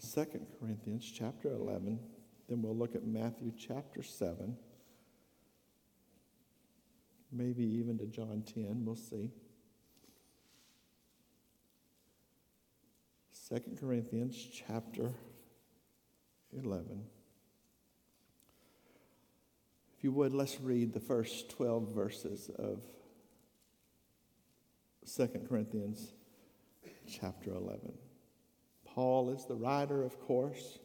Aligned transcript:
2 0.00 0.26
Corinthians 0.60 1.10
chapter 1.12 1.50
11. 1.50 1.98
Then 2.48 2.62
we'll 2.62 2.76
look 2.76 2.94
at 2.94 3.04
Matthew 3.04 3.52
chapter 3.58 4.02
7. 4.02 4.56
Maybe 7.30 7.64
even 7.64 7.98
to 7.98 8.06
John 8.06 8.42
10. 8.54 8.84
We'll 8.84 8.96
see. 8.96 9.30
2 13.48 13.76
Corinthians 13.80 14.36
chapter 14.36 15.12
11. 16.52 17.04
If 19.96 20.04
you 20.04 20.12
would, 20.12 20.32
let's 20.32 20.60
read 20.60 20.92
the 20.92 21.00
first 21.00 21.50
12 21.50 21.94
verses 21.94 22.50
of 22.56 22.82
2 25.16 25.28
Corinthians 25.48 26.12
chapter 27.06 27.52
11. 27.52 27.92
Paul 28.98 29.30
is 29.30 29.44
the 29.44 29.54
writer, 29.54 30.02
of 30.02 30.18
course. 30.18 30.80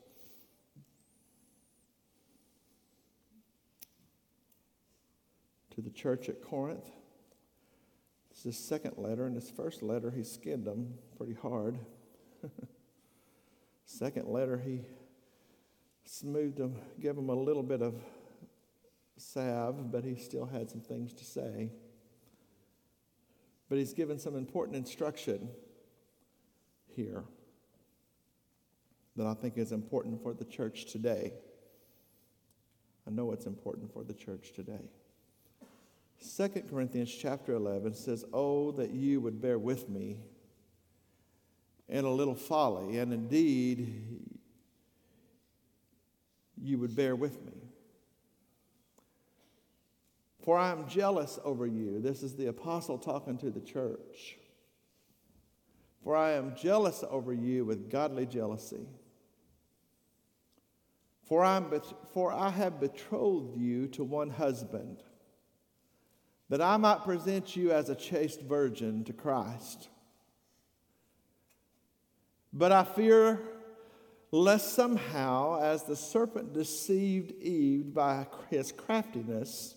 To 5.73 5.81
the 5.81 5.89
church 5.89 6.30
at 6.30 6.39
Corinth. 6.39 6.86
This 8.30 8.38
is 8.38 8.44
his 8.44 8.58
second 8.59 8.99
letter. 8.99 9.26
In 9.26 9.34
his 9.34 9.49
first 9.49 9.81
letter, 9.81 10.12
he 10.12 10.23
skinned 10.23 10.63
them 10.63 10.94
pretty 11.17 11.34
hard. 11.34 11.80
second 13.88 14.27
letter, 14.27 14.61
he 14.64 14.81
smoothed 16.05 16.58
them, 16.58 16.75
gave 17.00 17.16
them 17.16 17.30
a 17.30 17.34
little 17.34 17.64
bit 17.64 17.81
of 17.81 17.95
salve, 19.17 19.91
but 19.91 20.03
he 20.03 20.17
still 20.17 20.45
had 20.45 20.70
some 20.70 20.81
things 20.81 21.14
to 21.14 21.25
say. 21.25 21.72
But 23.70 23.80
he's 23.80 23.94
given 23.94 24.20
some 24.20 24.36
important 24.36 24.77
instruction 24.77 25.50
here 26.95 27.23
that 29.16 29.27
I 29.27 29.34
think 29.34 29.58
is 29.58 29.72
important 29.72 30.22
for 30.22 30.34
the 30.34 30.45
church 30.45 30.85
today. 30.85 31.34
I 33.08 33.11
know 33.11 33.31
it's 33.31 33.45
important 33.45 33.92
for 33.94 34.03
the 34.03 34.14
church 34.14 34.53
today. 34.53 34.89
2 36.38 36.47
Corinthians 36.69 37.14
chapter 37.14 37.53
11 37.53 37.95
says, 37.95 38.23
Oh, 38.34 38.72
that 38.72 38.91
you 38.91 39.19
would 39.19 39.41
bear 39.41 39.59
with 39.59 39.89
me 39.89 40.17
in 41.89 42.06
a 42.06 42.09
little 42.09 42.36
folly, 42.36 42.97
and 42.97 43.11
indeed 43.11 44.22
you 46.58 46.78
would 46.78 46.95
bear 46.95 47.16
with 47.16 47.44
me. 47.45 47.52
For 50.44 50.58
I 50.58 50.72
am 50.72 50.88
jealous 50.88 51.39
over 51.44 51.66
you. 51.66 52.00
This 52.00 52.23
is 52.23 52.36
the 52.36 52.47
apostle 52.47 52.97
talking 52.97 53.38
to 53.39 53.50
the 53.50 53.61
church. 53.61 54.38
For 56.03 56.16
I 56.16 56.31
am 56.31 56.56
jealous 56.56 57.03
over 57.09 57.34
you 57.34 57.64
with 57.64 57.89
godly 57.89 58.25
jealousy. 58.25 58.88
For, 61.34 61.44
I'm, 61.44 61.66
for 62.14 62.31
I 62.31 62.52
have 62.52 62.80
betrothed 62.80 63.58
you 63.58 63.88
to 63.88 64.03
one 64.03 64.30
husband, 64.30 65.02
that 66.50 66.62
I 66.62 66.78
might 66.78 67.03
present 67.03 67.56
you 67.56 67.72
as 67.72 67.90
a 67.90 67.95
chaste 67.95 68.42
virgin 68.42 69.03
to 69.06 69.14
Christ. 69.14 69.90
But 72.53 72.72
I 72.72 72.84
fear 72.84 73.42
lest 74.30 74.73
somehow, 74.73 75.59
as 75.59 75.81
the 75.81 75.95
serpent 75.95 76.53
deceived 76.53 77.31
Eve 77.42 77.95
by 77.95 78.28
his 78.52 78.72
craftiness, 78.72 79.73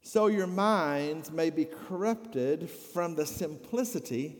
so 0.00 0.28
your 0.28 0.46
minds 0.46 1.30
may 1.30 1.50
be 1.50 1.66
corrupted 1.66 2.70
from 2.70 3.14
the 3.14 3.26
simplicity 3.26 4.38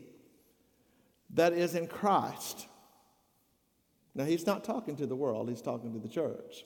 that 1.35 1.53
is 1.53 1.75
in 1.75 1.85
Christ. 1.85 2.65
Now, 4.13 4.25
he's 4.25 4.45
not 4.45 4.63
talking 4.63 4.95
to 4.97 5.05
the 5.05 5.15
world, 5.15 5.49
he's 5.49 5.61
talking 5.61 5.93
to 5.93 5.99
the 5.99 6.09
church. 6.09 6.65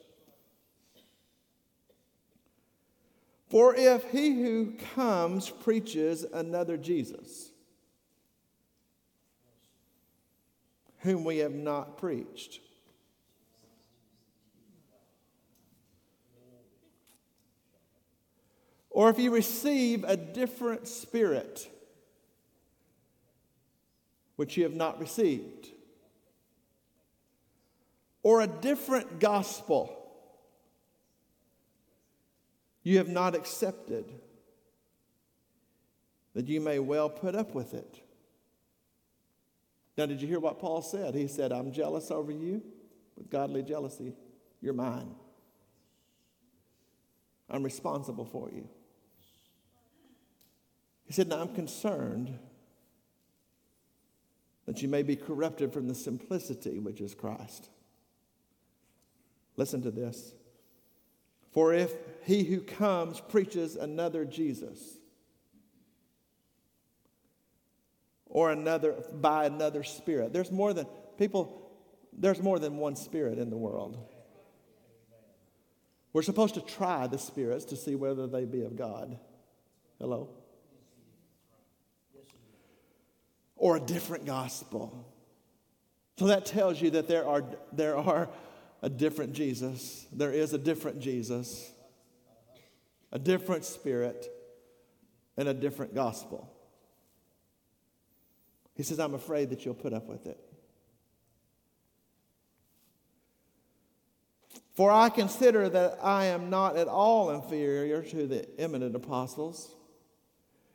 For 3.50 3.76
if 3.76 4.10
he 4.10 4.42
who 4.42 4.74
comes 4.96 5.50
preaches 5.50 6.24
another 6.34 6.78
Jesus, 6.78 7.52
whom 11.00 11.24
we 11.24 11.38
have 11.38 11.54
not 11.54 11.98
preached, 11.98 12.60
or 18.90 19.10
if 19.10 19.20
you 19.20 19.30
receive 19.30 20.04
a 20.06 20.18
different 20.18 20.88
spirit 20.88 21.70
which 24.38 24.58
you 24.58 24.64
have 24.64 24.74
not 24.76 25.00
received, 25.00 25.70
or 28.26 28.42
a 28.42 28.48
different 28.48 29.20
gospel 29.20 29.96
you 32.82 32.98
have 32.98 33.08
not 33.08 33.36
accepted, 33.36 34.12
that 36.34 36.48
you 36.48 36.60
may 36.60 36.80
well 36.80 37.08
put 37.08 37.36
up 37.36 37.54
with 37.54 37.76
it. 37.76 38.02
Now, 39.96 40.08
did 40.08 40.24
you 40.24 40.28
hear 40.28 40.40
what 40.40 40.60
Paul 40.60 40.82
said? 40.82 41.14
He 41.14 41.28
said, 41.28 41.52
I'm 41.52 41.72
jealous 41.72 42.10
over 42.10 42.32
you 42.32 42.64
with 43.16 43.30
godly 43.30 43.62
jealousy. 43.62 44.16
You're 44.60 44.74
mine. 44.74 45.14
I'm 47.48 47.62
responsible 47.62 48.26
for 48.26 48.50
you. 48.50 48.68
He 51.06 51.14
said, 51.14 51.28
Now 51.28 51.42
I'm 51.42 51.54
concerned 51.54 52.40
that 54.66 54.82
you 54.82 54.88
may 54.88 55.04
be 55.04 55.16
corrupted 55.16 55.72
from 55.72 55.88
the 55.88 55.94
simplicity 55.94 56.80
which 56.80 57.02
is 57.02 57.14
Christ. 57.14 57.70
Listen 59.58 59.82
to 59.84 59.92
this. 59.92 60.34
For 61.52 61.74
if 61.74 61.94
he 62.24 62.44
who 62.44 62.62
comes 62.62 63.22
preaches 63.22 63.76
another 63.76 64.26
Jesus, 64.26 64.98
or 68.28 68.52
another 68.52 68.96
by 69.14 69.46
another 69.46 69.84
spirit, 69.84 70.34
there's 70.34 70.52
more 70.52 70.74
than 70.74 70.86
people, 71.18 71.72
there's 72.12 72.42
more 72.42 72.60
than 72.60 72.78
one 72.78 72.96
spirit 72.96 73.40
in 73.40 73.50
the 73.50 73.58
world. 73.58 73.98
We're 76.12 76.22
supposed 76.22 76.56
to 76.56 76.62
try 76.62 77.08
the 77.08 77.18
spirits 77.18 77.66
to 77.66 77.76
see 77.76 77.96
whether 77.96 78.28
they 78.28 78.46
be 78.46 78.62
of 78.62 78.76
God. 78.76 79.18
Hello? 80.00 80.30
or 83.56 83.78
a 83.78 83.80
different 83.80 84.26
gospel. 84.26 85.12
So 86.18 86.28
that 86.28 86.46
tells 86.46 86.82
you 86.82 86.92
that 86.92 87.08
there 87.08 87.28
are, 87.28 87.44
there 87.74 87.98
are 87.98 88.30
a 88.82 88.90
different 88.90 89.34
Jesus. 89.34 90.06
There 90.12 90.32
is 90.32 90.54
a 90.54 90.58
different 90.58 91.00
Jesus, 91.00 91.72
a 93.12 93.20
different 93.20 93.66
spirit, 93.66 94.28
and 95.38 95.48
a 95.48 95.54
different 95.54 95.94
gospel. 95.94 96.52
He 98.76 98.84
says, 98.84 99.00
I'm 99.00 99.14
afraid 99.14 99.50
that 99.52 99.66
you'll 99.66 99.74
put 99.74 99.94
up 99.94 100.08
with 100.08 100.26
it. 100.28 100.40
For 104.74 104.92
I 104.92 105.08
consider 105.10 105.70
that 105.70 106.00
I 106.04 106.26
am 106.26 106.50
not 106.50 106.76
at 106.76 106.90
all 106.90 107.32
inferior 107.32 108.02
to 108.02 108.28
the 108.28 108.48
eminent 108.60 108.94
apostles, 108.94 109.74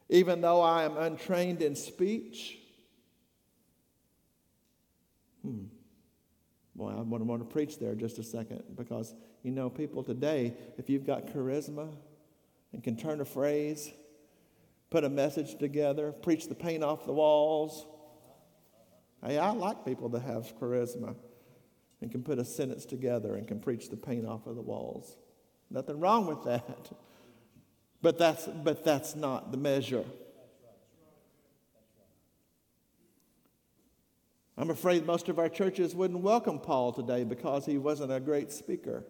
even 0.08 0.40
though 0.40 0.62
I 0.62 0.84
am 0.84 0.96
untrained 0.96 1.60
in 1.60 1.76
speech 1.76 2.60
Hmm. 5.42 5.64
Boy, 6.74 6.90
I 6.90 7.00
want, 7.00 7.24
want 7.24 7.42
to 7.42 7.52
preach 7.52 7.78
there 7.78 7.94
just 7.94 8.18
a 8.18 8.22
second 8.22 8.62
because, 8.76 9.14
you 9.42 9.50
know, 9.50 9.68
people 9.68 10.02
today, 10.02 10.54
if 10.78 10.88
you've 10.88 11.04
got 11.04 11.26
charisma 11.26 11.92
and 12.72 12.82
can 12.82 12.96
turn 12.96 13.20
a 13.20 13.24
phrase, 13.24 13.90
put 14.90 15.04
a 15.04 15.08
message 15.08 15.58
together, 15.58 16.12
preach 16.12 16.48
the 16.48 16.54
paint 16.54 16.84
off 16.84 17.06
the 17.06 17.12
walls. 17.12 17.86
Hey, 19.24 19.38
I 19.38 19.50
like 19.50 19.84
people 19.84 20.08
that 20.10 20.22
have 20.22 20.56
charisma 20.58 21.16
and 22.00 22.10
can 22.10 22.22
put 22.22 22.38
a 22.38 22.44
sentence 22.44 22.86
together 22.86 23.34
and 23.34 23.46
can 23.46 23.60
preach 23.60 23.90
the 23.90 23.96
paint 23.96 24.26
off 24.26 24.46
of 24.46 24.56
the 24.56 24.62
walls. 24.62 25.16
Nothing 25.70 26.00
wrong 26.00 26.26
with 26.26 26.44
that. 26.44 26.90
But 28.02 28.18
that's, 28.18 28.46
but 28.46 28.84
that's 28.84 29.14
not 29.14 29.52
the 29.52 29.58
measure. 29.58 30.04
I'm 34.60 34.68
afraid 34.68 35.06
most 35.06 35.30
of 35.30 35.38
our 35.38 35.48
churches 35.48 35.94
wouldn't 35.94 36.20
welcome 36.20 36.58
Paul 36.58 36.92
today 36.92 37.24
because 37.24 37.64
he 37.64 37.78
wasn't 37.78 38.12
a 38.12 38.20
great 38.20 38.52
speaker. 38.52 39.06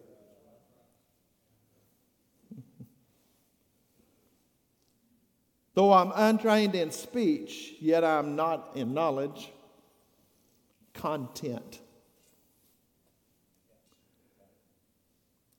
Though 5.73 5.91
I'm 5.91 6.13
untrained 6.15 6.73
in 6.73 6.89
speech, 6.91 7.73
yet 7.81 8.05
I'm 8.05 8.37
not 8.37 8.69
in 8.75 8.93
knowledge, 8.93 9.51
content. 10.93 11.81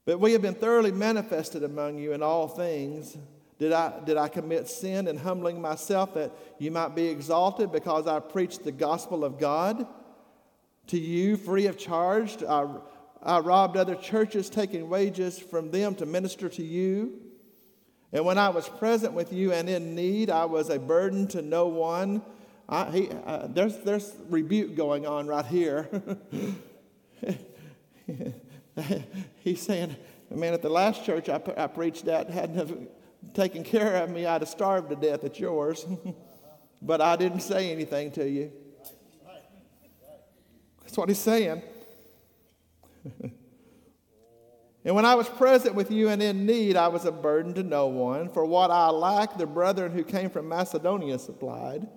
But 0.06 0.20
we 0.20 0.32
have 0.32 0.40
been 0.40 0.54
thoroughly 0.54 0.92
manifested 0.92 1.64
among 1.64 1.98
you 1.98 2.14
in 2.14 2.22
all 2.22 2.48
things 2.48 3.18
did 3.62 3.72
I, 3.72 3.92
did 4.04 4.16
I 4.16 4.26
commit 4.26 4.66
sin 4.66 5.06
in 5.06 5.16
humbling 5.16 5.60
myself 5.60 6.14
that 6.14 6.32
you 6.58 6.72
might 6.72 6.96
be 6.96 7.06
exalted 7.06 7.70
because 7.70 8.08
I 8.08 8.18
preached 8.18 8.64
the 8.64 8.72
gospel 8.72 9.24
of 9.24 9.38
God 9.38 9.86
to 10.88 10.98
you 10.98 11.36
free 11.36 11.66
of 11.66 11.78
charge. 11.78 12.42
I, 12.42 12.66
I 13.22 13.38
robbed 13.38 13.76
other 13.76 13.94
churches, 13.94 14.50
taking 14.50 14.88
wages 14.88 15.38
from 15.38 15.70
them 15.70 15.94
to 15.94 16.06
minister 16.06 16.48
to 16.48 16.62
you. 16.64 17.20
And 18.12 18.24
when 18.24 18.36
I 18.36 18.48
was 18.48 18.68
present 18.68 19.12
with 19.12 19.32
you 19.32 19.52
and 19.52 19.68
in 19.68 19.94
need, 19.94 20.28
I 20.28 20.46
was 20.46 20.68
a 20.68 20.80
burden 20.80 21.28
to 21.28 21.40
no 21.40 21.68
one. 21.68 22.20
I, 22.68 22.90
he, 22.90 23.10
uh, 23.24 23.46
there's, 23.46 23.76
there's 23.78 24.12
rebuke 24.28 24.74
going 24.74 25.06
on 25.06 25.28
right 25.28 25.46
here. 25.46 25.88
He's 29.44 29.62
saying, 29.62 29.94
man, 30.30 30.52
at 30.52 30.62
the 30.62 30.68
last 30.68 31.04
church 31.04 31.28
I, 31.28 31.40
I 31.56 31.68
preached 31.68 32.08
at, 32.08 32.28
have 32.30 32.76
taken 33.34 33.64
care 33.64 34.02
of 34.02 34.10
me, 34.10 34.26
I'd 34.26 34.42
have 34.42 34.48
starved 34.48 34.90
to 34.90 34.96
death 34.96 35.24
at 35.24 35.38
yours. 35.40 35.86
but 36.82 37.00
I 37.00 37.16
didn't 37.16 37.40
say 37.40 37.70
anything 37.70 38.10
to 38.12 38.28
you. 38.28 38.52
That's 40.80 40.96
what 40.96 41.08
he's 41.08 41.18
saying. 41.18 41.62
and 44.84 44.94
when 44.94 45.06
I 45.06 45.14
was 45.14 45.28
present 45.28 45.74
with 45.74 45.90
you 45.90 46.08
and 46.08 46.22
in 46.22 46.44
need, 46.44 46.76
I 46.76 46.88
was 46.88 47.04
a 47.04 47.12
burden 47.12 47.54
to 47.54 47.62
no 47.62 47.86
one. 47.86 48.28
For 48.28 48.44
what 48.44 48.70
I 48.70 48.90
lacked, 48.90 49.38
the 49.38 49.46
brethren 49.46 49.92
who 49.92 50.04
came 50.04 50.28
from 50.28 50.48
Macedonia 50.48 51.18
supplied. 51.18 51.88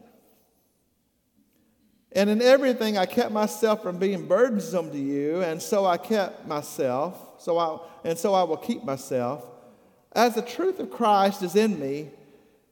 And 2.14 2.30
in 2.30 2.42
everything, 2.42 2.98
I 2.98 3.06
kept 3.06 3.32
myself 3.32 3.84
from 3.84 3.98
being 3.98 4.26
burdensome 4.26 4.90
to 4.92 4.98
you, 4.98 5.42
and 5.42 5.62
so 5.62 5.86
I 5.86 5.98
kept 5.98 6.48
myself, 6.48 7.42
so 7.42 7.58
I, 7.58 7.78
and 8.06 8.18
so 8.18 8.34
I 8.34 8.44
will 8.44 8.56
keep 8.56 8.86
myself. 8.86 9.46
As 10.16 10.34
the 10.34 10.42
truth 10.42 10.80
of 10.80 10.90
Christ 10.90 11.44
is 11.44 11.58
in 11.58 11.78
me, 11.78 12.10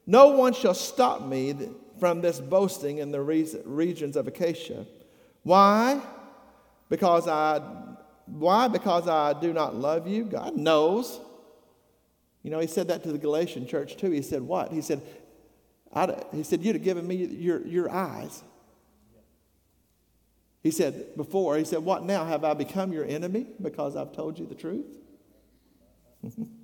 no 0.07 0.29
one 0.29 0.53
shall 0.53 0.73
stop 0.73 1.21
me 1.21 1.53
from 1.99 2.21
this 2.21 2.39
boasting 2.39 2.99
in 2.99 3.11
the 3.11 3.21
regions 3.21 4.15
of 4.15 4.27
Achaia. 4.27 4.85
Why? 5.43 6.01
Because 6.89 7.27
I, 7.27 7.59
why? 8.25 8.69
Because 8.69 9.09
I 9.09 9.33
do 9.39 9.51
not 9.51 9.75
love 9.75 10.07
you. 10.07 10.23
God 10.23 10.55
knows. 10.55 11.19
You 12.43 12.51
know, 12.51 12.59
he 12.59 12.67
said 12.67 12.87
that 12.87 13.03
to 13.03 13.11
the 13.11 13.17
Galatian 13.17 13.67
church 13.67 13.97
too. 13.97 14.11
He 14.11 14.21
said, 14.21 14.41
What? 14.41 14.71
He 14.71 14.81
said, 14.81 15.01
he 16.31 16.43
said, 16.43 16.63
You'd 16.63 16.75
have 16.75 16.83
given 16.83 17.05
me 17.05 17.15
your, 17.15 17.65
your 17.65 17.91
eyes. 17.91 18.41
He 20.61 20.71
said 20.71 21.17
before, 21.17 21.57
he 21.57 21.65
said, 21.65 21.79
What 21.79 22.03
now? 22.03 22.25
Have 22.25 22.45
I 22.45 22.53
become 22.53 22.93
your 22.93 23.05
enemy 23.05 23.47
because 23.61 23.97
I've 23.97 24.13
told 24.13 24.39
you 24.39 24.45
the 24.45 24.55
truth? 24.55 24.97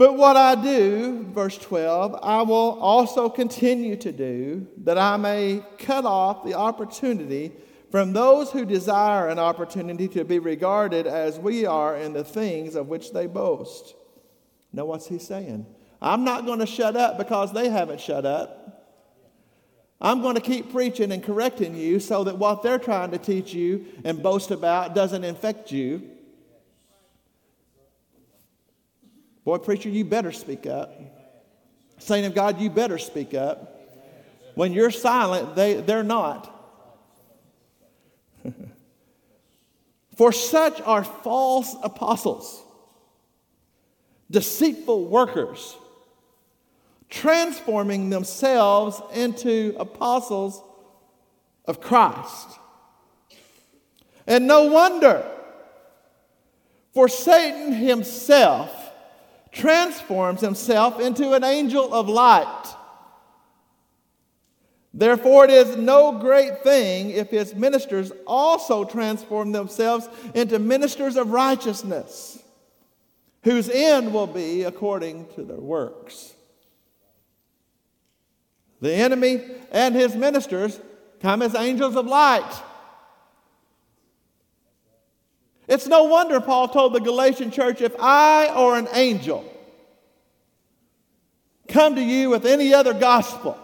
but 0.00 0.16
what 0.16 0.34
I 0.34 0.54
do, 0.54 1.24
verse 1.24 1.58
12, 1.58 2.20
I 2.22 2.40
will 2.40 2.78
also 2.80 3.28
continue 3.28 3.96
to 3.96 4.10
do, 4.10 4.66
that 4.78 4.96
I 4.96 5.18
may 5.18 5.62
cut 5.76 6.06
off 6.06 6.42
the 6.42 6.54
opportunity 6.54 7.52
from 7.90 8.14
those 8.14 8.50
who 8.50 8.64
desire 8.64 9.28
an 9.28 9.38
opportunity 9.38 10.08
to 10.08 10.24
be 10.24 10.38
regarded 10.38 11.06
as 11.06 11.38
we 11.38 11.66
are 11.66 11.98
in 11.98 12.14
the 12.14 12.24
things 12.24 12.76
of 12.76 12.88
which 12.88 13.12
they 13.12 13.26
boast. 13.26 13.94
Now, 14.72 14.86
what's 14.86 15.06
he 15.06 15.18
saying? 15.18 15.66
I'm 16.00 16.24
not 16.24 16.46
going 16.46 16.60
to 16.60 16.66
shut 16.66 16.96
up 16.96 17.18
because 17.18 17.52
they 17.52 17.68
haven't 17.68 18.00
shut 18.00 18.24
up. 18.24 18.96
I'm 20.00 20.22
going 20.22 20.36
to 20.36 20.40
keep 20.40 20.72
preaching 20.72 21.12
and 21.12 21.22
correcting 21.22 21.74
you 21.74 22.00
so 22.00 22.24
that 22.24 22.38
what 22.38 22.62
they're 22.62 22.78
trying 22.78 23.10
to 23.10 23.18
teach 23.18 23.52
you 23.52 23.84
and 24.02 24.22
boast 24.22 24.50
about 24.50 24.94
doesn't 24.94 25.24
infect 25.24 25.70
you. 25.70 26.10
Boy, 29.44 29.58
preacher, 29.58 29.88
you 29.88 30.04
better 30.04 30.32
speak 30.32 30.66
up. 30.66 30.92
Saint 31.98 32.26
of 32.26 32.34
God, 32.34 32.60
you 32.60 32.70
better 32.70 32.98
speak 32.98 33.34
up. 33.34 33.76
When 34.54 34.72
you're 34.72 34.90
silent, 34.90 35.54
they, 35.54 35.74
they're 35.74 36.02
not. 36.02 36.50
For 40.16 40.32
such 40.32 40.80
are 40.82 41.04
false 41.04 41.76
apostles, 41.82 42.62
deceitful 44.30 45.06
workers 45.06 45.76
transforming 47.10 48.08
themselves 48.08 49.00
into 49.14 49.74
apostles 49.78 50.62
of 51.64 51.80
Christ. 51.80 52.48
And 54.26 54.46
no 54.46 54.66
wonder, 54.66 55.26
for 56.94 57.08
Satan 57.08 57.72
himself 57.72 58.79
transforms 59.52 60.40
himself 60.40 61.00
into 61.00 61.32
an 61.32 61.44
angel 61.44 61.92
of 61.92 62.08
light. 62.08 62.74
Therefore, 64.92 65.44
it 65.44 65.50
is 65.50 65.76
no 65.76 66.18
great 66.18 66.62
thing 66.62 67.10
if 67.10 67.30
his 67.30 67.54
ministers 67.54 68.10
also 68.26 68.84
transform 68.84 69.52
themselves 69.52 70.08
into 70.34 70.58
ministers 70.58 71.16
of 71.16 71.30
righteousness, 71.30 72.42
whose 73.44 73.68
end 73.70 74.12
will 74.12 74.26
be 74.26 74.64
according 74.64 75.26
to 75.34 75.44
their 75.44 75.60
works. 75.60 76.34
The 78.80 78.92
enemy 78.92 79.42
and 79.70 79.94
his 79.94 80.16
ministers 80.16 80.80
come 81.20 81.42
as 81.42 81.54
angels 81.54 81.96
of 81.96 82.06
light. 82.06 82.50
It's 85.70 85.86
no 85.86 86.02
wonder 86.02 86.40
Paul 86.40 86.66
told 86.66 86.94
the 86.94 87.00
Galatian 87.00 87.52
church 87.52 87.80
if 87.80 87.94
I 88.00 88.52
or 88.52 88.76
an 88.76 88.88
angel 88.92 89.44
come 91.68 91.94
to 91.94 92.02
you 92.02 92.28
with 92.28 92.44
any 92.44 92.74
other 92.74 92.92
gospel 92.92 93.56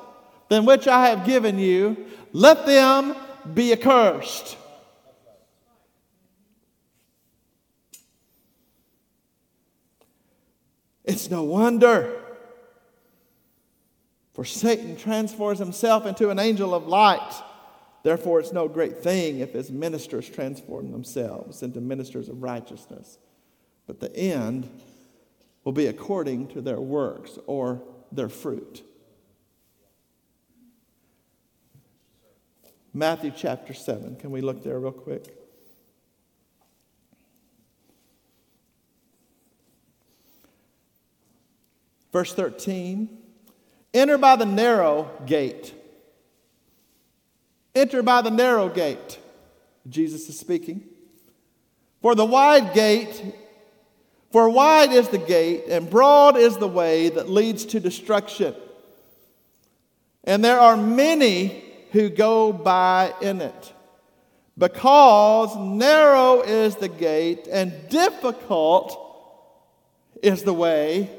than 0.49 0.65
which 0.65 0.87
I 0.87 1.09
have 1.09 1.27
given 1.27 1.59
you, 1.59 2.07
let 2.33 2.65
them 2.65 3.17
be 3.53 3.73
accursed. 3.73 4.57
It's 11.05 11.29
no 11.29 11.43
wonder 11.43 12.23
for 14.33 14.45
Satan 14.45 14.95
transforms 14.97 15.59
himself 15.59 16.07
into 16.07 16.31
an 16.31 16.39
angel 16.39 16.73
of 16.73 16.87
light. 16.87 17.43
Therefore, 18.07 18.39
it's 18.39 18.53
no 18.53 18.69
great 18.69 18.99
thing 18.99 19.41
if 19.41 19.53
his 19.53 19.73
ministers 19.73 20.29
transform 20.29 20.93
themselves 20.93 21.61
into 21.65 21.81
ministers 21.81 22.29
of 22.29 22.41
righteousness. 22.41 23.19
But 23.89 23.99
the 23.99 24.17
end 24.17 24.71
will 25.65 25.73
be 25.73 25.89
according 25.89 26.47
to 26.51 26.61
their 26.61 26.79
works 26.79 27.37
or 27.49 27.83
their 28.13 28.29
fruit. 28.29 28.85
Matthew 32.95 33.33
chapter 33.37 33.75
7. 33.75 34.15
Can 34.15 34.31
we 34.31 34.41
look 34.41 34.63
there 34.63 34.79
real 34.79 34.93
quick? 34.93 35.37
Verse 42.13 42.33
13. 42.33 43.19
Enter 43.93 44.17
by 44.17 44.37
the 44.37 44.47
narrow 44.47 45.11
gate. 45.27 45.75
Enter 47.77 48.03
by 48.03 48.23
the 48.23 48.31
narrow 48.31 48.71
gate. 48.71 49.19
Jesus 49.87 50.31
is 50.31 50.39
speaking. 50.39 50.83
For 52.01 52.15
the 52.15 52.25
wide 52.25 52.73
gate, 52.73 53.23
for 54.33 54.49
wide 54.49 54.93
is 54.93 55.09
the 55.09 55.19
gate, 55.19 55.65
and 55.69 55.91
broad 55.91 56.39
is 56.39 56.57
the 56.57 56.67
way 56.69 57.11
that 57.11 57.29
leads 57.29 57.67
to 57.67 57.79
destruction. 57.79 58.55
And 60.25 60.43
there 60.43 60.59
are 60.59 60.77
many 60.77 61.63
who 61.93 62.09
go 62.09 62.51
by 62.51 63.13
in 63.21 63.43
it. 63.43 63.73
Because 64.57 65.55
narrow 65.59 66.41
is 66.41 66.77
the 66.77 66.89
gate, 66.89 67.47
and 67.47 67.75
difficult 67.91 68.99
is 70.23 70.45
the 70.45 70.55
way 70.55 71.11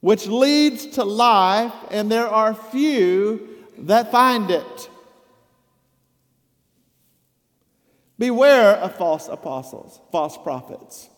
which 0.00 0.26
leads 0.26 0.86
to 0.86 1.04
life, 1.04 1.74
and 1.90 2.10
there 2.10 2.26
are 2.26 2.54
few 2.54 3.48
that 3.76 4.10
find 4.10 4.50
it. 4.50 4.90
Beware 8.18 8.76
of 8.76 8.96
false 8.96 9.28
apostles, 9.28 10.00
false 10.10 10.36
prophets. 10.38 11.08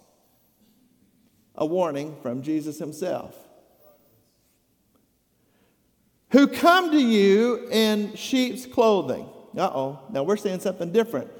A 1.55 1.67
warning 1.67 2.17
from 2.23 2.43
Jesus 2.43 2.79
himself. 2.79 3.37
Who 6.31 6.47
come 6.47 6.91
to 6.91 6.99
you 7.01 7.69
in 7.71 8.15
sheep's 8.15 8.67
clothing. 8.67 9.29
Uh 9.57 9.71
oh, 9.73 10.01
now 10.11 10.23
we're 10.23 10.37
seeing 10.37 10.61
something 10.61 10.93
different. 10.93 11.31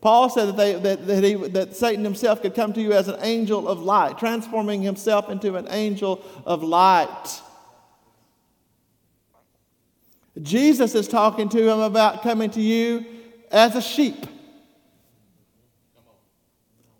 Paul 0.00 0.28
said 0.30 0.48
that, 0.48 0.56
they, 0.56 0.74
that, 0.74 1.06
that, 1.06 1.24
he, 1.24 1.34
that 1.34 1.74
Satan 1.74 2.04
himself 2.04 2.42
could 2.42 2.54
come 2.54 2.72
to 2.74 2.80
you 2.80 2.92
as 2.92 3.08
an 3.08 3.16
angel 3.22 3.66
of 3.66 3.80
light, 3.80 4.18
transforming 4.18 4.82
himself 4.82 5.28
into 5.30 5.56
an 5.56 5.66
angel 5.70 6.24
of 6.44 6.62
light. 6.62 7.40
Jesus 10.40 10.94
is 10.94 11.08
talking 11.08 11.48
to 11.48 11.58
him 11.58 11.80
about 11.80 12.22
coming 12.22 12.50
to 12.50 12.60
you 12.60 13.04
as 13.50 13.74
a 13.74 13.80
sheep, 13.80 14.26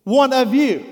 one 0.06 0.32
of 0.32 0.54
you. 0.54 0.86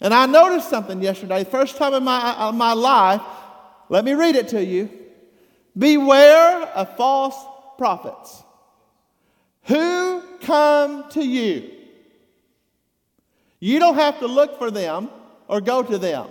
And 0.00 0.14
I 0.14 0.24
noticed 0.24 0.70
something 0.70 1.02
yesterday, 1.02 1.44
first 1.44 1.76
time 1.76 1.92
in 1.92 2.02
my, 2.02 2.48
in 2.48 2.56
my 2.56 2.72
life. 2.72 3.20
Let 3.90 4.06
me 4.06 4.14
read 4.14 4.34
it 4.34 4.48
to 4.48 4.64
you. 4.64 4.88
Beware 5.76 6.62
of 6.68 6.96
false 6.96 7.36
prophets 7.76 8.42
who 9.64 10.22
come 10.40 11.10
to 11.10 11.22
you. 11.22 11.70
You 13.60 13.78
don't 13.78 13.96
have 13.96 14.20
to 14.20 14.26
look 14.26 14.58
for 14.58 14.70
them 14.70 15.10
or 15.48 15.60
go 15.60 15.82
to 15.82 15.98
them. 15.98 16.28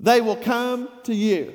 They 0.00 0.22
will 0.22 0.36
come 0.36 0.88
to 1.04 1.14
you. 1.14 1.52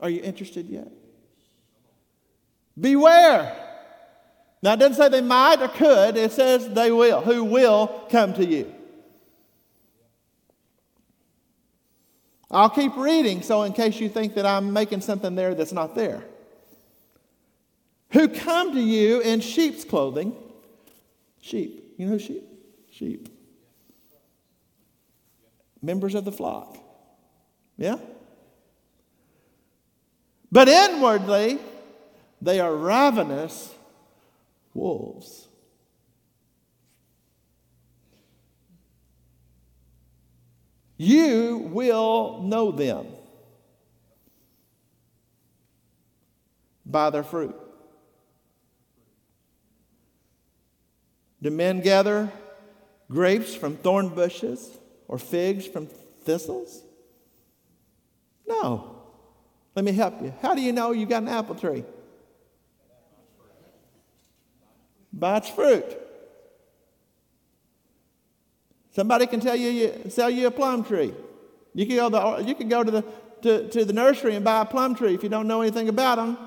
Are 0.00 0.10
you 0.10 0.22
interested 0.22 0.66
yet? 0.66 0.88
Beware. 2.78 3.56
Now, 4.62 4.72
it 4.72 4.78
doesn't 4.78 4.96
say 4.96 5.08
they 5.08 5.20
might 5.20 5.60
or 5.60 5.68
could, 5.68 6.16
it 6.16 6.32
says 6.32 6.68
they 6.70 6.90
will, 6.90 7.20
who 7.20 7.44
will 7.44 8.06
come 8.10 8.32
to 8.34 8.44
you. 8.44 8.74
I'll 12.50 12.70
keep 12.70 12.96
reading, 12.96 13.42
so 13.42 13.62
in 13.62 13.72
case 13.72 14.00
you 14.00 14.08
think 14.08 14.34
that 14.34 14.46
I'm 14.46 14.72
making 14.72 15.00
something 15.00 15.34
there 15.34 15.54
that's 15.54 15.72
not 15.72 15.94
there. 15.94 16.24
Who 18.12 18.28
come 18.28 18.72
to 18.74 18.80
you 18.80 19.20
in 19.20 19.40
sheep's 19.40 19.84
clothing. 19.84 20.36
Sheep. 21.40 21.94
You 21.98 22.06
know 22.06 22.18
sheep? 22.18 22.44
Sheep. 22.92 23.28
Members 25.82 26.14
of 26.14 26.24
the 26.24 26.32
flock. 26.32 26.78
Yeah? 27.76 27.96
But 30.54 30.68
inwardly, 30.68 31.58
they 32.40 32.60
are 32.60 32.72
ravenous 32.72 33.74
wolves. 34.72 35.48
You 40.96 41.68
will 41.72 42.42
know 42.44 42.70
them 42.70 43.08
by 46.86 47.10
their 47.10 47.24
fruit. 47.24 47.56
Do 51.42 51.50
men 51.50 51.80
gather 51.80 52.30
grapes 53.10 53.56
from 53.56 53.74
thorn 53.76 54.10
bushes 54.10 54.70
or 55.08 55.18
figs 55.18 55.66
from 55.66 55.88
thistles? 56.22 56.84
No. 58.46 58.93
Let 59.74 59.84
me 59.84 59.92
help 59.92 60.22
you. 60.22 60.32
How 60.40 60.54
do 60.54 60.60
you 60.60 60.72
know 60.72 60.92
you 60.92 61.06
got 61.06 61.22
an 61.22 61.28
apple 61.28 61.54
tree? 61.54 61.84
By 65.12 65.38
its 65.38 65.48
fruit. 65.48 65.84
Somebody 68.94 69.26
can 69.26 69.40
tell 69.40 69.56
you, 69.56 69.70
you 69.70 70.10
sell 70.10 70.30
you 70.30 70.46
a 70.46 70.50
plum 70.50 70.84
tree. 70.84 71.12
You 71.74 71.86
can 71.86 71.96
go, 71.96 72.08
the, 72.08 72.44
you 72.44 72.54
can 72.54 72.68
go 72.68 72.84
to, 72.84 72.90
the, 72.90 73.04
to, 73.42 73.68
to 73.68 73.84
the 73.84 73.92
nursery 73.92 74.36
and 74.36 74.44
buy 74.44 74.60
a 74.60 74.64
plum 74.64 74.94
tree 74.94 75.14
if 75.14 75.24
you 75.24 75.28
don't 75.28 75.48
know 75.48 75.62
anything 75.62 75.88
about 75.88 76.16
them 76.16 76.38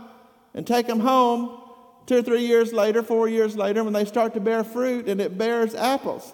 and 0.53 0.65
take 0.65 0.87
them 0.87 1.01
home 1.01 1.61
two 2.05 2.19
or 2.19 2.21
three 2.21 2.45
years 2.45 2.71
later, 2.71 3.03
four 3.03 3.27
years 3.27 3.57
later, 3.57 3.83
when 3.83 3.91
they 3.91 4.05
start 4.05 4.33
to 4.33 4.39
bear 4.39 4.63
fruit 4.63 5.09
and 5.09 5.19
it 5.19 5.37
bears 5.37 5.75
apples. 5.75 6.33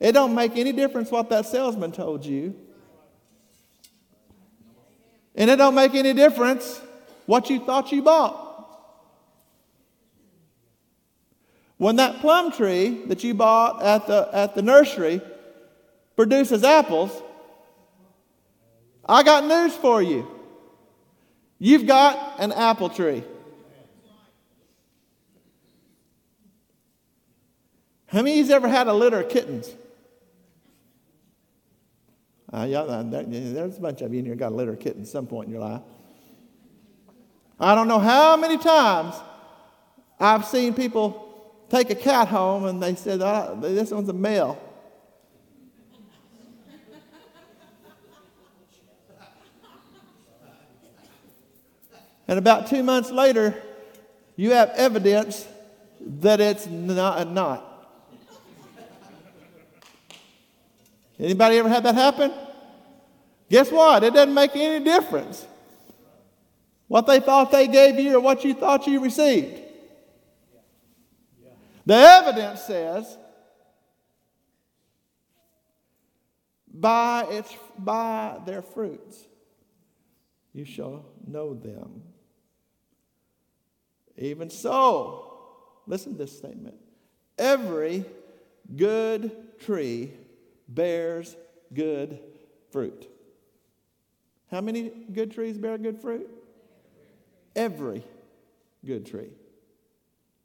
It 0.00 0.12
don't 0.12 0.34
make 0.34 0.56
any 0.56 0.72
difference 0.72 1.12
what 1.12 1.30
that 1.30 1.46
salesman 1.46 1.92
told 1.92 2.26
you. 2.26 2.56
And 5.42 5.50
it 5.50 5.56
don't 5.56 5.74
make 5.74 5.96
any 5.96 6.12
difference 6.12 6.80
what 7.26 7.50
you 7.50 7.58
thought 7.58 7.90
you 7.90 8.00
bought. 8.00 8.38
When 11.78 11.96
that 11.96 12.20
plum 12.20 12.52
tree 12.52 13.02
that 13.06 13.24
you 13.24 13.34
bought 13.34 13.82
at 13.82 14.06
the, 14.06 14.30
at 14.32 14.54
the 14.54 14.62
nursery 14.62 15.20
produces 16.14 16.62
apples, 16.62 17.10
I 19.04 19.24
got 19.24 19.44
news 19.44 19.74
for 19.74 20.00
you. 20.00 20.30
You've 21.58 21.88
got 21.88 22.38
an 22.38 22.52
apple 22.52 22.88
tree. 22.88 23.24
How 28.06 28.22
many 28.22 28.38
of 28.38 28.48
you 28.48 28.54
ever 28.54 28.68
had 28.68 28.86
a 28.86 28.94
litter 28.94 29.22
of 29.22 29.28
kittens? 29.28 29.74
Uh, 32.52 32.66
yeah, 32.68 32.82
there's 32.84 33.78
a 33.78 33.80
bunch 33.80 34.02
of 34.02 34.12
you 34.12 34.18
in 34.18 34.26
here 34.26 34.34
got 34.34 34.52
a 34.52 34.54
litter 34.54 34.72
of 34.72 34.80
kittens 34.80 35.08
at 35.08 35.12
some 35.12 35.26
point 35.26 35.46
in 35.46 35.52
your 35.52 35.62
life. 35.62 35.80
I 37.58 37.74
don't 37.74 37.88
know 37.88 37.98
how 37.98 38.36
many 38.36 38.58
times 38.58 39.14
I've 40.20 40.44
seen 40.44 40.74
people 40.74 41.64
take 41.70 41.88
a 41.88 41.94
cat 41.94 42.28
home 42.28 42.66
and 42.66 42.82
they 42.82 42.94
said, 42.94 43.20
oh, 43.22 43.58
This 43.60 43.90
one's 43.90 44.08
a 44.08 44.12
male. 44.12 44.60
and 52.28 52.38
about 52.38 52.66
two 52.66 52.82
months 52.82 53.10
later, 53.10 53.54
you 54.36 54.50
have 54.52 54.70
evidence 54.70 55.46
that 56.00 56.40
it's 56.40 56.66
not. 56.66 57.30
not. 57.30 57.71
Anybody 61.22 61.58
ever 61.58 61.68
had 61.68 61.84
that 61.84 61.94
happen? 61.94 62.32
Guess 63.48 63.70
what? 63.70 64.02
It 64.02 64.12
doesn't 64.12 64.34
make 64.34 64.56
any 64.56 64.84
difference 64.84 65.46
what 66.88 67.06
they 67.06 67.20
thought 67.20 67.52
they 67.52 67.68
gave 67.68 67.98
you 67.98 68.16
or 68.16 68.20
what 68.20 68.44
you 68.44 68.54
thought 68.54 68.86
you 68.88 68.98
received. 69.00 69.60
The 71.86 71.94
evidence 71.94 72.62
says, 72.62 73.16
by, 76.72 77.26
its, 77.30 77.54
by 77.78 78.40
their 78.44 78.62
fruits 78.62 79.24
you 80.52 80.64
shall 80.64 81.04
know 81.26 81.54
them. 81.54 82.02
Even 84.18 84.50
so, 84.50 85.80
listen 85.86 86.12
to 86.12 86.18
this 86.18 86.36
statement 86.36 86.76
every 87.38 88.04
good 88.76 89.58
tree 89.60 90.12
bears 90.74 91.36
good 91.72 92.18
fruit. 92.70 93.08
How 94.50 94.60
many 94.60 94.90
good 95.12 95.30
trees 95.30 95.58
bear 95.58 95.78
good 95.78 95.98
fruit? 96.00 96.28
Every 97.56 98.04
good 98.84 99.06
tree 99.06 99.30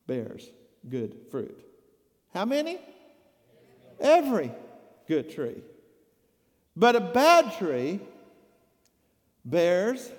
bears 0.07 0.50
good 0.89 1.15
fruit. 1.29 1.63
How 2.34 2.46
many? 2.46 2.79
Every 4.00 4.51
good 5.07 5.29
tree. 5.29 5.62
But 6.75 6.96
a 6.96 7.01
bad 7.01 7.57
tree 7.57 8.00
bears 9.43 10.10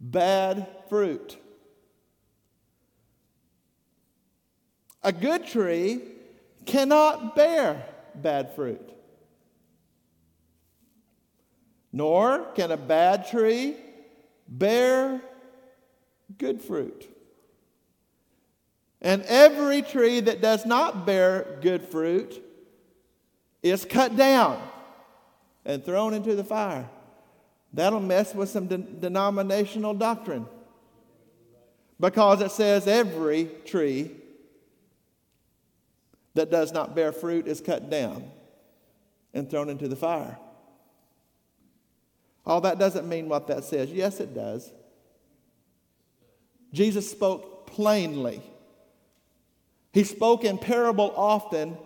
bad 0.00 0.68
fruit. 0.88 1.36
A 5.02 5.12
good 5.12 5.46
tree 5.46 6.02
cannot 6.66 7.34
bear 7.34 7.84
bad 8.22 8.54
fruit. 8.54 8.90
Nor 11.92 12.44
can 12.52 12.70
a 12.70 12.76
bad 12.76 13.28
tree 13.28 13.76
bear 14.46 15.20
good 16.36 16.60
fruit. 16.60 17.08
And 19.00 19.22
every 19.22 19.82
tree 19.82 20.20
that 20.20 20.40
does 20.40 20.66
not 20.66 21.06
bear 21.06 21.58
good 21.62 21.84
fruit 21.84 22.42
is 23.62 23.84
cut 23.84 24.16
down 24.16 24.60
and 25.64 25.84
thrown 25.84 26.14
into 26.14 26.34
the 26.34 26.44
fire. 26.44 26.88
That'll 27.72 28.00
mess 28.00 28.34
with 28.34 28.48
some 28.48 28.66
de- 28.66 28.78
denominational 28.78 29.94
doctrine. 29.94 30.46
Because 32.00 32.40
it 32.40 32.50
says 32.50 32.86
every 32.86 33.50
tree 33.64 34.10
that 36.38 36.50
does 36.50 36.72
not 36.72 36.96
bear 36.96 37.12
fruit 37.12 37.46
is 37.46 37.60
cut 37.60 37.90
down 37.90 38.30
and 39.34 39.50
thrown 39.50 39.68
into 39.68 39.86
the 39.86 39.96
fire. 39.96 40.38
All 42.46 42.62
that 42.62 42.78
doesn't 42.78 43.08
mean 43.08 43.28
what 43.28 43.46
that 43.48 43.64
says. 43.64 43.92
Yes, 43.92 44.20
it 44.20 44.34
does. 44.34 44.72
Jesus 46.72 47.10
spoke 47.10 47.66
plainly 47.66 48.42
he 49.92 50.04
spoke 50.04 50.44
in 50.44 50.58
parable 50.58 51.12
often 51.16 51.76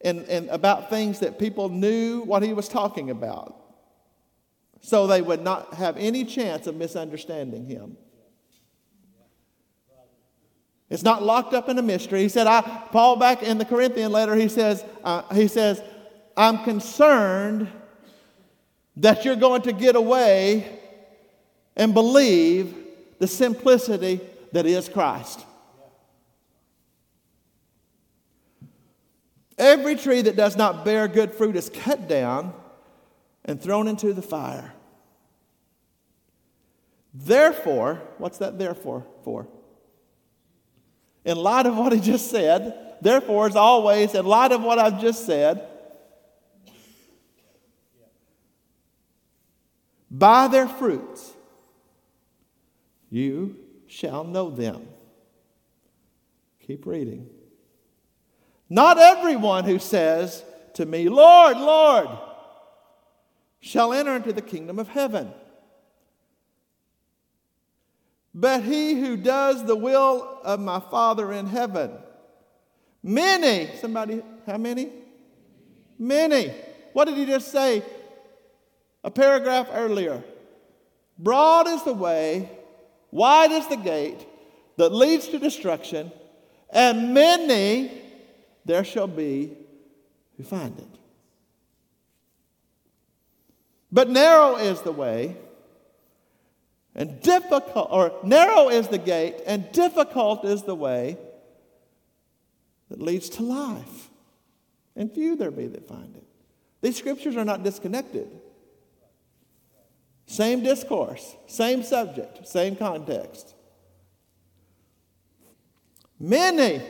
and, 0.00 0.20
and 0.28 0.48
about 0.50 0.90
things 0.90 1.20
that 1.20 1.38
people 1.38 1.68
knew 1.68 2.22
what 2.22 2.42
he 2.42 2.52
was 2.52 2.68
talking 2.68 3.10
about. 3.10 3.56
So 4.80 5.06
they 5.06 5.22
would 5.22 5.42
not 5.42 5.74
have 5.74 5.96
any 5.96 6.24
chance 6.24 6.66
of 6.66 6.76
misunderstanding 6.76 7.66
him. 7.66 7.96
It's 10.92 11.02
not 11.02 11.22
locked 11.22 11.54
up 11.54 11.70
in 11.70 11.78
a 11.78 11.82
mystery. 11.82 12.20
He 12.20 12.28
said, 12.28 12.46
I, 12.46 12.60
Paul 12.60 13.16
back 13.16 13.42
in 13.42 13.56
the 13.56 13.64
Corinthian 13.64 14.12
letter, 14.12 14.36
he 14.36 14.50
says, 14.50 14.84
uh, 15.02 15.22
he 15.34 15.48
says, 15.48 15.82
I'm 16.36 16.64
concerned 16.64 17.68
that 18.98 19.24
you're 19.24 19.36
going 19.36 19.62
to 19.62 19.72
get 19.72 19.96
away 19.96 20.78
and 21.76 21.94
believe 21.94 22.76
the 23.18 23.26
simplicity 23.26 24.20
that 24.52 24.66
is 24.66 24.90
Christ. 24.90 25.46
Every 29.56 29.96
tree 29.96 30.20
that 30.20 30.36
does 30.36 30.58
not 30.58 30.84
bear 30.84 31.08
good 31.08 31.32
fruit 31.32 31.56
is 31.56 31.70
cut 31.70 32.06
down 32.06 32.52
and 33.46 33.58
thrown 33.58 33.88
into 33.88 34.12
the 34.12 34.20
fire. 34.20 34.74
Therefore, 37.14 38.02
what's 38.18 38.36
that 38.38 38.58
therefore 38.58 39.06
for? 39.24 39.48
In 41.24 41.36
light 41.36 41.66
of 41.66 41.76
what 41.76 41.92
he 41.92 42.00
just 42.00 42.30
said, 42.30 42.96
therefore, 43.00 43.46
as 43.46 43.56
always, 43.56 44.14
in 44.14 44.26
light 44.26 44.52
of 44.52 44.62
what 44.62 44.78
I've 44.78 45.00
just 45.00 45.24
said, 45.24 45.68
by 50.10 50.48
their 50.48 50.68
fruits 50.68 51.32
you 53.10 53.56
shall 53.86 54.24
know 54.24 54.50
them. 54.50 54.88
Keep 56.66 56.86
reading. 56.86 57.28
Not 58.70 58.98
everyone 58.98 59.64
who 59.64 59.78
says 59.78 60.42
to 60.74 60.86
me, 60.86 61.08
Lord, 61.08 61.58
Lord, 61.58 62.08
shall 63.60 63.92
enter 63.92 64.16
into 64.16 64.32
the 64.32 64.40
kingdom 64.40 64.78
of 64.78 64.88
heaven, 64.88 65.30
but 68.34 68.62
he 68.62 68.94
who 68.94 69.16
does 69.16 69.64
the 69.64 69.76
will 69.76 70.38
of 70.42 70.60
my 70.60 70.80
Father 70.80 71.32
in 71.32 71.46
heaven. 71.46 71.92
Many, 73.02 73.70
somebody, 73.80 74.22
how 74.46 74.58
many? 74.58 74.90
Many. 75.98 76.54
What 76.92 77.06
did 77.06 77.16
he 77.16 77.26
just 77.26 77.50
say? 77.50 77.82
A 79.04 79.10
paragraph 79.10 79.68
earlier. 79.72 80.22
Broad 81.18 81.68
is 81.68 81.82
the 81.82 81.92
way, 81.92 82.50
wide 83.10 83.52
is 83.52 83.66
the 83.68 83.76
gate 83.76 84.26
that 84.76 84.92
leads 84.92 85.28
to 85.28 85.38
destruction, 85.38 86.10
and 86.70 87.12
many 87.12 88.02
there 88.64 88.84
shall 88.84 89.08
be 89.08 89.52
who 90.36 90.42
find 90.42 90.78
it. 90.78 90.88
But 93.90 94.08
narrow 94.08 94.56
is 94.56 94.80
the 94.80 94.92
way, 94.92 95.36
and 96.94 97.20
difficult, 97.22 97.88
or 97.90 98.12
narrow 98.22 98.68
is 98.68 98.88
the 98.88 98.98
gate, 98.98 99.36
and 99.46 99.70
difficult 99.72 100.44
is 100.44 100.62
the 100.62 100.74
way 100.74 101.16
that 102.90 103.00
leads 103.00 103.28
to 103.30 103.42
life. 103.42 104.10
And 104.94 105.10
few 105.10 105.36
there 105.36 105.50
be 105.50 105.66
that 105.68 105.88
find 105.88 106.14
it. 106.16 106.24
These 106.82 106.98
scriptures 106.98 107.36
are 107.36 107.44
not 107.44 107.62
disconnected. 107.62 108.28
Same 110.26 110.62
discourse, 110.62 111.36
same 111.46 111.82
subject, 111.82 112.46
same 112.46 112.76
context. 112.76 113.54
Many 116.18 116.82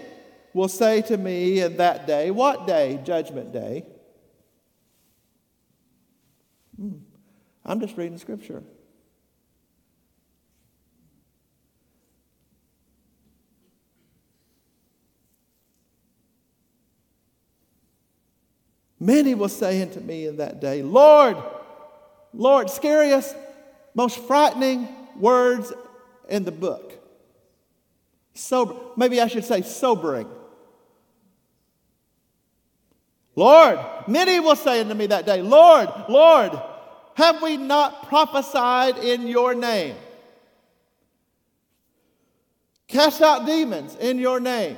will 0.52 0.68
say 0.68 1.02
to 1.02 1.16
me 1.16 1.60
in 1.60 1.76
that 1.78 2.06
day, 2.06 2.30
What 2.30 2.66
day? 2.66 3.00
Judgment 3.04 3.52
day. 3.52 3.86
Hmm. 6.76 6.98
I'm 7.64 7.80
just 7.80 7.96
reading 7.96 8.18
scripture. 8.18 8.62
Many 19.02 19.34
will 19.34 19.48
say 19.48 19.82
unto 19.82 19.98
me 19.98 20.28
in 20.28 20.36
that 20.36 20.60
day, 20.60 20.80
Lord, 20.80 21.36
Lord, 22.32 22.70
scariest, 22.70 23.34
most 23.94 24.16
frightening 24.16 24.86
words 25.18 25.72
in 26.28 26.44
the 26.44 26.52
book. 26.52 26.92
Sober, 28.32 28.76
maybe 28.96 29.20
I 29.20 29.26
should 29.26 29.44
say 29.44 29.62
sobering. 29.62 30.28
Lord, 33.34 33.80
many 34.06 34.38
will 34.38 34.54
say 34.54 34.80
unto 34.80 34.94
me 34.94 35.08
that 35.08 35.26
day, 35.26 35.42
Lord, 35.42 35.88
Lord, 36.08 36.52
have 37.14 37.42
we 37.42 37.56
not 37.56 38.06
prophesied 38.06 38.98
in 38.98 39.26
your 39.26 39.52
name? 39.52 39.96
Cast 42.86 43.20
out 43.20 43.46
demons 43.46 43.96
in 43.96 44.20
your 44.20 44.38
name. 44.38 44.76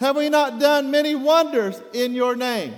Have 0.00 0.16
we 0.16 0.28
not 0.28 0.58
done 0.58 0.90
many 0.90 1.14
wonders 1.14 1.80
in 1.92 2.14
your 2.14 2.34
name? 2.36 2.74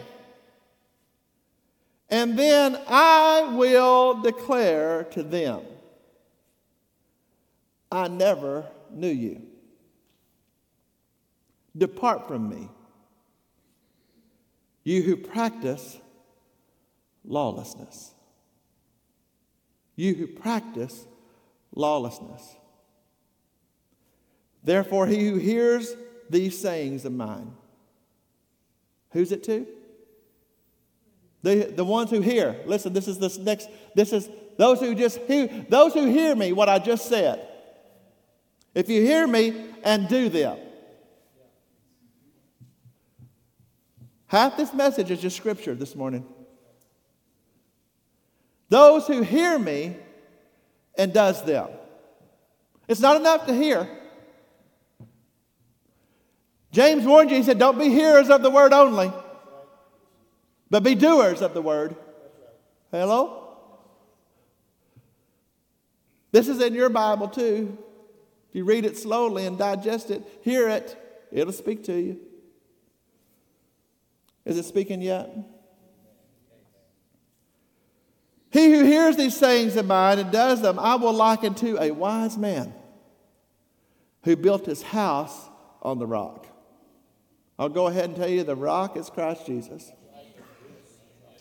And 2.08 2.38
then 2.38 2.78
I 2.86 3.52
will 3.54 4.20
declare 4.20 5.04
to 5.12 5.22
them, 5.22 5.62
I 7.90 8.08
never 8.08 8.66
knew 8.90 9.08
you. 9.08 9.42
Depart 11.76 12.28
from 12.28 12.48
me, 12.48 12.68
you 14.84 15.02
who 15.02 15.16
practice 15.16 15.98
lawlessness. 17.24 18.12
You 19.96 20.14
who 20.14 20.26
practice 20.26 21.06
lawlessness. 21.74 22.56
Therefore, 24.62 25.06
he 25.06 25.28
who 25.28 25.36
hears 25.36 25.94
these 26.30 26.58
sayings 26.58 27.04
of 27.04 27.12
mine, 27.12 27.52
who's 29.10 29.32
it 29.32 29.44
to? 29.44 29.66
The, 31.42 31.72
the 31.74 31.84
ones 31.84 32.10
who 32.10 32.20
hear. 32.20 32.56
Listen, 32.66 32.92
this 32.92 33.06
is 33.06 33.18
this 33.18 33.38
next, 33.38 33.68
this 33.94 34.12
is 34.12 34.28
those 34.56 34.80
who 34.80 34.94
just 34.94 35.18
hear, 35.20 35.48
those 35.68 35.94
who 35.94 36.06
hear 36.06 36.34
me, 36.34 36.52
what 36.52 36.68
I 36.68 36.78
just 36.78 37.06
said. 37.06 37.46
If 38.74 38.88
you 38.88 39.02
hear 39.02 39.26
me 39.26 39.66
and 39.84 40.08
do 40.08 40.28
them. 40.28 40.58
Half 44.26 44.56
this 44.56 44.74
message 44.74 45.10
is 45.10 45.20
just 45.20 45.36
scripture 45.36 45.74
this 45.74 45.94
morning. 45.94 46.26
Those 48.68 49.06
who 49.06 49.22
hear 49.22 49.58
me 49.58 49.96
and 50.98 51.12
does 51.12 51.44
them. 51.44 51.68
It's 52.88 53.00
not 53.00 53.16
enough 53.16 53.46
to 53.46 53.54
hear. 53.54 53.88
James 56.76 57.06
warned 57.06 57.30
you, 57.30 57.38
he 57.38 57.42
said, 57.42 57.58
Don't 57.58 57.78
be 57.78 57.88
hearers 57.88 58.28
of 58.28 58.42
the 58.42 58.50
word 58.50 58.74
only, 58.74 59.10
but 60.68 60.82
be 60.82 60.94
doers 60.94 61.40
of 61.40 61.54
the 61.54 61.62
word. 61.62 61.96
Hello? 62.90 63.56
This 66.32 66.48
is 66.48 66.60
in 66.60 66.74
your 66.74 66.90
Bible 66.90 67.28
too. 67.28 67.78
If 68.50 68.56
you 68.56 68.64
read 68.66 68.84
it 68.84 68.98
slowly 68.98 69.46
and 69.46 69.56
digest 69.56 70.10
it, 70.10 70.22
hear 70.42 70.68
it, 70.68 70.94
it'll 71.32 71.54
speak 71.54 71.84
to 71.84 71.98
you. 71.98 72.20
Is 74.44 74.58
it 74.58 74.66
speaking 74.66 75.00
yet? 75.00 75.34
He 78.50 78.70
who 78.70 78.84
hears 78.84 79.16
these 79.16 79.34
sayings 79.34 79.76
of 79.76 79.86
mine 79.86 80.18
and 80.18 80.30
does 80.30 80.60
them, 80.60 80.78
I 80.78 80.96
will 80.96 81.14
liken 81.14 81.54
to 81.54 81.82
a 81.82 81.90
wise 81.90 82.36
man 82.36 82.74
who 84.24 84.36
built 84.36 84.66
his 84.66 84.82
house 84.82 85.48
on 85.80 85.98
the 85.98 86.06
rock. 86.06 86.45
I'll 87.58 87.68
go 87.68 87.86
ahead 87.86 88.04
and 88.04 88.16
tell 88.16 88.28
you 88.28 88.44
the 88.44 88.56
rock 88.56 88.96
is 88.96 89.08
Christ 89.08 89.46
Jesus. 89.46 89.90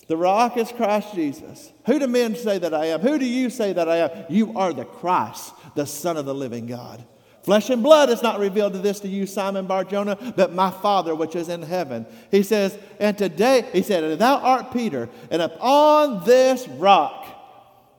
The 0.08 0.18
rock 0.18 0.56
is 0.56 0.72
Christ 0.72 1.16
Jesus. 1.16 1.72
Who 1.88 2.00
do 2.00 2.08
men 2.08 2.36
say 2.36 2.60
that 2.60 2.74
I 2.74 2.88
am? 2.88 3.02
Who 3.02 3.18
do 3.18 3.26
you 3.26 3.50
say 3.50 3.74
that 3.74 3.90
I 3.90 3.98
am? 3.98 4.26
You 4.30 4.58
are 4.58 4.72
the 4.72 4.86
Christ, 4.86 5.54
the 5.76 5.86
Son 5.86 6.16
of 6.16 6.26
the 6.26 6.36
living 6.36 6.68
God. 6.68 7.04
Flesh 7.44 7.70
and 7.70 7.84
blood 7.84 8.10
has 8.10 8.24
not 8.24 8.40
revealed 8.40 8.74
to 8.74 8.80
this 8.80 9.00
to 9.02 9.08
you, 9.08 9.28
Simon 9.28 9.68
Barjona, 9.68 10.34
but 10.36 10.54
my 10.54 10.72
Father 10.72 11.14
which 11.14 11.36
is 11.36 11.50
in 11.50 11.62
heaven. 11.62 12.06
He 12.32 12.44
says, 12.44 12.78
and 13.00 13.18
today, 13.18 13.68
he 13.72 13.84
said, 13.84 14.04
and 14.04 14.20
Thou 14.20 14.38
art 14.38 14.72
Peter, 14.72 15.10
and 15.30 15.42
upon 15.42 16.24
this 16.24 16.68
rock 16.68 17.28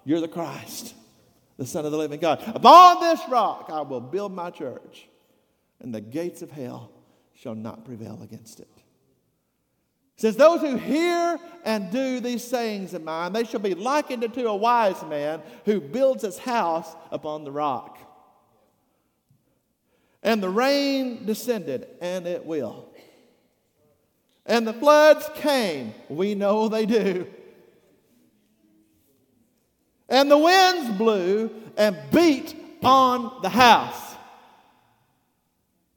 you're 0.05 0.21
the 0.21 0.29
Christ, 0.29 0.95
the 1.59 1.67
Son 1.67 1.85
of 1.85 1.93
the 1.93 1.99
living 1.99 2.19
God. 2.19 2.43
Upon 2.55 3.01
this 3.01 3.21
rock 3.29 3.69
I 3.73 3.83
will 3.83 4.01
build 4.01 4.33
my 4.33 4.51
church, 4.51 5.09
and 5.81 5.95
the 5.95 6.01
gates 6.01 6.43
of 6.43 6.51
hell 6.51 6.91
shall 7.37 7.55
not 7.55 7.85
prevail 7.85 8.21
against 8.23 8.61
it. 8.61 8.69
Says, 10.17 10.37
Those 10.37 10.63
who 10.63 10.77
hear 10.77 11.39
and 11.65 11.91
do 11.91 12.21
these 12.21 12.43
sayings 12.43 12.95
of 12.95 13.03
mine, 13.03 13.33
they 13.33 13.45
shall 13.45 13.61
be 13.61 13.75
likened 13.75 14.25
unto 14.25 14.47
a 14.47 14.57
wise 14.57 15.03
man 15.05 15.43
who 15.67 15.81
builds 15.81 16.23
his 16.23 16.39
house 16.39 16.95
upon 17.11 17.45
the 17.45 17.53
rock. 17.53 17.99
And 20.23 20.43
the 20.43 20.49
rain 20.49 21.27
descended, 21.27 21.87
and 22.01 22.27
it 22.27 22.45
will. 22.45 22.89
And 24.47 24.67
the 24.67 24.73
floods 24.73 25.29
came. 25.37 25.95
We 26.09 26.35
know 26.35 26.69
they 26.69 26.87
do. 26.87 27.27
And 30.09 30.31
the 30.31 30.39
winds 30.39 30.97
blew 30.97 31.51
and 31.77 31.97
beat 32.13 32.55
on 32.83 33.43
the 33.43 33.49
house. 33.49 34.06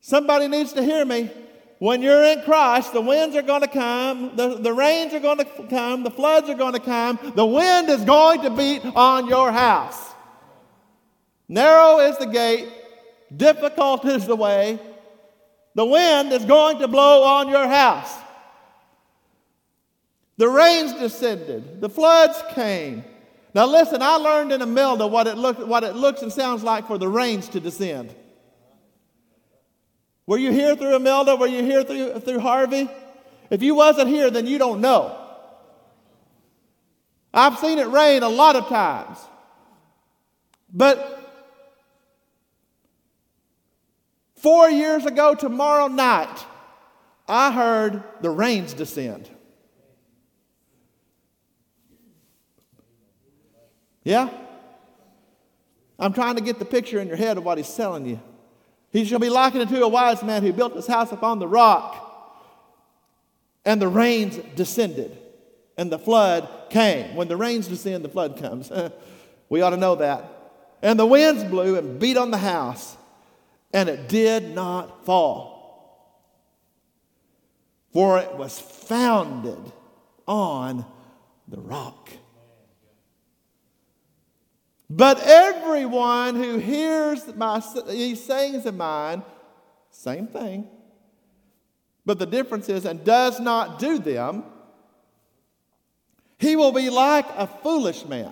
Somebody 0.09 0.47
needs 0.47 0.73
to 0.73 0.81
hear 0.81 1.05
me. 1.05 1.29
When 1.77 2.01
you're 2.01 2.23
in 2.23 2.41
Christ, 2.41 2.93
the 2.93 2.99
winds 2.99 3.35
are 3.35 3.43
going 3.43 3.61
to 3.61 3.67
come, 3.67 4.35
the, 4.35 4.55
the 4.55 4.73
rains 4.73 5.13
are 5.13 5.19
going 5.19 5.37
to 5.37 5.45
come, 5.69 6.01
the 6.01 6.09
floods 6.09 6.49
are 6.49 6.55
going 6.55 6.73
to 6.73 6.79
come, 6.79 7.19
the 7.35 7.45
wind 7.45 7.89
is 7.89 8.03
going 8.05 8.41
to 8.41 8.49
beat 8.49 8.83
on 8.83 9.27
your 9.27 9.51
house. 9.51 10.15
Narrow 11.47 11.99
is 11.99 12.17
the 12.17 12.25
gate, 12.25 12.69
difficult 13.37 14.03
is 14.03 14.25
the 14.25 14.35
way. 14.35 14.79
The 15.75 15.85
wind 15.85 16.33
is 16.33 16.43
going 16.43 16.79
to 16.79 16.87
blow 16.87 17.21
on 17.21 17.47
your 17.47 17.67
house. 17.67 18.11
The 20.37 20.49
rains 20.49 20.93
descended, 20.93 21.81
the 21.81 21.89
floods 21.89 22.41
came. 22.55 23.05
Now 23.53 23.67
listen, 23.67 24.01
I 24.01 24.15
learned 24.15 24.53
in 24.53 24.63
Imelda 24.63 25.05
what 25.05 25.27
it, 25.27 25.37
look, 25.37 25.59
what 25.67 25.83
it 25.83 25.95
looks 25.95 26.23
and 26.23 26.33
sounds 26.33 26.63
like 26.63 26.87
for 26.87 26.97
the 26.97 27.07
rains 27.07 27.47
to 27.49 27.59
descend. 27.59 28.15
Were 30.29 30.37
you 30.37 30.51
here 30.51 30.75
through 30.75 30.95
Imelda? 30.95 31.35
Were 31.37 31.47
you 31.47 31.63
here 31.63 31.83
through, 31.83 32.19
through 32.19 32.39
Harvey? 32.39 32.87
If 33.49 33.63
you 33.63 33.73
wasn't 33.73 34.09
here, 34.09 34.29
then 34.29 34.45
you 34.45 34.59
don't 34.59 34.79
know. 34.79 35.19
I've 37.33 37.57
seen 37.57 37.79
it 37.79 37.87
rain 37.87 38.21
a 38.21 38.29
lot 38.29 38.55
of 38.55 38.67
times. 38.67 39.17
But 40.71 41.19
four 44.35 44.69
years 44.69 45.07
ago, 45.07 45.33
tomorrow 45.33 45.87
night, 45.87 46.45
I 47.27 47.51
heard 47.51 48.03
the 48.21 48.29
rains 48.29 48.75
descend. 48.75 49.27
Yeah? 54.03 54.29
I'm 55.97 56.13
trying 56.13 56.35
to 56.35 56.43
get 56.43 56.59
the 56.59 56.65
picture 56.65 56.99
in 56.99 57.07
your 57.07 57.17
head 57.17 57.39
of 57.39 57.43
what 57.43 57.57
he's 57.57 57.73
telling 57.75 58.05
you. 58.05 58.19
He 58.91 59.05
shall 59.05 59.19
be 59.19 59.29
likened 59.29 59.61
unto 59.61 59.83
a 59.83 59.87
wise 59.87 60.23
man 60.23 60.41
who 60.41 60.51
built 60.51 60.75
his 60.75 60.87
house 60.87 61.11
upon 61.11 61.39
the 61.39 61.47
rock, 61.47 62.05
and 63.65 63.81
the 63.81 63.87
rains 63.87 64.37
descended, 64.55 65.17
and 65.77 65.91
the 65.91 65.99
flood 65.99 66.47
came. 66.69 67.15
When 67.15 67.27
the 67.27 67.37
rains 67.37 67.67
descend, 67.67 68.03
the 68.03 68.09
flood 68.09 68.37
comes. 68.37 68.71
we 69.49 69.61
ought 69.61 69.71
to 69.71 69.77
know 69.77 69.95
that. 69.95 70.23
And 70.81 70.97
the 70.97 71.05
winds 71.05 71.43
blew 71.43 71.77
and 71.77 71.99
beat 71.99 72.17
on 72.17 72.31
the 72.31 72.37
house, 72.37 72.97
and 73.73 73.89
it 73.89 74.07
did 74.07 74.55
not 74.55 75.05
fall. 75.05 75.59
For 77.91 78.19
it 78.19 78.35
was 78.35 78.59
founded 78.59 79.71
on 80.27 80.85
the 81.47 81.59
rock. 81.59 82.09
But 84.89 85.21
everyone 85.21 86.35
who 86.35 86.57
hears 86.57 87.35
my, 87.35 87.61
these 87.87 88.23
sayings 88.23 88.65
of 88.65 88.75
mine, 88.75 89.21
same 89.91 90.27
thing, 90.27 90.67
but 92.05 92.17
the 92.17 92.25
difference 92.25 92.69
is, 92.69 92.85
and 92.85 93.03
does 93.03 93.39
not 93.39 93.77
do 93.77 93.99
them, 93.99 94.43
he 96.39 96.55
will 96.55 96.71
be 96.71 96.89
like 96.89 97.25
a 97.35 97.45
foolish 97.45 98.05
man. 98.05 98.31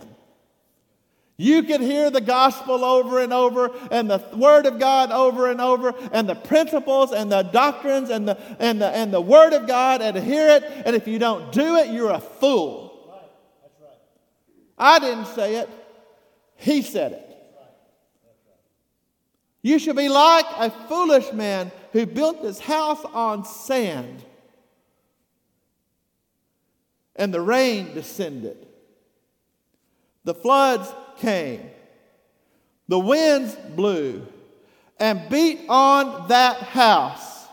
You 1.40 1.62
can 1.62 1.82
hear 1.82 2.10
the 2.10 2.22
gospel 2.22 2.84
over 2.84 3.20
and 3.20 3.32
over, 3.32 3.70
and 3.92 4.10
the 4.10 4.24
word 4.36 4.66
of 4.66 4.80
God 4.80 5.12
over 5.12 5.52
and 5.52 5.62
over, 5.62 5.94
and 6.12 6.28
the 6.28 6.34
principles 6.34 7.12
and 7.12 7.32
the 7.32 7.44
doctrines 7.44 8.10
and 8.10 8.28
the, 8.28 8.40
and 8.58 8.82
the, 8.82 8.88
and 8.88 9.14
the 9.14 9.22
word 9.22 9.54
of 9.54 9.68
God, 9.68 10.02
and 10.02 10.18
hear 10.18 10.50
it, 10.50 10.64
and 10.64 10.96
if 10.96 11.08
you 11.08 11.20
don't 11.20 11.52
do 11.52 11.76
it, 11.76 11.90
you're 11.90 12.10
a 12.10 12.20
fool. 12.20 13.08
Right. 13.08 13.22
Right. 13.80 13.92
I 14.80 14.98
didn't 14.98 15.28
say 15.28 15.58
it. 15.58 15.70
He 16.58 16.82
said 16.82 17.14
it. 17.14 17.24
You 19.62 19.80
should 19.80 19.96
be 19.96 20.10
like 20.10 20.46
a 20.58 20.70
foolish 20.88 21.32
man 21.34 21.72
who 21.92 22.06
built 22.06 22.44
his 22.44 22.60
house 22.60 23.04
on 23.14 23.46
sand. 23.46 24.24
And 27.16 27.34
the 27.34 27.42
rain 27.42 27.94
descended. 27.94 28.68
The 30.24 30.34
floods 30.34 30.94
came. 31.18 31.70
The 32.88 33.00
winds 33.00 33.56
blew 33.76 34.26
and 35.00 35.30
beat 35.30 35.62
on 35.68 36.28
that 36.30 36.58
house, 36.58 37.48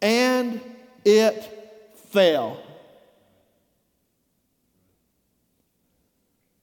and 0.00 0.60
it 1.04 1.94
fell. 2.10 2.62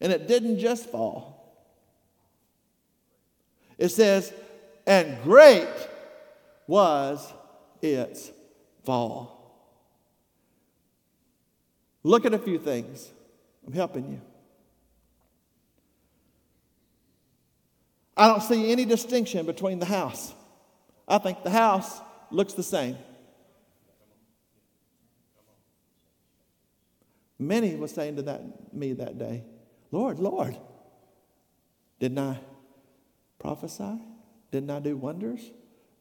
And 0.06 0.14
it 0.14 0.28
didn't 0.28 0.60
just 0.60 0.88
fall. 0.92 1.58
It 3.80 3.90
says, 3.90 4.32
and 4.86 5.18
great 5.24 5.68
was 6.68 7.34
its 7.82 8.32
fall. 8.84 9.82
Look 12.04 12.24
at 12.24 12.36
a 12.36 12.38
few 12.38 12.60
things. 12.60 13.10
I'm 13.66 13.74
helping 13.74 14.12
you. 14.12 14.22
I 18.16 18.28
don't 18.28 18.44
see 18.44 18.72
any 18.72 18.86
distinction 18.86 19.48
between 19.48 19.80
the 19.80 19.88
house. 19.88 20.36
I 21.08 21.18
think 21.18 21.42
the 21.42 21.50
house 21.50 22.00
looks 22.30 22.54
the 22.54 22.62
same. 22.62 22.96
Many 27.40 27.74
were 27.74 27.88
saying 27.88 28.18
to 28.18 28.22
that, 28.22 28.72
me 28.72 28.94
that 28.94 29.18
day, 29.18 29.44
Lord, 29.92 30.20
Lord, 30.20 30.58
didn't 32.00 32.20
I 32.20 32.40
prophesy? 33.40 34.02
Didn't 34.52 34.70
I 34.70 34.80
do 34.80 34.98
wonders? 34.98 35.52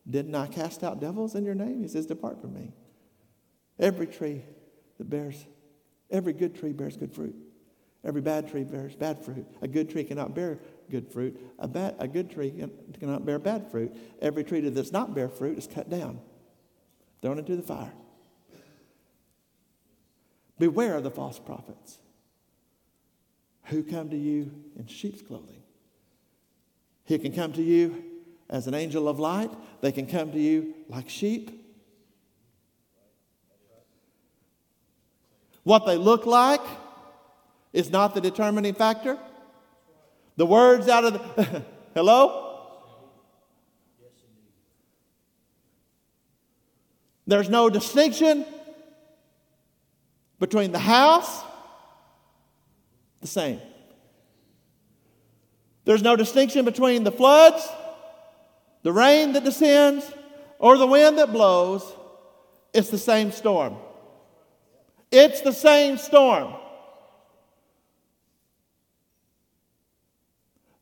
Didn't 0.08 0.34
I 0.34 0.46
cast 0.46 0.84
out 0.84 1.00
devils 1.00 1.34
in 1.34 1.44
your 1.44 1.54
name? 1.54 1.82
He 1.82 1.88
says, 1.88 2.06
Depart 2.06 2.40
from 2.40 2.54
me. 2.54 2.72
Every 3.78 4.06
tree 4.06 4.42
that 4.98 5.08
bears, 5.08 5.46
every 6.10 6.32
good 6.32 6.54
tree 6.54 6.72
bears 6.72 6.96
good 6.96 7.12
fruit. 7.12 7.34
Every 8.04 8.20
bad 8.20 8.50
tree 8.50 8.64
bears 8.64 8.94
bad 8.94 9.24
fruit. 9.24 9.46
A 9.62 9.68
good 9.68 9.88
tree 9.88 10.04
cannot 10.04 10.34
bear 10.34 10.58
good 10.90 11.10
fruit. 11.10 11.40
A, 11.58 11.66
bad, 11.66 11.96
a 11.98 12.06
good 12.06 12.30
tree 12.30 12.52
cannot 12.98 13.24
bear 13.24 13.38
bad 13.38 13.70
fruit. 13.70 13.96
Every 14.20 14.44
tree 14.44 14.60
that 14.60 14.74
does 14.74 14.92
not 14.92 15.14
bear 15.14 15.28
fruit 15.28 15.56
is 15.56 15.66
cut 15.66 15.88
down, 15.88 16.20
thrown 17.22 17.38
into 17.38 17.56
the 17.56 17.62
fire. 17.62 17.92
Beware 20.58 20.96
of 20.96 21.02
the 21.02 21.10
false 21.10 21.38
prophets 21.38 21.98
who 23.64 23.82
come 23.82 24.10
to 24.10 24.16
you 24.16 24.50
in 24.78 24.86
sheep's 24.86 25.22
clothing. 25.22 25.62
He 27.04 27.18
can 27.18 27.32
come 27.32 27.52
to 27.54 27.62
you 27.62 28.04
as 28.50 28.66
an 28.66 28.74
angel 28.74 29.08
of 29.08 29.18
light, 29.18 29.50
they 29.80 29.92
can 29.92 30.06
come 30.06 30.32
to 30.32 30.38
you 30.38 30.74
like 30.88 31.08
sheep. 31.08 31.60
What 35.62 35.86
they 35.86 35.96
look 35.96 36.26
like 36.26 36.60
is 37.72 37.90
not 37.90 38.14
the 38.14 38.20
determining 38.20 38.74
factor. 38.74 39.18
The 40.36 40.46
words 40.46 40.88
out 40.88 41.04
of 41.04 41.12
the. 41.14 41.62
Hello? 41.94 42.42
There's 47.26 47.48
no 47.48 47.70
distinction 47.70 48.44
between 50.38 50.72
the 50.72 50.78
house 50.78 51.42
the 53.24 53.28
same. 53.28 53.58
There's 55.86 56.02
no 56.02 56.14
distinction 56.14 56.66
between 56.66 57.04
the 57.04 57.10
floods, 57.10 57.66
the 58.82 58.92
rain 58.92 59.32
that 59.32 59.44
descends, 59.44 60.04
or 60.58 60.76
the 60.76 60.86
wind 60.86 61.16
that 61.16 61.32
blows. 61.32 61.82
It's 62.74 62.90
the 62.90 62.98
same 62.98 63.32
storm. 63.32 63.76
It's 65.10 65.40
the 65.40 65.52
same 65.52 65.96
storm. 65.96 66.52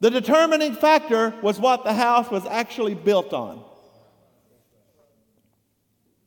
The 0.00 0.10
determining 0.10 0.74
factor 0.74 1.32
was 1.42 1.60
what 1.60 1.84
the 1.84 1.94
house 1.94 2.28
was 2.28 2.44
actually 2.44 2.94
built 2.96 3.32
on 3.32 3.62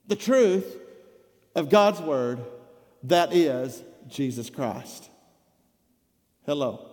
the 0.08 0.16
truth 0.16 0.78
of 1.56 1.70
God's 1.70 2.00
Word, 2.00 2.40
that 3.04 3.34
is 3.34 3.84
Jesus 4.08 4.50
Christ. 4.50 5.10
Hello. 6.46 6.86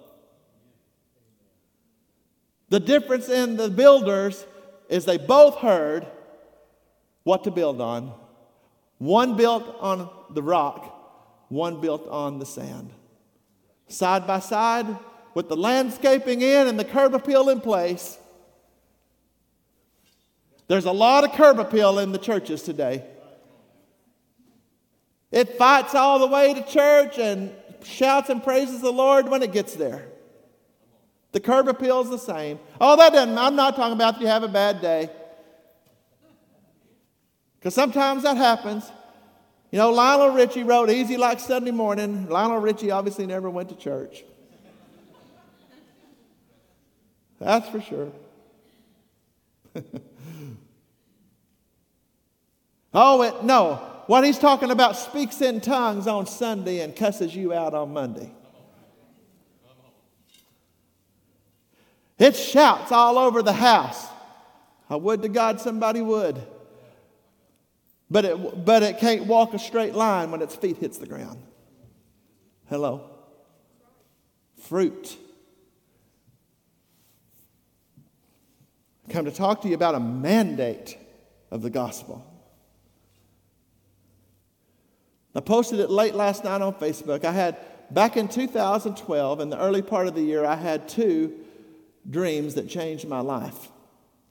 The 2.70 2.80
difference 2.80 3.28
in 3.28 3.56
the 3.56 3.68
builders 3.68 4.46
is 4.88 5.04
they 5.04 5.18
both 5.18 5.56
heard 5.56 6.06
what 7.24 7.44
to 7.44 7.50
build 7.50 7.80
on. 7.80 8.14
One 8.98 9.36
built 9.36 9.76
on 9.80 10.08
the 10.30 10.42
rock, 10.42 11.46
one 11.48 11.80
built 11.80 12.08
on 12.08 12.38
the 12.38 12.46
sand. 12.46 12.92
Side 13.88 14.26
by 14.26 14.38
side, 14.38 14.86
with 15.34 15.48
the 15.48 15.56
landscaping 15.56 16.40
in 16.40 16.66
and 16.66 16.78
the 16.78 16.84
curb 16.84 17.14
appeal 17.14 17.48
in 17.48 17.60
place. 17.60 18.18
There's 20.68 20.84
a 20.86 20.92
lot 20.92 21.24
of 21.24 21.32
curb 21.32 21.58
appeal 21.58 21.98
in 21.98 22.12
the 22.12 22.18
churches 22.18 22.62
today. 22.62 23.04
It 25.30 25.58
fights 25.58 25.94
all 25.94 26.18
the 26.18 26.26
way 26.26 26.54
to 26.54 26.62
church 26.62 27.18
and 27.18 27.52
shouts 27.84 28.30
and 28.30 28.42
praises 28.42 28.80
the 28.80 28.92
Lord 28.92 29.28
when 29.28 29.42
it 29.42 29.52
gets 29.52 29.74
there. 29.74 30.08
The 31.32 31.40
curb 31.40 31.68
appeal 31.68 32.00
is 32.02 32.10
the 32.10 32.18
same. 32.18 32.58
Oh, 32.80 32.96
that 32.96 33.12
doesn't, 33.12 33.36
I'm 33.38 33.56
not 33.56 33.74
talking 33.74 33.94
about 33.94 34.14
that 34.14 34.20
you 34.20 34.26
have 34.26 34.42
a 34.42 34.48
bad 34.48 34.80
day. 34.80 35.10
Because 37.58 37.74
sometimes 37.74 38.24
that 38.24 38.36
happens. 38.36 38.90
You 39.70 39.78
know, 39.78 39.90
Lionel 39.90 40.30
Richie 40.30 40.64
wrote 40.64 40.90
Easy 40.90 41.16
Like 41.16 41.40
Sunday 41.40 41.70
Morning. 41.70 42.28
Lionel 42.28 42.58
Richie 42.58 42.90
obviously 42.90 43.26
never 43.26 43.48
went 43.48 43.70
to 43.70 43.76
church. 43.76 44.24
That's 47.38 47.68
for 47.68 47.80
sure. 47.80 48.12
oh, 52.94 53.22
it, 53.22 53.42
no. 53.42 53.91
What 54.06 54.24
he's 54.24 54.38
talking 54.38 54.70
about 54.70 54.96
speaks 54.96 55.40
in 55.40 55.60
tongues 55.60 56.06
on 56.06 56.26
Sunday 56.26 56.80
and 56.80 56.94
cusses 56.94 57.34
you 57.34 57.52
out 57.52 57.74
on 57.74 57.92
Monday. 57.92 58.32
It 62.18 62.36
shouts 62.36 62.92
all 62.92 63.18
over 63.18 63.42
the 63.42 63.52
house. 63.52 64.06
I 64.88 64.96
would 64.96 65.22
to 65.22 65.28
God 65.28 65.60
somebody 65.60 66.00
would. 66.00 66.40
But 68.10 68.24
it, 68.24 68.64
but 68.64 68.82
it 68.82 68.98
can't 68.98 69.26
walk 69.26 69.54
a 69.54 69.58
straight 69.58 69.94
line 69.94 70.30
when 70.30 70.42
its 70.42 70.54
feet 70.54 70.76
hits 70.76 70.98
the 70.98 71.06
ground. 71.06 71.42
Hello? 72.68 73.10
Fruit. 74.60 75.16
Come 79.08 79.24
to 79.24 79.32
talk 79.32 79.62
to 79.62 79.68
you 79.68 79.74
about 79.74 79.94
a 79.94 80.00
mandate 80.00 80.96
of 81.50 81.62
the 81.62 81.70
gospel. 81.70 82.31
I 85.34 85.40
posted 85.40 85.80
it 85.80 85.90
late 85.90 86.14
last 86.14 86.44
night 86.44 86.60
on 86.60 86.74
Facebook. 86.74 87.24
I 87.24 87.32
had, 87.32 87.56
back 87.90 88.16
in 88.16 88.28
2012, 88.28 89.40
in 89.40 89.50
the 89.50 89.58
early 89.58 89.82
part 89.82 90.06
of 90.06 90.14
the 90.14 90.22
year, 90.22 90.44
I 90.44 90.56
had 90.56 90.88
two 90.88 91.32
dreams 92.08 92.54
that 92.54 92.68
changed 92.68 93.08
my 93.08 93.20
life. 93.20 93.68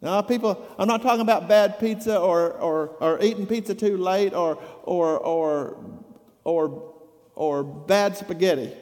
Now, 0.02 0.22
people, 0.22 0.66
I'm 0.80 0.88
not 0.88 1.02
talking 1.02 1.22
about 1.22 1.48
bad 1.48 1.80
pizza 1.80 2.20
or, 2.20 2.54
or, 2.54 2.88
or 3.00 3.22
eating 3.22 3.46
pizza 3.46 3.76
too 3.76 3.98
late 3.98 4.34
or, 4.34 4.58
or, 4.84 5.18
or, 5.20 6.04
or, 6.44 6.94
or 7.36 7.64
bad 7.64 8.18
spaghetti. 8.18 8.74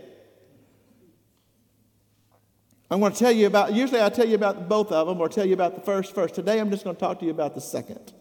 I'm 2.91 2.99
going 2.99 3.11
to 3.11 3.19
tell 3.19 3.31
you 3.31 3.47
about, 3.47 3.73
usually 3.73 4.01
I 4.01 4.09
tell 4.09 4.27
you 4.27 4.35
about 4.35 4.67
both 4.67 4.91
of 4.91 5.07
them 5.07 5.19
or 5.21 5.29
tell 5.29 5.45
you 5.45 5.53
about 5.53 5.75
the 5.75 5.81
first 5.81 6.15
first. 6.15 6.35
Today 6.35 6.59
I'm 6.59 6.71
just 6.71 6.83
going 6.83 6.95
to 6.95 6.99
talk 6.99 7.19
to 7.19 7.25
you 7.25 7.31
about 7.31 7.53
the 7.53 7.61
second. 7.61 8.13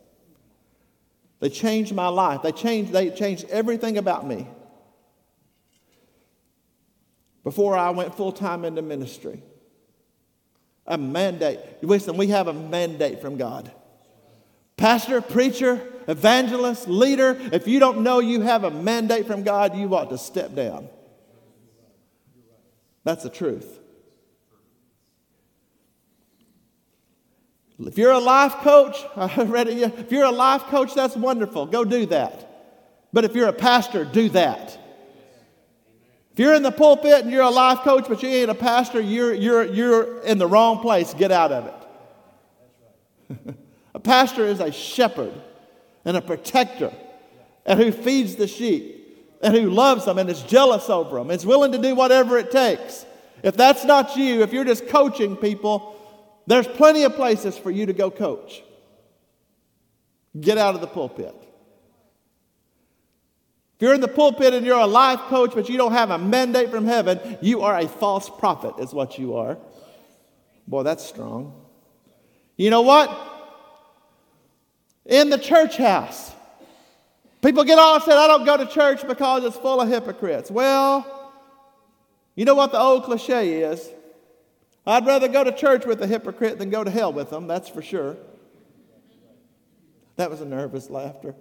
They 1.40 1.48
changed 1.48 1.94
my 1.94 2.08
life. 2.08 2.42
They 2.42 2.52
changed, 2.52 2.92
they 2.92 3.10
changed 3.10 3.46
everything 3.48 3.98
about 3.98 4.26
me. 4.26 4.46
Before 7.44 7.76
I 7.76 7.90
went 7.90 8.14
full 8.16 8.32
time 8.32 8.64
into 8.64 8.82
ministry 8.82 9.42
a 10.88 10.96
mandate. 10.96 11.60
Listen, 11.82 12.16
we 12.16 12.28
have 12.28 12.48
a 12.48 12.52
mandate 12.52 13.20
from 13.20 13.36
God. 13.36 13.70
Pastor, 14.76 15.20
preacher, 15.20 15.86
evangelist, 16.08 16.88
leader, 16.88 17.36
if 17.52 17.68
you 17.68 17.78
don't 17.78 18.02
know 18.02 18.20
you 18.20 18.40
have 18.40 18.64
a 18.64 18.70
mandate 18.70 19.26
from 19.26 19.42
God, 19.42 19.76
you 19.76 19.94
ought 19.94 20.08
to 20.10 20.18
step 20.18 20.54
down. 20.54 20.88
That's 23.04 23.22
the 23.22 23.30
truth. 23.30 23.78
If 27.80 27.96
you're 27.96 28.12
a 28.12 28.18
life 28.18 28.54
coach, 28.56 29.04
I 29.16 29.42
read 29.42 29.68
it. 29.68 29.78
If 29.98 30.10
you're 30.10 30.24
a 30.24 30.30
life 30.30 30.64
coach, 30.64 30.94
that's 30.94 31.16
wonderful. 31.16 31.66
Go 31.66 31.84
do 31.84 32.06
that. 32.06 32.44
But 33.12 33.24
if 33.24 33.34
you're 33.34 33.48
a 33.48 33.52
pastor, 33.52 34.04
do 34.04 34.28
that. 34.30 34.78
If 36.32 36.38
you're 36.38 36.54
in 36.54 36.62
the 36.62 36.70
pulpit 36.70 37.22
and 37.22 37.32
you're 37.32 37.42
a 37.42 37.50
life 37.50 37.80
coach, 37.80 38.06
but 38.08 38.22
you 38.22 38.28
ain't 38.28 38.50
a 38.50 38.54
pastor, 38.54 39.00
you're, 39.00 39.34
you're, 39.34 39.64
you're 39.64 40.20
in 40.22 40.38
the 40.38 40.46
wrong 40.46 40.80
place. 40.80 41.14
Get 41.14 41.32
out 41.32 41.52
of 41.52 41.66
it. 43.28 43.56
a 43.94 44.00
pastor 44.00 44.44
is 44.44 44.60
a 44.60 44.70
shepherd 44.70 45.34
and 46.04 46.16
a 46.16 46.20
protector 46.20 46.92
and 47.66 47.80
who 47.80 47.90
feeds 47.92 48.36
the 48.36 48.46
sheep 48.46 48.94
and 49.42 49.54
who 49.54 49.70
loves 49.70 50.04
them 50.04 50.18
and 50.18 50.30
is 50.30 50.42
jealous 50.42 50.88
over 50.88 51.18
them, 51.18 51.30
is 51.30 51.44
willing 51.44 51.72
to 51.72 51.78
do 51.78 51.94
whatever 51.94 52.38
it 52.38 52.50
takes. 52.50 53.04
If 53.42 53.56
that's 53.56 53.84
not 53.84 54.16
you, 54.16 54.42
if 54.42 54.52
you're 54.52 54.64
just 54.64 54.88
coaching 54.88 55.36
people, 55.36 55.97
there's 56.48 56.66
plenty 56.66 57.04
of 57.04 57.14
places 57.14 57.58
for 57.58 57.70
you 57.70 57.84
to 57.84 57.92
go 57.92 58.10
coach. 58.10 58.62
Get 60.40 60.56
out 60.56 60.74
of 60.74 60.80
the 60.80 60.86
pulpit. 60.86 61.34
If 63.76 63.82
you're 63.82 63.92
in 63.92 64.00
the 64.00 64.08
pulpit 64.08 64.54
and 64.54 64.64
you're 64.64 64.80
a 64.80 64.86
life 64.86 65.20
coach, 65.28 65.52
but 65.54 65.68
you 65.68 65.76
don't 65.76 65.92
have 65.92 66.08
a 66.10 66.16
mandate 66.16 66.70
from 66.70 66.86
heaven, 66.86 67.36
you 67.42 67.60
are 67.60 67.78
a 67.78 67.86
false 67.86 68.30
prophet, 68.30 68.76
is 68.78 68.94
what 68.94 69.18
you 69.18 69.36
are. 69.36 69.58
Boy, 70.66 70.84
that's 70.84 71.04
strong. 71.04 71.52
You 72.56 72.70
know 72.70 72.80
what? 72.80 73.10
In 75.04 75.28
the 75.28 75.38
church 75.38 75.76
house, 75.76 76.32
people 77.42 77.62
get 77.62 77.78
all 77.78 78.00
said, 78.00 78.16
I 78.16 78.26
don't 78.26 78.46
go 78.46 78.56
to 78.56 78.66
church 78.66 79.06
because 79.06 79.44
it's 79.44 79.56
full 79.56 79.82
of 79.82 79.88
hypocrites. 79.90 80.50
Well, 80.50 81.34
you 82.34 82.46
know 82.46 82.54
what 82.54 82.72
the 82.72 82.80
old 82.80 83.04
cliche 83.04 83.60
is? 83.60 83.86
I'd 84.88 85.06
rather 85.06 85.28
go 85.28 85.44
to 85.44 85.52
church 85.52 85.84
with 85.84 86.02
a 86.02 86.06
hypocrite 86.06 86.58
than 86.58 86.70
go 86.70 86.82
to 86.82 86.90
hell 86.90 87.12
with 87.12 87.28
them, 87.28 87.46
that's 87.46 87.68
for 87.68 87.82
sure. 87.82 88.16
That 90.16 90.30
was 90.30 90.40
a 90.40 90.46
nervous 90.46 90.88
laughter. 90.88 91.34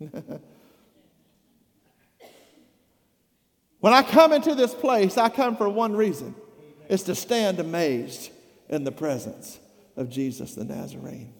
when 0.00 0.40
I 3.84 4.02
come 4.02 4.32
into 4.32 4.56
this 4.56 4.74
place, 4.74 5.16
I 5.16 5.28
come 5.28 5.56
for 5.56 5.68
one 5.68 5.94
reason 5.94 6.34
it's 6.88 7.04
to 7.04 7.14
stand 7.14 7.60
amazed 7.60 8.32
in 8.68 8.82
the 8.82 8.90
presence 8.90 9.60
of 9.96 10.10
Jesus 10.10 10.56
the 10.56 10.64
Nazarene. 10.64 11.32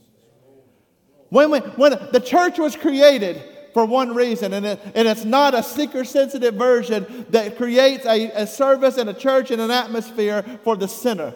When, 1.31 1.51
we, 1.51 1.59
when 1.59 1.90
the 2.12 2.20
church 2.20 2.61
was 2.61 2.77
created 2.77 3.42
for 3.75 3.85
one 3.85 4.15
reason, 4.15 4.53
and, 4.55 4.65
it, 4.65 4.81
and 4.95 5.09
it's 5.09 5.25
not 5.25 5.53
a 5.53 5.63
seeker 5.63 6.05
sensitive 6.05 6.55
version 6.55 7.27
that 7.31 7.57
creates 7.57 8.07
a, 8.07 8.31
a 8.31 8.47
service 8.47 8.97
and 8.97 9.11
a 9.11 9.15
church 9.15 9.51
and 9.51 9.61
an 9.61 9.73
atmosphere 9.73 10.45
for 10.63 10.77
the 10.77 10.87
sinner. 10.87 11.35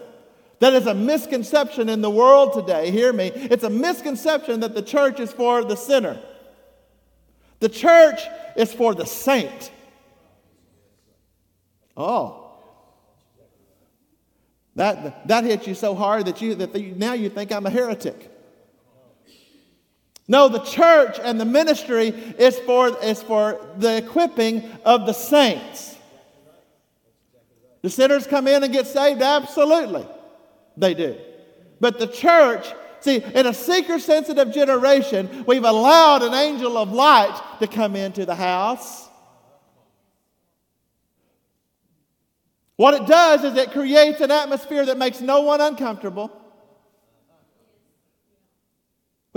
That 0.61 0.73
is 0.73 0.87
a 0.87 0.95
misconception 0.95 1.89
in 1.89 2.01
the 2.01 2.11
world 2.11 2.53
today. 2.53 2.93
Hear 2.93 3.13
me. 3.13 3.33
It's 3.35 3.65
a 3.65 3.71
misconception 3.71 4.61
that 4.61 4.75
the 4.75 4.83
church 4.83 5.19
is 5.19 5.33
for 5.33 5.65
the 5.65 5.77
sinner. 5.77 6.21
The 7.59 7.69
church 7.69 8.21
is 8.57 8.73
for 8.73 8.95
the 8.95 9.05
saint. 9.05 9.73
Oh. 11.97 12.53
That, 14.77 15.27
that 15.27 15.43
hits 15.43 15.67
you 15.67 15.75
so 15.75 15.97
hard 15.97 16.27
that, 16.27 16.41
you, 16.41 16.55
that 16.55 16.73
the, 16.73 16.93
now 16.93 17.15
you 17.15 17.31
think 17.31 17.51
I'm 17.51 17.67
a 17.67 17.71
heretic. 17.71 18.31
No, 20.29 20.49
the 20.49 20.61
church 20.61 21.19
and 21.23 21.41
the 21.41 21.47
ministry 21.47 22.09
is 22.09 22.59
for, 22.61 22.97
is 23.03 23.23
for 23.23 23.67
the 23.79 23.97
equipping 23.97 24.71
of 24.85 25.07
the 25.07 25.15
saints. 25.15 25.97
The 27.81 27.91
sinners 27.91 28.27
come 28.27 28.47
in 28.47 28.63
and 28.63 28.73
get 28.73 28.87
saved? 28.87 29.23
Absolutely, 29.23 30.07
they 30.77 30.95
do. 30.95 31.17
But 31.81 31.99
the 31.99 32.09
church 32.09 32.67
See, 33.01 33.23
in 33.23 33.47
a 33.47 33.55
seeker 33.55 33.99
sensitive 33.99 34.53
generation, 34.53 35.45
we've 35.47 35.65
allowed 35.65 36.23
an 36.23 36.35
angel 36.35 36.77
of 36.77 36.91
light 36.93 37.41
to 37.61 37.67
come 37.67 37.95
into 37.95 38.27
the 38.27 38.35
house. 38.35 39.09
What 42.77 42.95
it 42.95 43.07
does 43.07 43.45
is 43.45 43.57
it 43.57 43.73
creates 43.73 44.21
an 44.21 44.31
atmosphere 44.31 44.85
that 44.87 44.99
makes 44.99 45.21
no 45.21 45.43
one 45.43 45.61
uncomfortable. 45.61 46.33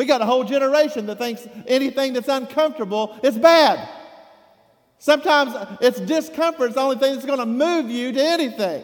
We 0.01 0.07
got 0.07 0.19
a 0.19 0.25
whole 0.25 0.43
generation 0.43 1.05
that 1.05 1.19
thinks 1.19 1.47
anything 1.67 2.13
that's 2.13 2.27
uncomfortable 2.27 3.19
is 3.21 3.37
bad. 3.37 3.87
Sometimes 4.97 5.53
it's 5.79 5.99
discomfort, 5.99 6.69
it's 6.69 6.73
the 6.73 6.81
only 6.81 6.97
thing 6.97 7.13
that's 7.13 7.25
going 7.27 7.37
to 7.37 7.45
move 7.45 7.87
you 7.87 8.11
to 8.11 8.19
anything. 8.19 8.83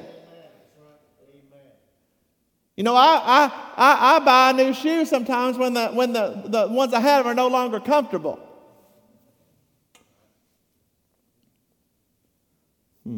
You 2.75 2.83
know, 2.83 2.93
I, 2.93 3.19
I, 3.25 3.51
I, 3.75 4.15
I 4.15 4.19
buy 4.19 4.51
new 4.51 4.75
shoes 4.75 5.09
sometimes 5.09 5.57
when, 5.57 5.73
the, 5.73 5.87
when 5.87 6.13
the, 6.13 6.43
the 6.45 6.67
ones 6.67 6.93
I 6.93 6.99
have 6.99 7.25
are 7.25 7.33
no 7.33 7.47
longer 7.47 7.79
comfortable. 7.79 8.39
Hmm. 13.03 13.17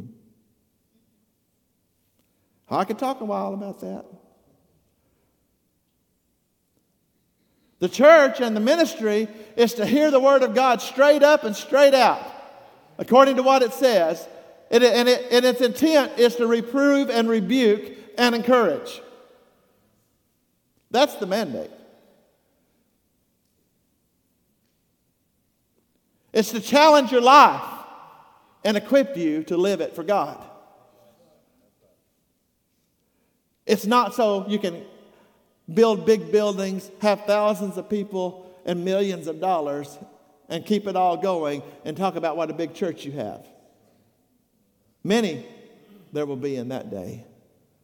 I 2.70 2.86
could 2.86 2.98
talk 2.98 3.20
a 3.20 3.26
while 3.26 3.54
about 3.54 3.82
that. 3.82 4.06
The 7.80 7.90
church 7.90 8.42
and 8.42 8.56
the 8.56 8.62
ministry 8.62 9.28
is 9.56 9.76
to 9.76 9.86
hear 9.86 10.12
the 10.12 10.20
word 10.20 10.44
of 10.44 10.54
God 10.54 10.82
straight 10.82 11.24
up 11.24 11.44
and 11.44 11.56
straight 11.56 11.94
out, 11.94 12.22
according 12.98 13.38
to 13.38 13.44
what 13.44 13.62
it 13.62 13.74
says. 13.74 14.28
and, 14.70 14.84
it, 14.84 15.28
and 15.32 15.46
its 15.46 15.62
intent 15.62 16.20
is 16.20 16.36
to 16.36 16.48
reprove 16.48 17.10
and 17.10 17.30
rebuke 17.30 17.94
and 18.18 18.36
encourage. 18.36 19.02
That's 20.92 21.16
the 21.16 21.26
mandate. 21.26 21.72
It's 26.34 26.52
to 26.52 26.60
challenge 26.60 27.12
your 27.12 27.22
life 27.22 27.64
and 28.64 28.76
equip 28.78 29.18
you 29.18 29.44
to 29.46 29.58
live 29.58 29.82
it 29.82 29.96
for 29.96 30.04
God. 30.04 30.44
It's 33.66 33.86
not 33.86 34.14
so 34.14 34.48
you 34.48 34.60
can 34.60 34.84
build 35.74 36.06
big 36.06 36.32
buildings, 36.32 36.90
have 37.02 37.26
thousands 37.26 37.78
of 37.78 37.90
people 37.90 38.50
and 38.66 38.84
millions 38.84 39.28
of 39.28 39.40
dollars, 39.40 39.98
and 40.48 40.66
keep 40.66 40.88
it 40.88 40.96
all 40.96 41.18
going 41.18 41.62
and 41.86 41.96
talk 41.96 42.16
about 42.16 42.38
what 42.38 42.50
a 42.50 42.54
big 42.54 42.74
church 42.74 43.06
you 43.06 43.12
have. 43.12 43.48
Many 45.04 45.46
there 46.12 46.26
will 46.26 46.36
be 46.36 46.56
in 46.56 46.70
that 46.70 46.90
day 46.90 47.26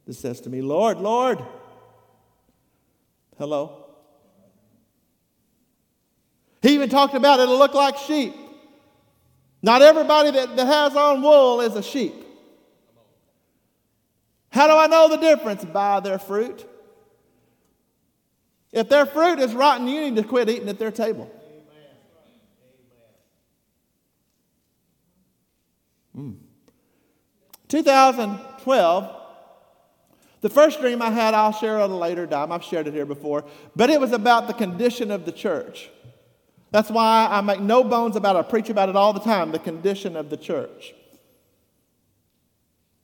that 0.06 0.14
says 0.14 0.42
to 0.42 0.50
me, 0.50 0.62
Lord, 0.62 0.98
Lord, 1.00 1.44
Hello? 3.38 3.86
He 6.62 6.74
even 6.74 6.90
talked 6.90 7.14
about 7.14 7.40
it'll 7.40 7.58
look 7.58 7.74
like 7.74 7.98
sheep. 7.98 8.34
Not 9.62 9.82
everybody 9.82 10.32
that, 10.32 10.56
that 10.56 10.66
has 10.66 10.96
on 10.96 11.22
wool 11.22 11.62
is 11.62 11.76
a 11.76 11.84
sheep. 11.84 12.14
How 14.50 14.68
do 14.68 14.74
I 14.74 14.88
know 14.88 15.10
the 15.10 15.18
difference? 15.18 15.66
By 15.66 16.00
their 16.00 16.18
fruit. 16.18 16.66
If 18.76 18.90
their 18.90 19.06
fruit 19.06 19.40
is 19.40 19.56
rotten, 19.56 19.88
you 19.88 20.02
need 20.02 20.18
to 20.18 20.24
quit 20.24 20.50
eating 20.50 20.68
at 20.68 20.78
their 20.78 20.92
table. 20.92 21.32
Mm. 26.16 26.36
2012, 27.70 29.16
the 30.42 30.50
first 30.50 30.82
dream 30.82 31.02
I 31.02 31.10
had, 31.10 31.34
I'll 31.34 31.54
share 31.54 31.80
at 31.80 31.90
a 31.90 31.96
later 31.96 32.28
time. 32.28 32.52
I've 32.52 32.66
shared 32.66 32.88
it 32.88 32.94
here 32.94 33.06
before, 33.06 33.46
but 33.78 33.90
it 33.90 34.00
was 34.00 34.12
about 34.12 34.48
the 34.48 34.54
condition 34.54 35.10
of 35.10 35.26
the 35.26 35.32
church. 35.32 35.90
That's 36.72 36.92
why 36.92 37.30
I 37.32 37.40
make 37.40 37.62
no 37.62 37.82
bones 37.82 38.18
about 38.18 38.36
it. 38.36 38.40
I 38.40 38.42
preach 38.42 38.70
about 38.70 38.90
it 38.90 38.98
all 38.98 39.14
the 39.14 39.22
time 39.22 39.54
the 39.54 39.60
condition 39.60 40.18
of 40.18 40.30
the 40.30 40.38
church. 40.38 40.94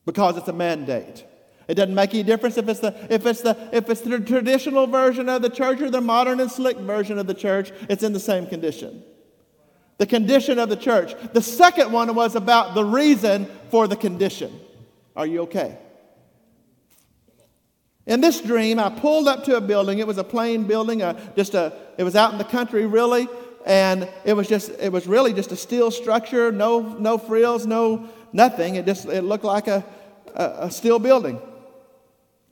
Because 0.05 0.35
it's 0.35 0.49
a 0.49 0.53
mandate. 0.53 1.23
It 1.67 1.75
doesn't 1.75 1.95
make 1.95 2.13
any 2.13 2.23
difference 2.23 2.57
if 2.57 2.67
it's 2.67 2.79
the 2.79 2.95
if 3.09 3.25
it's 3.25 3.41
the 3.41 3.57
if 3.71 3.89
it's 3.89 4.01
the 4.01 4.19
traditional 4.19 4.87
version 4.87 5.29
of 5.29 5.41
the 5.41 5.49
church 5.49 5.81
or 5.81 5.89
the 5.89 6.01
modern 6.01 6.39
and 6.39 6.51
slick 6.51 6.77
version 6.77 7.17
of 7.17 7.27
the 7.27 7.33
church, 7.33 7.71
it's 7.89 8.03
in 8.03 8.13
the 8.13 8.19
same 8.19 8.47
condition. 8.47 9.03
The 9.97 10.05
condition 10.07 10.57
of 10.59 10.69
the 10.69 10.75
church. 10.75 11.13
The 11.33 11.41
second 11.41 11.91
one 11.91 12.13
was 12.15 12.35
about 12.35 12.73
the 12.73 12.83
reason 12.83 13.47
for 13.69 13.87
the 13.87 13.95
condition. 13.95 14.59
Are 15.15 15.27
you 15.27 15.41
okay? 15.41 15.77
In 18.07 18.19
this 18.19 18.41
dream, 18.41 18.79
I 18.79 18.89
pulled 18.89 19.27
up 19.27 19.43
to 19.43 19.57
a 19.57 19.61
building. 19.61 19.99
It 19.99 20.07
was 20.07 20.17
a 20.17 20.23
plain 20.23 20.63
building, 20.63 21.03
uh, 21.03 21.33
just 21.35 21.53
a, 21.53 21.71
it 21.99 22.03
was 22.03 22.15
out 22.15 22.31
in 22.31 22.39
the 22.39 22.43
country, 22.43 22.87
really 22.87 23.27
and 23.65 24.09
it 24.25 24.33
was 24.33 24.47
just 24.47 24.69
it 24.79 24.91
was 24.91 25.07
really 25.07 25.33
just 25.33 25.51
a 25.51 25.55
steel 25.55 25.91
structure 25.91 26.51
no 26.51 26.79
no 26.79 27.17
frills 27.17 27.65
no 27.65 28.09
nothing 28.33 28.75
it 28.75 28.85
just 28.85 29.05
it 29.05 29.23
looked 29.23 29.43
like 29.43 29.67
a, 29.67 29.83
a, 30.35 30.43
a 30.61 30.71
steel 30.71 30.99
building 30.99 31.39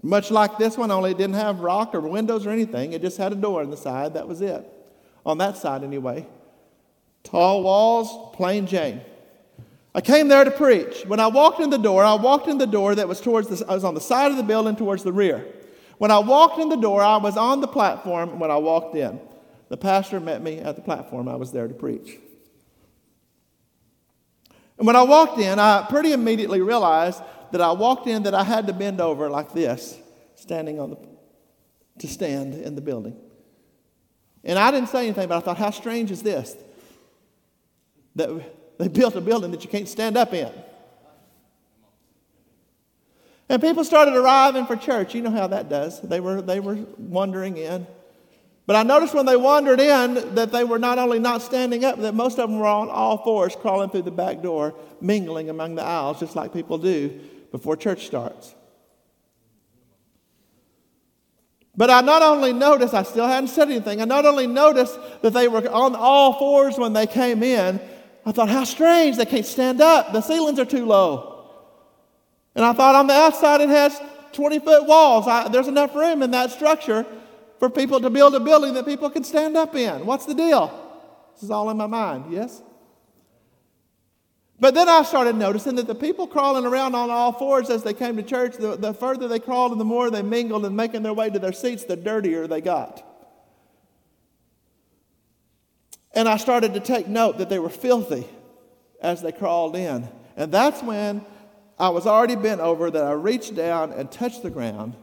much 0.01 0.31
like 0.31 0.57
this 0.57 0.77
one 0.77 0.91
only 0.91 1.12
it 1.12 1.17
didn't 1.17 1.35
have 1.35 1.59
rock 1.59 1.93
or 1.93 1.99
windows 1.99 2.45
or 2.45 2.51
anything. 2.51 2.93
It 2.93 3.01
just 3.01 3.17
had 3.17 3.31
a 3.31 3.35
door 3.35 3.62
on 3.62 3.69
the 3.69 3.77
side. 3.77 4.13
That 4.13 4.27
was 4.27 4.41
it. 4.41 4.65
On 5.25 5.38
that 5.39 5.57
side 5.57 5.83
anyway. 5.83 6.25
Tall 7.23 7.63
walls 7.63 8.35
plain 8.35 8.65
jane. 8.65 9.01
I 9.93 10.01
came 10.01 10.27
there 10.27 10.43
to 10.43 10.51
preach. 10.51 11.03
When 11.05 11.19
i 11.19 11.27
walked 11.27 11.59
in 11.59 11.69
the 11.69 11.77
door 11.77 12.03
i 12.03 12.13
walked 12.13 12.47
in 12.47 12.57
the 12.57 12.67
door 12.67 12.95
that 12.95 13.07
was 13.07 13.19
towards 13.19 13.47
the 13.49 13.65
i 13.69 13.73
was 13.73 13.83
on 13.83 13.93
the 13.93 14.01
side 14.01 14.31
of 14.31 14.38
the 14.38 14.43
building 14.43 14.75
towards 14.75 15.03
the 15.03 15.12
rear. 15.12 15.45
When 15.97 16.12
i 16.12 16.19
walked 16.19 16.59
in 16.59 16.69
the 16.69 16.77
door 16.77 17.03
i 17.03 17.17
was 17.17 17.35
on 17.35 17.59
the 17.59 17.67
platform 17.67 18.39
when 18.39 18.51
i 18.51 18.57
walked 18.57 18.95
in. 18.95 19.19
The 19.69 19.77
pastor 19.77 20.19
met 20.19 20.41
me 20.41 20.59
at 20.59 20.75
the 20.75 20.81
platform. 20.81 21.27
I 21.27 21.35
was 21.35 21.51
there 21.51 21.67
to 21.67 21.73
preach. 21.73 22.17
And 24.79 24.88
when 24.88 24.95
I 24.95 25.03
walked 25.03 25.39
in, 25.39 25.59
I 25.59 25.85
pretty 25.89 26.13
immediately 26.13 26.62
realized 26.62 27.21
that 27.51 27.62
I 27.62 27.71
walked 27.71 28.07
in 28.07 28.23
that 28.23 28.33
I 28.33 28.43
had 28.43 28.67
to 28.67 28.73
bend 28.73 29.01
over 29.01 29.29
like 29.29 29.53
this, 29.53 29.97
standing 30.35 30.79
on 30.79 30.91
the 30.91 30.97
to 31.99 32.07
stand 32.07 32.53
in 32.53 32.75
the 32.75 32.81
building. 32.81 33.15
And 34.43 34.57
I 34.57 34.71
didn't 34.71 34.89
say 34.89 35.05
anything, 35.05 35.27
but 35.27 35.38
I 35.38 35.39
thought, 35.41 35.57
how 35.57 35.69
strange 35.69 36.12
is 36.12 36.23
this? 36.23 36.55
That 38.15 38.29
they 38.77 38.88
built 38.88 39.15
a 39.15 39.21
building 39.21 39.51
that 39.51 39.63
you 39.63 39.69
can't 39.69 39.88
stand 39.88 40.17
up 40.17 40.33
in. 40.33 40.51
And 43.49 43.62
people 43.62 43.83
started 43.83 44.15
arriving 44.15 44.65
for 44.65 44.75
church. 44.75 45.13
You 45.13 45.21
know 45.21 45.31
how 45.31 45.47
that 45.47 45.69
does. 45.69 45.99
They 46.01 46.19
were, 46.19 46.41
they 46.41 46.59
were 46.59 46.75
wandering 46.97 47.57
in. 47.57 47.85
But 48.65 48.75
I 48.75 48.83
noticed 48.83 49.15
when 49.15 49.25
they 49.25 49.35
wandered 49.35 49.79
in 49.79 50.35
that 50.35 50.51
they 50.51 50.63
were 50.63 50.77
not 50.77 50.99
only 50.99 51.17
not 51.17 51.41
standing 51.41 51.83
up, 51.83 51.99
that 51.99 52.13
most 52.13 52.38
of 52.38 52.49
them 52.49 52.59
were 52.59 52.67
on 52.67 52.88
all 52.89 53.17
fours 53.17 53.55
crawling 53.55 53.89
through 53.89 54.03
the 54.03 54.12
back 54.12 54.43
door, 54.43 54.75
mingling 55.01 55.49
among 55.49 55.73
the 55.73 55.81
aisles, 55.81 56.19
just 56.19 56.35
like 56.35 56.53
people 56.53 56.77
do 56.77 57.19
before 57.51 57.75
church 57.75 58.05
starts. 58.05 58.55
But 61.75 61.89
I 61.89 62.01
not 62.01 62.21
only 62.21 62.51
noticed, 62.51 62.93
I 62.93 63.03
still 63.03 63.27
hadn't 63.27 63.49
said 63.49 63.69
anything, 63.69 64.01
I 64.01 64.05
not 64.05 64.25
only 64.25 64.47
noticed 64.47 64.97
that 65.21 65.33
they 65.33 65.47
were 65.47 65.69
on 65.69 65.95
all 65.95 66.33
fours 66.33 66.77
when 66.77 66.93
they 66.93 67.07
came 67.07 67.41
in, 67.41 67.79
I 68.25 68.31
thought, 68.31 68.49
how 68.49 68.65
strange, 68.65 69.15
they 69.15 69.25
can't 69.25 69.45
stand 69.45 69.81
up. 69.81 70.12
The 70.12 70.21
ceilings 70.21 70.59
are 70.59 70.65
too 70.65 70.85
low. 70.85 71.47
And 72.53 72.65
I 72.65 72.73
thought 72.73 72.95
on 72.95 73.07
the 73.07 73.13
outside 73.13 73.62
it 73.62 73.69
has 73.69 73.99
20 74.33 74.59
foot 74.59 74.85
walls. 74.85 75.27
I, 75.27 75.47
there's 75.47 75.67
enough 75.67 75.95
room 75.95 76.21
in 76.21 76.31
that 76.31 76.51
structure 76.51 77.05
for 77.59 77.69
people 77.69 78.01
to 78.01 78.09
build 78.09 78.35
a 78.35 78.39
building 78.39 78.73
that 78.73 78.85
people 78.85 79.09
can 79.09 79.23
stand 79.23 79.55
up 79.55 79.75
in. 79.75 80.05
What's 80.05 80.25
the 80.25 80.33
deal? 80.33 80.67
This 81.33 81.43
is 81.43 81.51
all 81.51 81.69
in 81.69 81.77
my 81.77 81.88
mind, 81.88 82.25
yes? 82.31 82.62
But 84.60 84.74
then 84.74 84.89
I 84.89 85.04
started 85.04 85.36
noticing 85.38 85.76
that 85.76 85.88
the 85.88 85.95
people 85.95 86.28
crawling 86.28 86.65
around 86.65 86.93
on 86.93 87.10
all 87.10 87.32
fours 87.32 87.69
as 87.69 87.84
they 87.84 87.93
came 87.93 88.17
to 88.17 88.24
church, 88.24 88.58
the, 88.58 88.76
the 88.76 88.93
further 88.93 89.28
they 89.28 89.39
crawled 89.39 89.72
and 89.72 89.80
the 89.80 89.86
more 89.86 90.12
they 90.12 90.22
mingled 90.22 90.65
and 90.65 90.76
making 90.76 91.04
their 91.04 91.13
way 91.13 91.30
to 91.30 91.39
their 91.39 91.54
seats, 91.54 91.86
the 91.86 91.95
dirtier 91.95 92.45
they 92.45 92.60
got. 92.60 93.06
And 96.12 96.28
I 96.28 96.36
started 96.38 96.74
to 96.74 96.82
take 96.82 97.08
note 97.08 97.38
that 97.38 97.50
they 97.50 97.60
were 97.60 97.69
filthy 97.69 98.28
as 99.02 99.22
they 99.22 99.32
crawled 99.32 99.78
in. 99.78 100.10
And 100.36 100.52
that's 100.52 100.84
when 100.84 101.26
I 101.78 101.89
was 101.89 102.06
already 102.06 102.36
bent 102.36 102.60
over 102.60 102.91
that 102.91 103.04
I 103.04 103.12
reached 103.12 103.56
down 103.56 103.93
and 103.93 104.12
touched 104.12 104.43
the 104.43 104.50
ground 104.50 104.98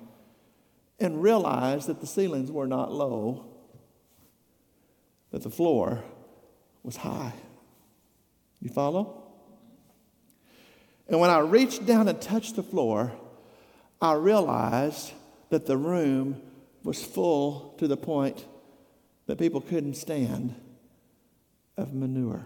and 1.00 1.22
realized 1.22 1.86
that 1.86 2.00
the 2.00 2.06
ceilings 2.06 2.50
were 2.52 2.66
not 2.66 2.92
low, 2.92 3.46
that 5.30 5.42
the 5.42 5.50
floor 5.50 6.04
was 6.82 6.96
high. 6.96 7.32
You 8.60 8.68
follow? 8.68 9.25
And 11.08 11.20
when 11.20 11.30
I 11.30 11.38
reached 11.38 11.86
down 11.86 12.08
and 12.08 12.20
touched 12.20 12.56
the 12.56 12.62
floor, 12.62 13.12
I 14.00 14.14
realized 14.14 15.12
that 15.50 15.66
the 15.66 15.76
room 15.76 16.42
was 16.82 17.04
full 17.04 17.74
to 17.78 17.88
the 17.88 17.96
point 17.96 18.44
that 19.26 19.38
people 19.38 19.60
couldn't 19.60 19.94
stand 19.94 20.54
of 21.76 21.92
manure. 21.92 22.44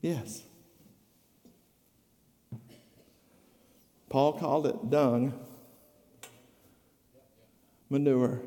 Yes. 0.00 0.42
Paul 4.08 4.34
called 4.34 4.66
it 4.66 4.90
dung, 4.90 5.32
manure, 7.88 8.40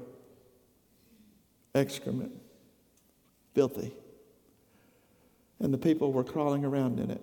excrement, 1.74 2.34
filthy. 3.56 3.94
And 5.60 5.74
the 5.74 5.78
people 5.78 6.12
were 6.12 6.24
crawling 6.24 6.66
around 6.66 7.00
in 7.00 7.12
it 7.12 7.22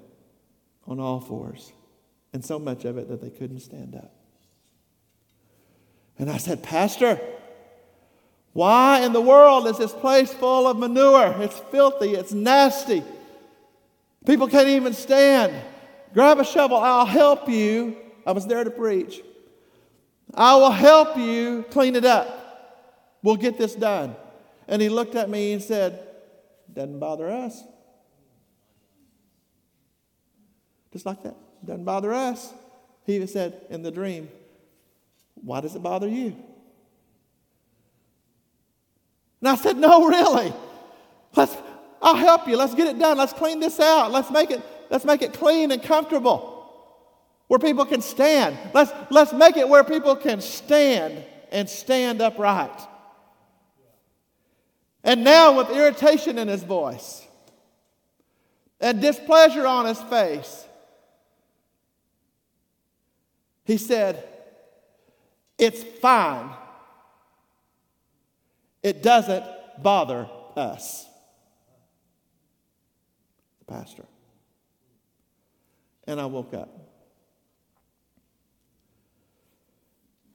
on 0.86 0.98
all 0.98 1.20
fours, 1.20 1.72
and 2.32 2.44
so 2.44 2.58
much 2.58 2.84
of 2.84 2.98
it 2.98 3.08
that 3.08 3.20
they 3.20 3.30
couldn't 3.30 3.60
stand 3.60 3.94
up. 3.94 4.12
And 6.18 6.30
I 6.30 6.38
said, 6.38 6.62
Pastor, 6.62 7.20
why 8.52 9.00
in 9.00 9.12
the 9.12 9.20
world 9.20 9.66
is 9.66 9.78
this 9.78 9.92
place 9.92 10.32
full 10.32 10.66
of 10.66 10.78
manure? 10.78 11.34
It's 11.42 11.58
filthy, 11.70 12.10
it's 12.14 12.32
nasty. 12.32 13.02
People 14.26 14.48
can't 14.48 14.68
even 14.68 14.92
stand. 14.92 15.52
Grab 16.14 16.38
a 16.38 16.44
shovel, 16.44 16.76
I'll 16.76 17.06
help 17.06 17.48
you. 17.48 17.96
I 18.26 18.32
was 18.32 18.46
there 18.46 18.62
to 18.62 18.70
preach. 18.70 19.20
I 20.34 20.56
will 20.56 20.70
help 20.70 21.16
you 21.16 21.64
clean 21.70 21.96
it 21.96 22.04
up. 22.04 22.38
We'll 23.22 23.36
get 23.36 23.58
this 23.58 23.74
done. 23.74 24.16
And 24.68 24.80
he 24.80 24.88
looked 24.88 25.14
at 25.14 25.28
me 25.28 25.52
and 25.52 25.62
said, 25.62 26.06
Doesn't 26.72 26.98
bother 26.98 27.30
us. 27.30 27.62
Just 30.92 31.06
like 31.06 31.22
that. 31.22 31.36
Doesn't 31.64 31.84
bother 31.84 32.12
us. 32.12 32.52
He 33.04 33.16
even 33.16 33.28
said 33.28 33.60
in 33.70 33.82
the 33.82 33.90
dream, 33.90 34.28
Why 35.34 35.60
does 35.60 35.74
it 35.74 35.82
bother 35.82 36.08
you? 36.08 36.36
And 39.40 39.48
I 39.48 39.56
said, 39.56 39.76
No, 39.76 40.06
really. 40.06 40.52
Let's, 41.34 41.56
I'll 42.00 42.16
help 42.16 42.46
you. 42.46 42.56
Let's 42.56 42.74
get 42.74 42.88
it 42.88 42.98
done. 42.98 43.16
Let's 43.16 43.32
clean 43.32 43.60
this 43.60 43.80
out. 43.80 44.12
Let's 44.12 44.30
make 44.30 44.50
it, 44.50 44.62
let's 44.90 45.04
make 45.04 45.22
it 45.22 45.32
clean 45.32 45.72
and 45.72 45.82
comfortable 45.82 46.52
where 47.48 47.58
people 47.58 47.84
can 47.84 48.00
stand. 48.00 48.56
Let's, 48.72 48.92
let's 49.10 49.32
make 49.32 49.56
it 49.56 49.68
where 49.68 49.84
people 49.84 50.16
can 50.16 50.40
stand 50.40 51.24
and 51.50 51.68
stand 51.68 52.22
upright. 52.22 52.80
And 55.04 55.24
now, 55.24 55.58
with 55.58 55.70
irritation 55.70 56.38
in 56.38 56.48
his 56.48 56.62
voice 56.62 57.26
and 58.80 59.00
displeasure 59.00 59.66
on 59.66 59.86
his 59.86 60.00
face, 60.02 60.66
he 63.64 63.76
said, 63.76 64.26
It's 65.58 65.82
fine. 65.82 66.50
It 68.82 69.02
doesn't 69.02 69.44
bother 69.82 70.28
us. 70.56 71.06
The 73.60 73.64
pastor. 73.66 74.04
And 76.06 76.20
I 76.20 76.26
woke 76.26 76.52
up. 76.52 76.82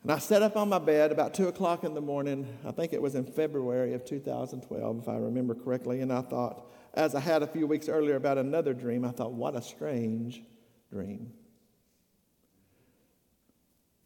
And 0.08 0.14
I 0.14 0.20
sat 0.20 0.42
up 0.42 0.56
on 0.56 0.70
my 0.70 0.80
bed 0.80 1.12
about 1.12 1.34
2 1.34 1.50
o'clock 1.50 1.84
in 1.84 1.94
the 1.94 2.00
morning. 2.00 2.48
I 2.66 2.72
think 2.72 2.94
it 2.94 3.02
was 3.02 3.16
in 3.16 3.26
February 3.26 3.94
of 3.94 4.06
2012, 4.06 5.00
if 5.00 5.10
I 5.10 5.18
remember 5.18 5.54
correctly. 5.54 6.00
And 6.00 6.14
I 6.14 6.22
thought, 6.22 6.72
as 6.94 7.14
I 7.14 7.20
had 7.20 7.44
a 7.44 7.48
few 7.48 7.68
weeks 7.68 7.90
earlier 7.90 8.16
about 8.16 8.38
another 8.38 8.74
dream, 8.74 9.04
I 9.04 9.12
thought, 9.12 9.34
what 9.34 9.54
a 9.58 9.62
strange 9.62 10.42
dream. 10.90 11.34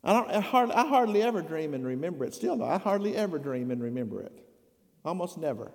I, 0.04 0.14
don't, 0.14 0.30
I, 0.30 0.40
hardly, 0.40 0.76
I 0.76 0.88
hardly 0.88 1.22
ever 1.22 1.42
dream 1.42 1.74
and 1.74 1.86
remember 1.86 2.26
it. 2.26 2.34
Still, 2.34 2.58
though, 2.58 2.66
I 2.66 2.78
hardly 2.78 3.16
ever 3.16 3.38
dream 3.38 3.70
and 3.72 3.82
remember 3.82 4.22
it. 4.22 4.46
Almost 5.06 5.38
never. 5.38 5.72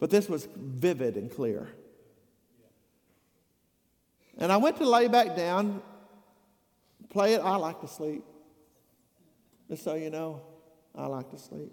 But 0.00 0.10
this 0.10 0.28
was 0.28 0.48
vivid 0.56 1.16
and 1.16 1.30
clear. 1.30 1.68
And 4.38 4.50
I 4.50 4.56
went 4.56 4.78
to 4.78 4.88
lay 4.88 5.06
back 5.06 5.36
down, 5.36 5.80
play 7.10 7.34
it. 7.34 7.40
I 7.40 7.56
like 7.56 7.80
to 7.82 7.88
sleep. 7.88 8.24
Just 9.68 9.84
so 9.84 9.94
you 9.94 10.10
know, 10.10 10.42
I 10.94 11.06
like 11.06 11.30
to 11.30 11.38
sleep. 11.38 11.72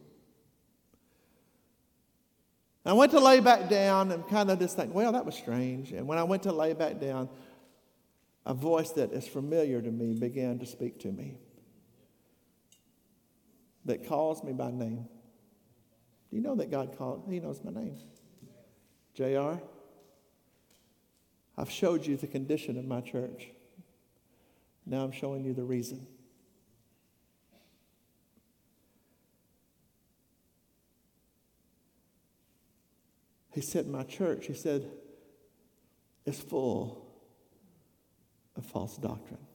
I 2.86 2.94
went 2.94 3.12
to 3.12 3.20
lay 3.20 3.40
back 3.40 3.70
down 3.70 4.12
and 4.12 4.28
kind 4.28 4.50
of 4.50 4.60
just 4.60 4.76
think, 4.76 4.94
well, 4.94 5.12
that 5.12 5.26
was 5.26 5.36
strange. 5.36 5.92
And 5.92 6.08
when 6.08 6.18
I 6.18 6.24
went 6.24 6.44
to 6.44 6.52
lay 6.52 6.74
back 6.74 7.00
down, 7.00 7.30
a 8.46 8.54
voice 8.54 8.92
that 8.92 9.12
is 9.12 9.28
familiar 9.28 9.82
to 9.82 9.92
me 9.92 10.14
began 10.14 10.60
to 10.60 10.66
speak 10.66 11.00
to 11.00 11.12
me 11.12 11.38
that 13.86 14.08
calls 14.08 14.44
me 14.44 14.54
by 14.54 14.72
name. 14.72 15.08
Do 16.30 16.36
you 16.36 16.42
know 16.42 16.56
that 16.56 16.72
God 16.72 16.98
called? 16.98 17.26
He 17.30 17.40
knows 17.40 17.62
my 17.64 17.72
name. 17.72 17.98
JR, 19.14 19.62
I've 21.58 21.70
showed 21.70 22.06
you 22.06 22.16
the 22.16 22.28
condition 22.28 22.78
of 22.78 22.86
my 22.86 23.02
church. 23.02 23.50
Now 24.86 25.04
I'm 25.04 25.12
showing 25.12 25.44
you 25.44 25.54
the 25.54 25.64
reason. 25.64 26.08
He 33.54 33.62
said, 33.62 33.88
My 33.88 34.04
church, 34.04 34.48
he 34.48 34.54
said, 34.54 34.90
is 36.26 36.40
full 36.40 37.01
of 38.56 38.66
false 38.66 38.98
doctrine, 38.98 39.46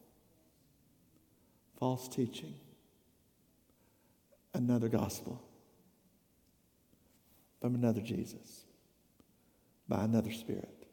false 1.79 2.09
teaching, 2.09 2.55
another 4.55 4.89
gospel 4.89 5.43
from 7.61 7.75
another 7.75 8.01
Jesus 8.01 8.65
by 9.89 10.03
another 10.05 10.33
spirit. 10.33 10.87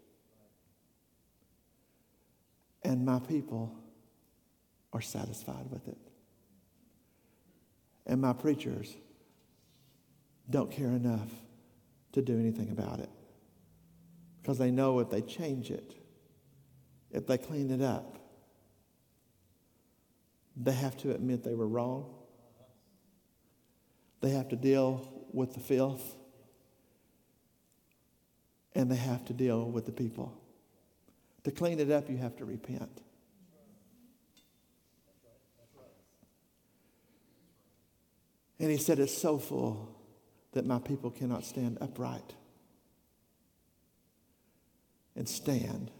And 2.84 3.06
my 3.06 3.20
people 3.20 3.74
are 4.92 5.02
satisfied 5.02 5.70
with 5.70 5.88
it. 5.88 5.98
And 8.06 8.22
my 8.22 8.34
preachers 8.34 8.96
don't 10.50 10.70
care 10.70 10.90
enough 10.90 11.30
to 12.12 12.22
do 12.22 12.38
anything 12.38 12.70
about 12.70 13.00
it 13.00 13.10
because 14.42 14.58
they 14.58 14.72
know 14.72 15.00
if 15.00 15.10
they 15.10 15.22
change 15.22 15.72
it, 15.72 15.96
if 17.14 17.28
they 17.28 17.38
clean 17.38 17.70
it 17.70 17.82
up, 17.82 18.18
they 20.58 20.72
have 20.72 20.98
to 20.98 21.12
admit 21.12 21.44
they 21.44 21.56
were 21.56 21.68
wrong. 21.68 22.12
They 24.22 24.32
have 24.32 24.50
to 24.50 24.56
deal 24.56 25.26
with 25.32 25.54
the 25.54 25.60
filth. 25.60 26.16
And 28.76 28.92
they 28.92 28.96
have 28.96 29.24
to 29.26 29.34
deal 29.34 29.66
with 29.70 29.86
the 29.86 29.92
people. 29.92 30.40
To 31.44 31.52
clean 31.52 31.80
it 31.80 31.92
up, 31.92 32.10
you 32.10 32.18
have 32.18 32.36
to 32.38 32.46
repent. 32.46 33.02
And 38.60 38.72
he 38.72 38.78
said, 38.78 38.98
It's 38.98 39.16
so 39.16 39.38
full 39.38 39.96
that 40.54 40.66
my 40.66 40.80
people 40.80 41.12
cannot 41.12 41.44
stand 41.44 41.78
upright 41.82 42.34
and 45.16 45.28
stand 45.28 45.92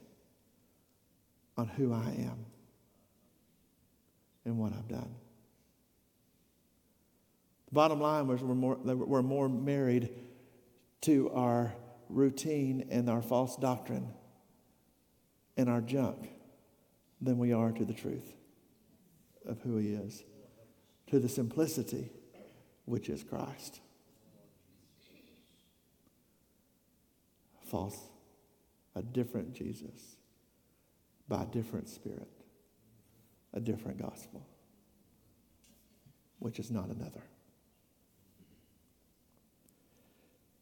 on 1.58 1.68
who 1.68 1.94
I 1.94 2.10
am 2.20 2.46
and 4.46 4.58
what 4.58 4.74
I've 4.74 4.88
done. 4.88 5.16
The 7.68 7.76
bottom 7.76 8.00
line 8.00 8.28
was 8.28 8.42
we're 8.42 8.56
more, 8.56 8.76
we're 8.76 9.22
more 9.22 9.50
married 9.50 10.10
to 11.02 11.32
our 11.32 11.74
routine 12.10 12.88
and 12.90 13.10
our 13.10 13.22
false 13.22 13.56
doctrine 13.56 14.14
and 15.58 15.70
our 15.70 15.82
junk 15.82 16.30
than 17.22 17.38
we 17.38 17.54
are 17.54 17.72
to 17.72 17.86
the 17.86 17.94
truth 17.94 18.34
of 19.46 19.62
who 19.62 19.78
He 19.78 19.94
is, 19.94 20.24
to 21.08 21.20
the 21.20 21.30
simplicity 21.30 22.10
which 22.86 23.10
is 23.10 23.24
Christ. 23.24 23.80
False, 27.62 27.98
a 28.96 29.02
different 29.02 29.54
Jesus 29.54 30.13
by 31.28 31.44
a 31.44 31.46
different 31.46 31.90
spirit, 31.90 32.30
a 33.54 33.60
different 33.60 34.02
gospel, 34.02 34.46
which 36.40 36.60
is 36.60 36.70
not 36.70 36.90
another. 36.90 37.24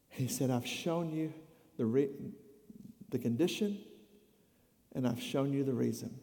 He 0.08 0.28
said, 0.28 0.50
I've 0.50 0.66
shown 0.66 1.10
you 1.10 1.32
the, 1.78 1.86
re- 1.86 2.10
the 3.08 3.18
condition 3.18 3.78
and 4.94 5.06
I've 5.06 5.22
shown 5.22 5.52
you 5.52 5.64
the 5.64 5.72
reason. 5.72 6.18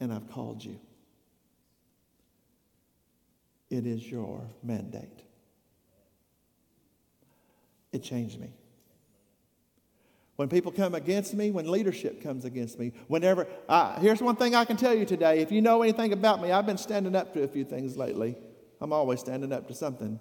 And 0.00 0.12
I've 0.12 0.28
called 0.28 0.64
you. 0.64 0.80
It 3.70 3.86
is 3.86 4.10
your 4.10 4.42
mandate. 4.62 5.22
It 7.92 8.02
changed 8.02 8.40
me. 8.40 8.52
When 10.36 10.48
people 10.48 10.72
come 10.72 10.94
against 10.94 11.34
me, 11.34 11.50
when 11.50 11.70
leadership 11.70 12.22
comes 12.22 12.44
against 12.44 12.78
me, 12.78 12.92
whenever, 13.06 13.46
I, 13.68 13.98
here's 14.00 14.22
one 14.22 14.36
thing 14.36 14.54
I 14.54 14.64
can 14.64 14.76
tell 14.76 14.94
you 14.94 15.04
today. 15.04 15.40
If 15.40 15.52
you 15.52 15.60
know 15.60 15.82
anything 15.82 16.12
about 16.12 16.40
me, 16.40 16.50
I've 16.50 16.64
been 16.64 16.78
standing 16.78 17.14
up 17.14 17.34
to 17.34 17.42
a 17.42 17.48
few 17.48 17.64
things 17.64 17.96
lately. 17.96 18.36
I'm 18.80 18.92
always 18.92 19.20
standing 19.20 19.52
up 19.52 19.68
to 19.68 19.74
something. 19.74 20.18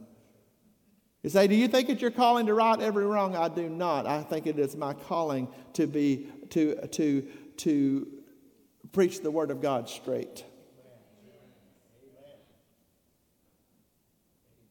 You 1.23 1.29
say, 1.29 1.47
Do 1.47 1.55
you 1.55 1.67
think 1.67 1.89
it's 1.89 2.01
your 2.01 2.11
calling 2.11 2.45
to 2.47 2.53
right 2.53 2.79
every 2.79 3.05
wrong? 3.05 3.35
I 3.35 3.47
do 3.47 3.69
not. 3.69 4.05
I 4.05 4.23
think 4.23 4.47
it 4.47 4.59
is 4.59 4.75
my 4.75 4.93
calling 4.93 5.47
to 5.73 5.87
be 5.87 6.27
to 6.49 6.75
to 6.87 7.27
to 7.57 8.07
preach 8.91 9.21
the 9.21 9.31
word 9.31 9.51
of 9.51 9.61
God 9.61 9.87
straight. 9.87 10.43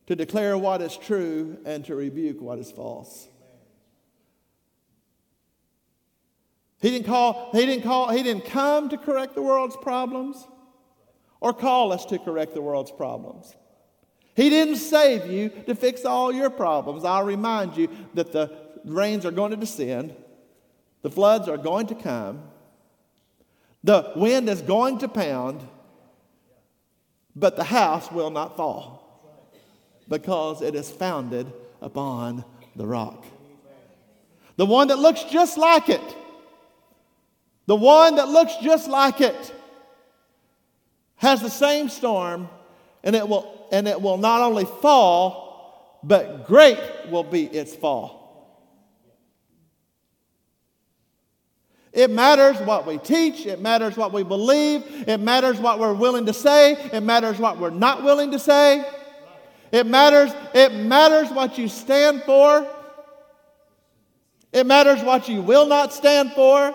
To 0.06 0.16
declare 0.16 0.58
what 0.58 0.82
is 0.82 0.96
true 0.96 1.58
and 1.64 1.84
to 1.84 1.94
rebuke 1.94 2.40
what 2.40 2.58
is 2.58 2.70
false. 2.70 3.29
He 6.80 6.90
didn't 6.90 7.06
call, 7.06 7.50
he 7.52 7.66
didn't 7.66 7.84
call, 7.84 8.10
he 8.10 8.22
didn't 8.22 8.46
come 8.46 8.88
to 8.88 8.96
correct 8.96 9.34
the 9.34 9.42
world's 9.42 9.76
problems 9.76 10.46
or 11.40 11.52
call 11.52 11.92
us 11.92 12.04
to 12.06 12.18
correct 12.18 12.54
the 12.54 12.62
world's 12.62 12.90
problems. 12.90 13.54
He 14.34 14.48
didn't 14.48 14.76
save 14.76 15.30
you 15.30 15.50
to 15.66 15.74
fix 15.74 16.04
all 16.04 16.32
your 16.32 16.50
problems. 16.50 17.04
I'll 17.04 17.24
remind 17.24 17.76
you 17.76 17.88
that 18.14 18.32
the 18.32 18.50
rains 18.84 19.26
are 19.26 19.30
going 19.30 19.50
to 19.50 19.56
descend, 19.56 20.14
the 21.02 21.10
floods 21.10 21.48
are 21.48 21.58
going 21.58 21.86
to 21.88 21.94
come, 21.94 22.42
the 23.84 24.12
wind 24.16 24.48
is 24.48 24.62
going 24.62 24.98
to 24.98 25.08
pound, 25.08 25.66
but 27.36 27.56
the 27.56 27.64
house 27.64 28.10
will 28.10 28.30
not 28.30 28.56
fall 28.56 29.00
because 30.08 30.60
it 30.60 30.74
is 30.74 30.90
founded 30.90 31.52
upon 31.80 32.44
the 32.76 32.86
rock. 32.86 33.24
The 34.56 34.66
one 34.66 34.88
that 34.88 34.98
looks 34.98 35.24
just 35.24 35.56
like 35.56 35.88
it, 35.88 36.16
the 37.70 37.76
one 37.76 38.16
that 38.16 38.28
looks 38.28 38.56
just 38.56 38.88
like 38.88 39.20
it, 39.20 39.54
has 41.14 41.40
the 41.40 41.48
same 41.48 41.88
storm, 41.88 42.48
and 43.04 43.14
it 43.14 43.28
will 43.28 43.68
and 43.70 43.86
it 43.86 44.02
will 44.02 44.16
not 44.16 44.40
only 44.40 44.64
fall, 44.64 46.00
but 46.02 46.48
great 46.48 46.80
will 47.10 47.22
be 47.22 47.44
its 47.44 47.72
fall. 47.72 48.66
It 51.92 52.10
matters 52.10 52.58
what 52.58 52.88
we 52.88 52.98
teach. 52.98 53.46
It 53.46 53.60
matters 53.60 53.96
what 53.96 54.12
we 54.12 54.24
believe. 54.24 54.82
It 55.06 55.20
matters 55.20 55.60
what 55.60 55.78
we're 55.78 55.94
willing 55.94 56.26
to 56.26 56.32
say. 56.32 56.72
It 56.72 57.04
matters 57.04 57.38
what 57.38 57.58
we're 57.58 57.70
not 57.70 58.02
willing 58.02 58.32
to 58.32 58.40
say. 58.40 58.84
It 59.70 59.86
matters, 59.86 60.32
it 60.54 60.74
matters 60.74 61.30
what 61.30 61.56
you 61.56 61.68
stand 61.68 62.24
for. 62.24 62.66
It 64.52 64.66
matters 64.66 65.04
what 65.04 65.28
you 65.28 65.40
will 65.40 65.66
not 65.66 65.92
stand 65.92 66.32
for. 66.32 66.74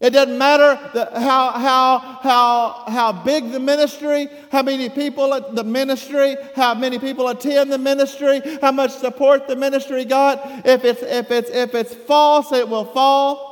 It 0.00 0.10
doesn't 0.10 0.38
matter 0.38 0.76
how, 1.12 1.50
how, 1.50 1.98
how, 1.98 2.84
how 2.88 3.12
big 3.12 3.52
the 3.52 3.60
ministry, 3.60 4.28
how 4.50 4.62
many 4.62 4.88
people 4.88 5.34
at 5.34 5.54
the 5.54 5.62
ministry, 5.62 6.36
how 6.56 6.74
many 6.74 6.98
people 6.98 7.28
attend 7.28 7.70
the 7.70 7.76
ministry, 7.76 8.40
how 8.62 8.72
much 8.72 8.92
support 8.92 9.46
the 9.46 9.56
ministry 9.56 10.06
got. 10.06 10.66
If 10.66 10.86
it's, 10.86 11.02
if 11.02 11.30
it's, 11.30 11.50
if 11.50 11.74
it's 11.74 11.94
false, 11.94 12.50
it 12.50 12.66
will 12.66 12.86
fall. 12.86 13.50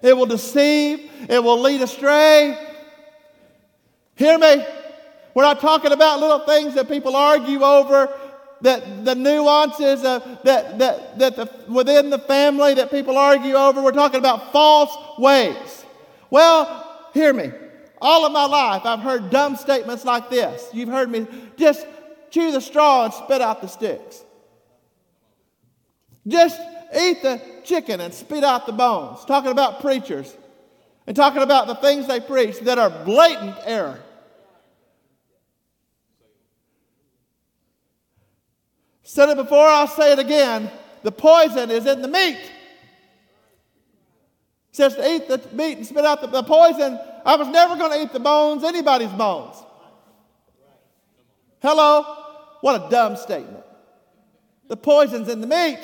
it 0.00 0.16
will 0.16 0.26
deceive, 0.26 1.10
it 1.28 1.44
will 1.44 1.60
lead 1.60 1.82
astray. 1.82 2.58
Hear 4.16 4.38
me? 4.38 4.64
We're 5.34 5.42
not 5.42 5.60
talking 5.60 5.92
about 5.92 6.20
little 6.20 6.46
things 6.46 6.74
that 6.74 6.88
people 6.88 7.16
argue 7.16 7.62
over, 7.62 8.08
that 8.60 9.04
the 9.04 9.14
nuances 9.14 10.04
of, 10.04 10.22
that, 10.44 10.78
that, 10.78 11.18
that 11.18 11.36
the, 11.36 11.50
within 11.68 12.10
the 12.10 12.18
family 12.18 12.74
that 12.74 12.90
people 12.90 13.18
argue 13.18 13.54
over. 13.54 13.82
We're 13.82 13.92
talking 13.92 14.20
about 14.20 14.52
false 14.52 14.96
ways. 15.18 15.84
Well, 16.30 17.08
hear 17.12 17.32
me. 17.32 17.50
All 18.00 18.26
of 18.26 18.32
my 18.32 18.44
life, 18.46 18.82
I've 18.84 19.00
heard 19.00 19.30
dumb 19.30 19.56
statements 19.56 20.04
like 20.04 20.30
this. 20.30 20.68
You've 20.72 20.88
heard 20.88 21.10
me 21.10 21.26
just 21.56 21.86
chew 22.30 22.52
the 22.52 22.60
straw 22.60 23.04
and 23.04 23.14
spit 23.14 23.40
out 23.40 23.60
the 23.60 23.68
sticks. 23.68 24.24
Just 26.26 26.60
eat 26.94 27.22
the 27.22 27.40
chicken 27.64 28.00
and 28.00 28.12
spit 28.12 28.44
out 28.44 28.66
the 28.66 28.72
bones. 28.72 29.24
Talking 29.24 29.50
about 29.50 29.80
preachers 29.80 30.34
and 31.06 31.14
talking 31.14 31.42
about 31.42 31.66
the 31.66 31.74
things 31.76 32.06
they 32.06 32.20
preach 32.20 32.60
that 32.60 32.78
are 32.78 32.90
blatant 33.04 33.56
error. 33.64 34.00
Said 39.04 39.28
it 39.28 39.36
before, 39.36 39.66
I'll 39.68 39.86
say 39.86 40.12
it 40.12 40.18
again. 40.18 40.70
The 41.02 41.12
poison 41.12 41.70
is 41.70 41.86
in 41.86 42.00
the 42.00 42.08
meat. 42.08 42.38
It 42.38 42.50
says 44.72 44.96
to 44.96 45.08
eat 45.08 45.28
the 45.28 45.40
meat 45.52 45.76
and 45.76 45.86
spit 45.86 46.06
out 46.06 46.22
the, 46.22 46.26
the 46.26 46.42
poison. 46.42 46.98
I 47.24 47.36
was 47.36 47.46
never 47.48 47.76
going 47.76 47.92
to 47.92 48.02
eat 48.02 48.12
the 48.12 48.20
bones, 48.20 48.64
anybody's 48.64 49.10
bones. 49.10 49.56
Hello? 51.60 52.02
What 52.62 52.86
a 52.86 52.90
dumb 52.90 53.16
statement. 53.16 53.62
The 54.68 54.76
poison's 54.76 55.28
in 55.28 55.42
the 55.42 55.46
meat. 55.46 55.78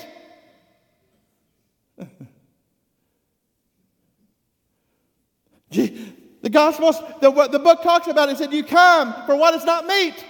the 6.40 6.50
gospel, 6.50 6.92
the, 7.20 7.48
the 7.48 7.58
book 7.58 7.82
talks 7.82 8.06
about 8.08 8.30
it, 8.30 8.32
it 8.32 8.38
said, 8.38 8.52
You 8.52 8.64
come 8.64 9.14
for 9.26 9.36
what 9.36 9.52
is 9.54 9.64
not 9.64 9.86
meat. 9.86 10.24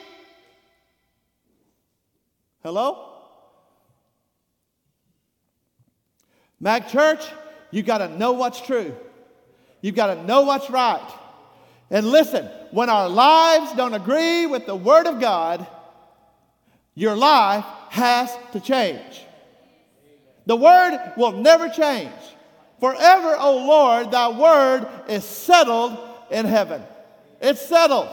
Hello? 2.62 3.06
Mag 6.58 6.88
Church, 6.88 7.24
you've 7.70 7.86
got 7.86 7.98
to 7.98 8.08
know 8.08 8.32
what's 8.32 8.61
true. 8.61 8.94
You've 9.80 9.94
got 9.94 10.14
to 10.14 10.24
know 10.24 10.42
what's 10.42 10.68
right. 10.68 11.11
And 11.90 12.06
listen, 12.06 12.46
when 12.70 12.90
our 12.90 13.08
lives 13.08 13.72
don't 13.72 13.94
agree 13.94 14.46
with 14.46 14.66
the 14.66 14.76
Word 14.76 15.06
of 15.06 15.20
God, 15.20 15.66
your 16.94 17.16
life 17.16 17.64
has 17.88 18.36
to 18.52 18.61
change. 18.61 19.24
The 20.46 20.56
Word 20.56 21.12
will 21.16 21.32
never 21.32 21.68
change. 21.68 22.12
Forever, 22.78 23.36
O 23.38 23.66
Lord, 23.66 24.11
thy 24.11 24.28
Word 24.28 24.86
is 25.08 25.24
settled 25.24 25.96
in 26.30 26.44
heaven. 26.44 26.82
It's 27.40 27.61
settled. 27.61 28.08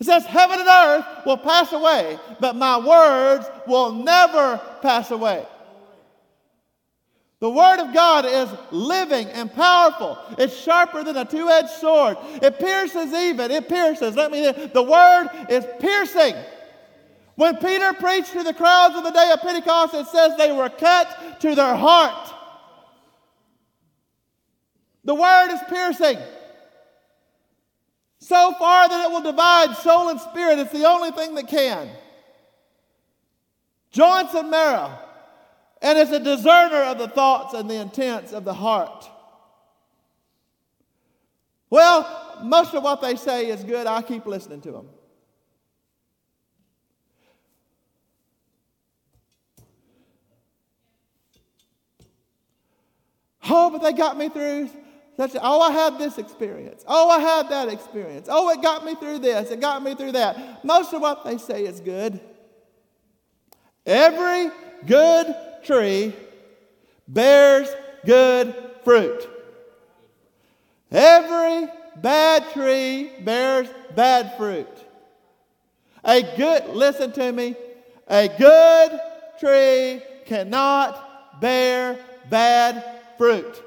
It 0.00 0.06
says, 0.06 0.24
Heaven 0.24 0.58
and 0.58 0.68
earth 0.68 1.26
will 1.26 1.36
pass 1.36 1.72
away, 1.72 2.18
but 2.40 2.56
my 2.56 2.78
words 2.78 3.46
will 3.66 3.92
never 3.92 4.58
pass 4.80 5.10
away. 5.10 5.46
The 7.40 7.50
Word 7.50 7.80
of 7.80 7.92
God 7.94 8.24
is 8.24 8.48
living 8.70 9.28
and 9.28 9.52
powerful. 9.52 10.18
It's 10.38 10.56
sharper 10.56 11.04
than 11.04 11.16
a 11.16 11.24
two 11.24 11.48
edged 11.48 11.70
sword. 11.70 12.16
It 12.42 12.58
pierces 12.58 13.12
even. 13.12 13.50
It 13.50 13.68
pierces. 13.68 14.16
Let 14.16 14.30
me, 14.30 14.50
the 14.50 14.82
Word 14.82 15.28
is 15.50 15.66
piercing. 15.80 16.34
When 17.36 17.56
Peter 17.56 17.92
preached 17.94 18.32
to 18.32 18.42
the 18.42 18.52
crowds 18.52 18.96
of 18.96 19.04
the 19.04 19.10
day 19.10 19.30
of 19.32 19.40
Pentecost, 19.40 19.94
it 19.94 20.06
says 20.08 20.36
they 20.36 20.52
were 20.52 20.68
cut 20.68 21.40
to 21.40 21.54
their 21.54 21.76
heart. 21.76 22.34
The 25.04 25.14
Word 25.14 25.50
is 25.50 25.60
piercing 25.68 26.18
so 28.20 28.52
far 28.58 28.88
that 28.88 29.06
it 29.06 29.10
will 29.10 29.22
divide 29.22 29.74
soul 29.76 30.08
and 30.08 30.20
spirit. 30.20 30.58
It's 30.58 30.72
the 30.72 30.86
only 30.86 31.10
thing 31.10 31.34
that 31.34 31.48
can. 31.48 31.88
Joints 33.90 34.34
and 34.34 34.50
marrow. 34.50 34.96
And 35.82 35.98
it's 35.98 36.10
a 36.10 36.20
discerner 36.20 36.84
of 36.84 36.98
the 36.98 37.08
thoughts 37.08 37.54
and 37.54 37.68
the 37.68 37.76
intents 37.76 38.32
of 38.32 38.44
the 38.44 38.54
heart. 38.54 39.08
Well, 41.70 42.40
most 42.42 42.74
of 42.74 42.82
what 42.82 43.00
they 43.00 43.16
say 43.16 43.46
is 43.46 43.64
good. 43.64 43.86
I 43.86 44.02
keep 44.02 44.26
listening 44.26 44.60
to 44.62 44.72
them. 44.72 44.88
Oh, 53.48 53.70
but 53.70 53.82
they 53.82 53.92
got 53.92 54.16
me 54.16 54.28
through 54.28 54.68
such, 55.20 55.36
oh, 55.42 55.60
I 55.60 55.70
had 55.70 55.98
this 55.98 56.16
experience. 56.16 56.82
Oh, 56.88 57.10
I 57.10 57.18
had 57.18 57.50
that 57.50 57.68
experience. 57.68 58.26
Oh, 58.30 58.48
it 58.48 58.62
got 58.62 58.86
me 58.86 58.94
through 58.94 59.18
this. 59.18 59.50
It 59.50 59.60
got 59.60 59.82
me 59.82 59.94
through 59.94 60.12
that. 60.12 60.64
Most 60.64 60.94
of 60.94 61.02
what 61.02 61.26
they 61.26 61.36
say 61.36 61.66
is 61.66 61.78
good. 61.78 62.18
Every 63.84 64.50
good 64.86 65.34
tree 65.62 66.14
bears 67.06 67.68
good 68.06 68.54
fruit. 68.82 69.28
Every 70.90 71.68
bad 71.96 72.50
tree 72.54 73.12
bears 73.20 73.68
bad 73.94 74.38
fruit. 74.38 74.68
A 76.02 76.22
good, 76.34 76.70
listen 76.70 77.12
to 77.12 77.30
me, 77.30 77.56
a 78.08 78.26
good 78.26 78.98
tree 79.38 80.02
cannot 80.24 81.42
bear 81.42 81.98
bad 82.30 83.02
fruit. 83.18 83.62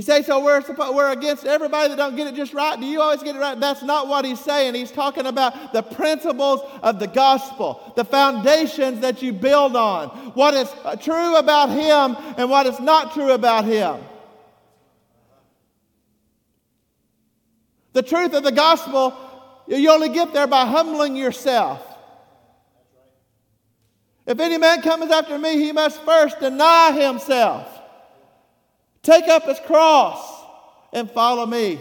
You 0.00 0.04
say, 0.04 0.22
so 0.22 0.42
we're, 0.42 0.62
we're 0.94 1.12
against 1.12 1.44
everybody 1.44 1.90
that 1.90 1.96
don't 1.98 2.16
get 2.16 2.26
it 2.26 2.34
just 2.34 2.54
right. 2.54 2.80
Do 2.80 2.86
you 2.86 3.02
always 3.02 3.22
get 3.22 3.36
it 3.36 3.38
right? 3.38 3.60
That's 3.60 3.82
not 3.82 4.08
what 4.08 4.24
he's 4.24 4.40
saying. 4.40 4.74
He's 4.74 4.90
talking 4.90 5.26
about 5.26 5.74
the 5.74 5.82
principles 5.82 6.62
of 6.82 6.98
the 6.98 7.06
gospel, 7.06 7.92
the 7.96 8.06
foundations 8.06 9.00
that 9.00 9.20
you 9.20 9.34
build 9.34 9.76
on, 9.76 10.08
what 10.32 10.54
is 10.54 10.70
uh, 10.84 10.96
true 10.96 11.36
about 11.36 11.68
him 11.68 12.16
and 12.38 12.48
what 12.48 12.64
is 12.64 12.80
not 12.80 13.12
true 13.12 13.32
about 13.32 13.66
him. 13.66 14.02
The 17.92 18.02
truth 18.02 18.32
of 18.32 18.42
the 18.42 18.52
gospel, 18.52 19.12
you 19.68 19.90
only 19.90 20.08
get 20.08 20.32
there 20.32 20.46
by 20.46 20.64
humbling 20.64 21.14
yourself. 21.14 21.86
If 24.24 24.40
any 24.40 24.56
man 24.56 24.80
comes 24.80 25.10
after 25.10 25.38
me, 25.38 25.58
he 25.58 25.72
must 25.72 26.00
first 26.04 26.40
deny 26.40 26.92
himself. 26.92 27.79
Take 29.02 29.28
up 29.28 29.44
his 29.44 29.58
cross 29.60 30.44
and 30.92 31.10
follow 31.10 31.46
me. 31.46 31.78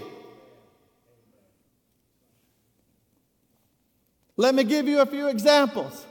Let 4.37 4.55
me 4.55 4.63
give 4.63 4.87
you 4.87 5.01
a 5.01 5.05
few 5.05 5.27
examples. 5.27 6.05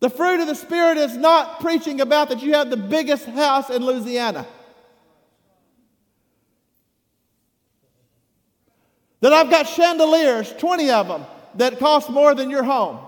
The 0.00 0.10
fruit 0.10 0.40
of 0.40 0.46
the 0.46 0.54
Spirit 0.54 0.98
is 0.98 1.16
not 1.16 1.60
preaching 1.60 2.00
about 2.00 2.28
that 2.28 2.42
you 2.42 2.54
have 2.54 2.70
the 2.70 2.76
biggest 2.76 3.24
house 3.24 3.70
in 3.70 3.84
Louisiana. 3.84 4.46
That 9.20 9.32
I've 9.32 9.50
got 9.50 9.66
chandeliers, 9.66 10.52
20 10.58 10.90
of 10.90 11.08
them, 11.08 11.26
that 11.56 11.78
cost 11.78 12.10
more 12.10 12.34
than 12.34 12.50
your 12.50 12.62
home. 12.62 13.07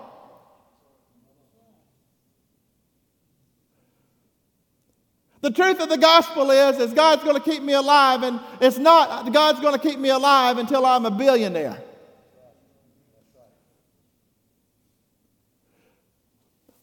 The 5.43 5.51
truth 5.51 5.81
of 5.81 5.89
the 5.89 5.97
gospel 5.97 6.51
is, 6.51 6.79
is 6.79 6.93
God's 6.93 7.25
going 7.25 7.37
to 7.37 7.43
keep 7.43 7.63
me 7.63 7.73
alive, 7.73 8.23
and 8.23 8.41
it's 8.61 8.77
not 8.77 9.33
God's 9.33 9.61
going 9.61 9.73
to 9.73 9.81
keep 9.81 9.99
me 9.99 10.11
alive 10.11 10.59
until 10.59 10.85
I'm 10.85 11.07
a 11.07 11.11
billionaire. 11.11 11.83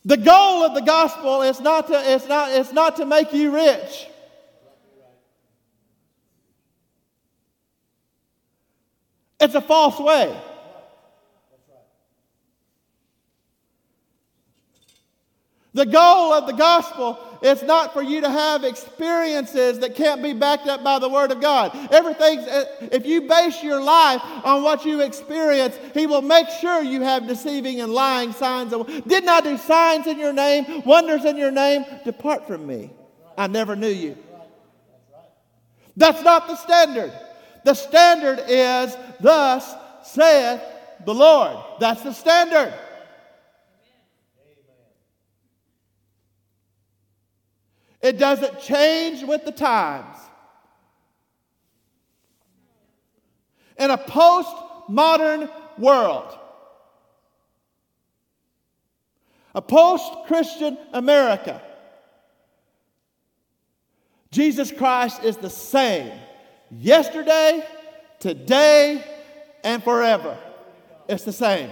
The 0.05 0.17
goal 0.17 0.63
of 0.63 0.73
the 0.73 0.81
gospel 0.81 1.41
is 1.41 1.59
not 1.59 1.87
to, 1.87 2.13
it's 2.13 2.27
not, 2.27 2.51
it's 2.51 2.71
not 2.71 2.95
to 2.95 3.05
make 3.05 3.33
you 3.33 3.53
rich. 3.53 4.07
It's 9.39 9.53
a 9.53 9.61
false 9.61 9.99
way. 9.99 10.35
The 15.73 15.85
goal 15.85 16.33
of 16.33 16.47
the 16.47 16.53
gospel 16.53 17.19
is 17.41 17.63
not 17.63 17.93
for 17.93 18.01
you 18.01 18.21
to 18.21 18.29
have 18.29 18.63
experiences 18.63 19.79
that 19.79 19.95
can't 19.95 20.21
be 20.23 20.33
backed 20.33 20.67
up 20.67 20.83
by 20.83 20.99
the 20.99 21.09
Word 21.09 21.31
of 21.31 21.41
God. 21.41 21.71
Everything, 21.91 22.39
uh, 22.39 22.65
if 22.91 23.05
you 23.05 23.21
base 23.21 23.63
your 23.63 23.81
life 23.81 24.21
on 24.43 24.63
what 24.63 24.85
you 24.85 25.01
experience, 25.01 25.77
He 25.93 26.07
will 26.07 26.21
make 26.21 26.49
sure 26.61 26.81
you 26.81 27.01
have 27.01 27.27
deceiving 27.27 27.81
and 27.81 27.93
lying 27.93 28.31
signs. 28.33 28.71
Didn't 29.07 29.29
I 29.29 29.41
do 29.41 29.57
signs 29.57 30.07
in 30.07 30.19
your 30.19 30.33
name, 30.33 30.83
wonders 30.83 31.25
in 31.25 31.37
your 31.37 31.51
name? 31.51 31.85
Depart 32.03 32.47
from 32.47 32.65
me. 32.65 32.91
I 33.37 33.47
never 33.47 33.75
knew 33.75 33.87
you. 33.87 34.17
That's 35.95 36.21
not 36.23 36.47
the 36.47 36.55
standard. 36.55 37.11
The 37.65 37.73
standard 37.73 38.43
is, 38.47 38.95
Thus 39.19 39.73
saith 40.03 40.61
the 41.05 41.13
Lord. 41.13 41.57
That's 41.79 42.01
the 42.01 42.13
standard. 42.13 42.73
It 48.07 48.17
doesn't 48.17 48.61
change 48.61 49.21
with 49.21 49.43
the 49.43 49.51
times. 49.51 50.15
In 53.77 53.91
a 53.91 53.97
postmodern 53.97 55.51
world, 55.77 56.39
a 59.53 59.61
post 59.61 60.09
Christian 60.25 60.77
America, 60.93 61.61
Jesus 64.31 64.71
Christ 64.71 65.25
is 65.25 65.35
the 65.35 65.49
same 65.49 66.17
yesterday, 66.71 67.61
today, 68.19 69.03
and 69.65 69.83
forever. 69.83 70.37
It's 71.09 71.25
the 71.25 71.33
same. 71.33 71.71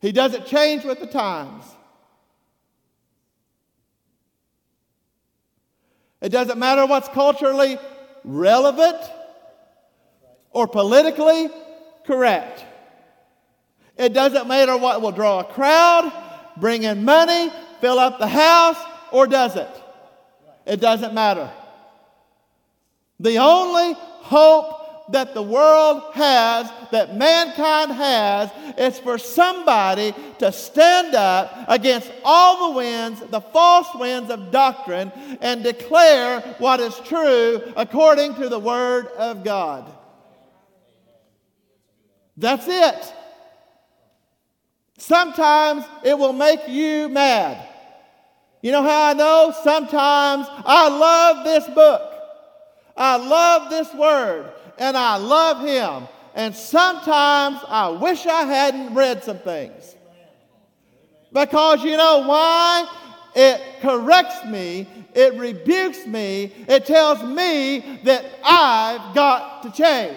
He 0.00 0.10
doesn't 0.10 0.46
change 0.46 0.84
with 0.84 0.98
the 0.98 1.06
times. 1.06 1.64
It 6.20 6.30
doesn't 6.30 6.58
matter 6.58 6.86
what's 6.86 7.08
culturally 7.08 7.78
relevant 8.24 8.98
or 10.50 10.66
politically 10.66 11.48
correct. 12.04 12.64
It 13.96 14.12
doesn't 14.12 14.46
matter 14.46 14.76
what 14.76 15.02
will 15.02 15.12
draw 15.12 15.40
a 15.40 15.44
crowd, 15.44 16.12
bring 16.56 16.84
in 16.84 17.04
money, 17.04 17.50
fill 17.80 17.98
up 17.98 18.18
the 18.18 18.28
house, 18.28 18.78
or 19.12 19.26
does 19.26 19.56
it? 19.56 19.68
It 20.66 20.80
doesn't 20.80 21.14
matter. 21.14 21.50
The 23.20 23.38
only 23.38 23.94
hope 23.96 24.77
that 25.10 25.34
the 25.34 25.42
world 25.42 26.02
has, 26.14 26.70
that 26.90 27.16
mankind 27.16 27.92
has, 27.92 28.50
is 28.76 28.98
for 28.98 29.18
somebody 29.18 30.14
to 30.38 30.52
stand 30.52 31.14
up 31.14 31.64
against 31.68 32.10
all 32.24 32.70
the 32.70 32.76
winds, 32.76 33.20
the 33.20 33.40
false 33.40 33.88
winds 33.94 34.30
of 34.30 34.50
doctrine, 34.50 35.10
and 35.40 35.62
declare 35.62 36.40
what 36.58 36.80
is 36.80 36.94
true 37.00 37.62
according 37.76 38.34
to 38.34 38.48
the 38.48 38.58
Word 38.58 39.06
of 39.08 39.44
God. 39.44 39.92
That's 42.36 42.66
it. 42.68 43.14
Sometimes 44.98 45.84
it 46.04 46.18
will 46.18 46.32
make 46.32 46.68
you 46.68 47.08
mad. 47.08 47.66
You 48.62 48.72
know 48.72 48.82
how 48.82 49.10
I 49.10 49.12
know? 49.14 49.54
Sometimes 49.62 50.46
I 50.50 50.88
love 50.88 51.44
this 51.44 51.66
book. 51.74 52.02
I 52.96 53.16
love 53.16 53.70
this 53.70 53.94
word 53.94 54.52
and 54.78 54.96
I 54.96 55.16
love 55.16 55.66
Him. 55.66 56.08
And 56.34 56.54
sometimes 56.54 57.58
I 57.66 57.88
wish 57.88 58.26
I 58.26 58.44
hadn't 58.44 58.94
read 58.94 59.24
some 59.24 59.38
things. 59.38 59.96
Because 61.32 61.82
you 61.84 61.96
know 61.96 62.24
why? 62.26 62.88
It 63.34 63.60
corrects 63.82 64.44
me, 64.46 64.88
it 65.14 65.34
rebukes 65.34 66.06
me, 66.06 66.52
it 66.66 66.86
tells 66.86 67.22
me 67.22 68.00
that 68.04 68.24
I've 68.42 69.14
got 69.14 69.62
to 69.62 69.70
change. 69.70 70.16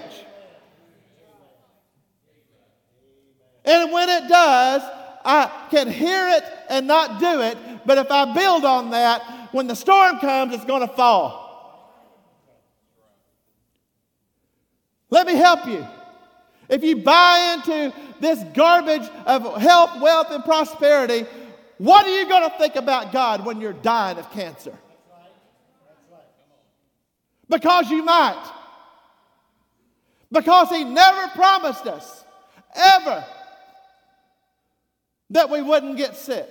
And 3.65 3.91
when 3.91 4.09
it 4.09 4.27
does, 4.27 4.81
I 5.23 5.67
can 5.69 5.89
hear 5.89 6.29
it 6.29 6.43
and 6.69 6.87
not 6.87 7.19
do 7.19 7.41
it, 7.41 7.57
but 7.85 7.97
if 7.97 8.09
I 8.09 8.33
build 8.33 8.65
on 8.65 8.91
that, 8.91 9.49
when 9.51 9.67
the 9.67 9.75
storm 9.75 10.19
comes, 10.19 10.53
it's 10.53 10.65
going 10.65 10.87
to 10.87 10.93
fall. 10.93 11.40
Let 15.11 15.27
me 15.27 15.35
help 15.35 15.67
you. 15.67 15.85
If 16.69 16.83
you 16.83 16.95
buy 16.95 17.55
into 17.57 17.93
this 18.21 18.41
garbage 18.53 19.07
of 19.25 19.61
health, 19.61 20.01
wealth, 20.01 20.27
and 20.31 20.43
prosperity, 20.43 21.27
what 21.77 22.05
are 22.05 22.17
you 22.17 22.27
going 22.27 22.49
to 22.49 22.57
think 22.57 22.77
about 22.77 23.11
God 23.11 23.45
when 23.45 23.59
you're 23.59 23.73
dying 23.73 24.17
of 24.17 24.31
cancer? 24.31 24.73
Because 27.49 27.91
you 27.91 28.03
might. 28.03 28.51
Because 30.31 30.69
He 30.69 30.85
never 30.85 31.27
promised 31.29 31.85
us, 31.87 32.23
ever, 32.73 33.25
that 35.31 35.49
we 35.49 35.61
wouldn't 35.61 35.97
get 35.97 36.15
sick. 36.15 36.47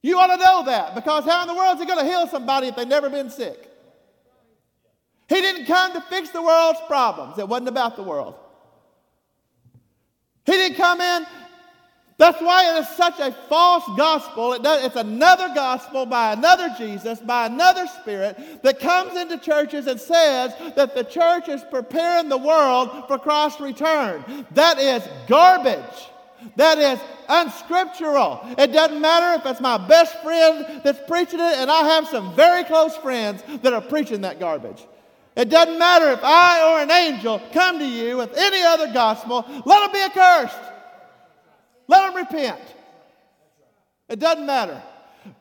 You 0.00 0.18
ought 0.18 0.28
to 0.28 0.36
know 0.36 0.64
that 0.66 0.94
because 0.94 1.24
how 1.24 1.42
in 1.42 1.48
the 1.48 1.54
world 1.54 1.74
is 1.76 1.80
He 1.80 1.86
going 1.86 1.98
to 1.98 2.04
heal 2.04 2.28
somebody 2.28 2.68
if 2.68 2.76
they've 2.76 2.86
never 2.86 3.10
been 3.10 3.30
sick? 3.30 3.71
He 5.32 5.40
didn't 5.40 5.64
come 5.64 5.94
to 5.94 6.00
fix 6.02 6.28
the 6.28 6.42
world's 6.42 6.80
problems. 6.86 7.38
It 7.38 7.48
wasn't 7.48 7.68
about 7.68 7.96
the 7.96 8.02
world. 8.02 8.34
He 10.44 10.52
didn't 10.52 10.76
come 10.76 11.00
in. 11.00 11.24
That's 12.18 12.38
why 12.42 12.76
it 12.76 12.80
is 12.82 12.88
such 12.90 13.18
a 13.18 13.32
false 13.48 13.84
gospel. 13.96 14.52
It 14.52 14.62
does, 14.62 14.84
it's 14.84 14.96
another 14.96 15.48
gospel 15.54 16.04
by 16.04 16.34
another 16.34 16.68
Jesus, 16.76 17.18
by 17.20 17.46
another 17.46 17.86
spirit 17.86 18.62
that 18.62 18.78
comes 18.78 19.16
into 19.16 19.38
churches 19.38 19.86
and 19.86 19.98
says 19.98 20.52
that 20.76 20.94
the 20.94 21.02
church 21.02 21.48
is 21.48 21.64
preparing 21.70 22.28
the 22.28 22.36
world 22.36 23.08
for 23.08 23.18
Christ's 23.18 23.62
return. 23.62 24.46
That 24.50 24.78
is 24.78 25.02
garbage. 25.28 26.08
That 26.56 26.76
is 26.76 27.00
unscriptural. 27.30 28.40
It 28.58 28.72
doesn't 28.74 29.00
matter 29.00 29.40
if 29.40 29.46
it's 29.46 29.62
my 29.62 29.78
best 29.78 30.22
friend 30.22 30.82
that's 30.84 31.00
preaching 31.08 31.40
it, 31.40 31.56
and 31.56 31.70
I 31.70 31.84
have 31.94 32.06
some 32.06 32.34
very 32.36 32.64
close 32.64 32.94
friends 32.98 33.42
that 33.62 33.72
are 33.72 33.80
preaching 33.80 34.20
that 34.20 34.38
garbage. 34.38 34.86
It 35.34 35.48
doesn't 35.48 35.78
matter 35.78 36.10
if 36.10 36.20
I 36.22 36.72
or 36.72 36.82
an 36.82 36.90
angel 36.90 37.40
come 37.52 37.78
to 37.78 37.86
you 37.86 38.18
with 38.18 38.36
any 38.36 38.62
other 38.62 38.92
gospel, 38.92 39.44
let 39.64 39.80
them 39.80 39.92
be 39.92 40.02
accursed. 40.02 40.58
Let 41.88 42.06
them 42.06 42.16
repent. 42.16 42.60
It 44.08 44.18
doesn't 44.18 44.44
matter. 44.44 44.82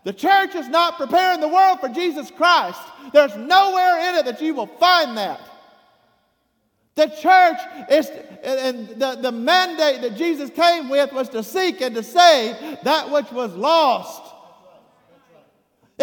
The 0.04 0.14
church 0.14 0.56
is 0.56 0.70
not 0.70 0.98
preparing 0.98 1.39
the 1.39 1.48
world 1.48 1.80
for 1.80 1.89
Jesus 1.89 2.32
Christ. 2.32 2.80
There's 3.14 3.36
nowhere 3.36 4.10
in 4.10 4.16
it 4.16 4.26
that 4.26 4.42
you 4.42 4.54
will 4.54 4.68
find 4.68 5.18
that. 5.18 5.42
The 6.96 7.08
church 7.08 7.58
is, 7.89 8.10
and 8.44 8.89
the, 8.89 9.18
the 9.22 9.32
mandate 9.32 10.02
that 10.02 10.16
Jesus 10.16 10.50
came 10.50 10.89
with 10.89 11.12
was 11.14 11.30
to 11.30 11.44
seek 11.44 11.82
and 11.82 11.96
to 11.96 12.04
save 12.04 12.56
that 12.84 13.10
which 13.10 13.32
was 13.32 13.54
lost. 13.56 14.31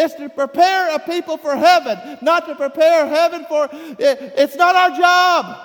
It's 0.01 0.13
to 0.13 0.29
prepare 0.29 0.95
a 0.95 0.99
people 0.99 1.35
for 1.37 1.57
heaven, 1.57 2.17
not 2.21 2.47
to 2.47 2.55
prepare 2.55 3.05
heaven 3.05 3.45
for 3.49 3.67
it, 3.73 4.33
it's 4.37 4.55
not 4.55 4.73
our 4.73 4.91
job. 4.97 5.57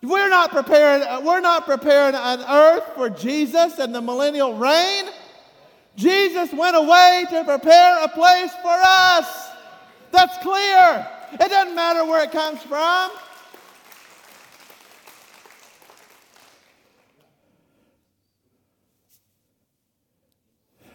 We're 0.00 0.28
not 0.28 0.52
preparing 0.52 1.02
we're 1.24 1.40
not 1.40 1.66
preparing 1.66 2.14
an 2.14 2.40
earth 2.48 2.84
for 2.94 3.10
Jesus 3.10 3.80
and 3.80 3.92
the 3.92 4.00
millennial 4.00 4.54
reign. 4.54 5.06
Jesus 5.96 6.52
went 6.52 6.76
away 6.76 7.24
to 7.30 7.42
prepare 7.42 8.04
a 8.04 8.08
place 8.08 8.52
for 8.62 8.76
us. 8.78 9.50
That's 10.12 10.38
clear. 10.38 11.08
It 11.32 11.48
doesn't 11.48 11.74
matter 11.74 12.04
where 12.04 12.22
it 12.22 12.30
comes 12.30 12.62
from. 12.62 13.10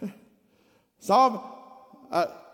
Saw 0.99 1.56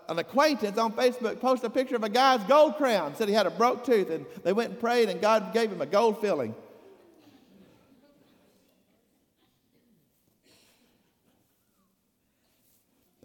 an 0.08 0.18
acquaintance 0.18 0.78
on 0.78 0.92
Facebook 0.92 1.40
posted 1.40 1.70
a 1.70 1.72
picture 1.72 1.96
of 1.96 2.04
a 2.04 2.08
guy's 2.08 2.42
gold 2.44 2.76
crown. 2.76 3.14
Said 3.14 3.28
he 3.28 3.34
had 3.34 3.46
a 3.46 3.50
broke 3.50 3.84
tooth, 3.84 4.10
and 4.10 4.26
they 4.42 4.52
went 4.52 4.70
and 4.70 4.80
prayed, 4.80 5.08
and 5.08 5.20
God 5.20 5.52
gave 5.52 5.70
him 5.70 5.80
a 5.80 5.86
gold 5.86 6.20
filling. 6.20 6.54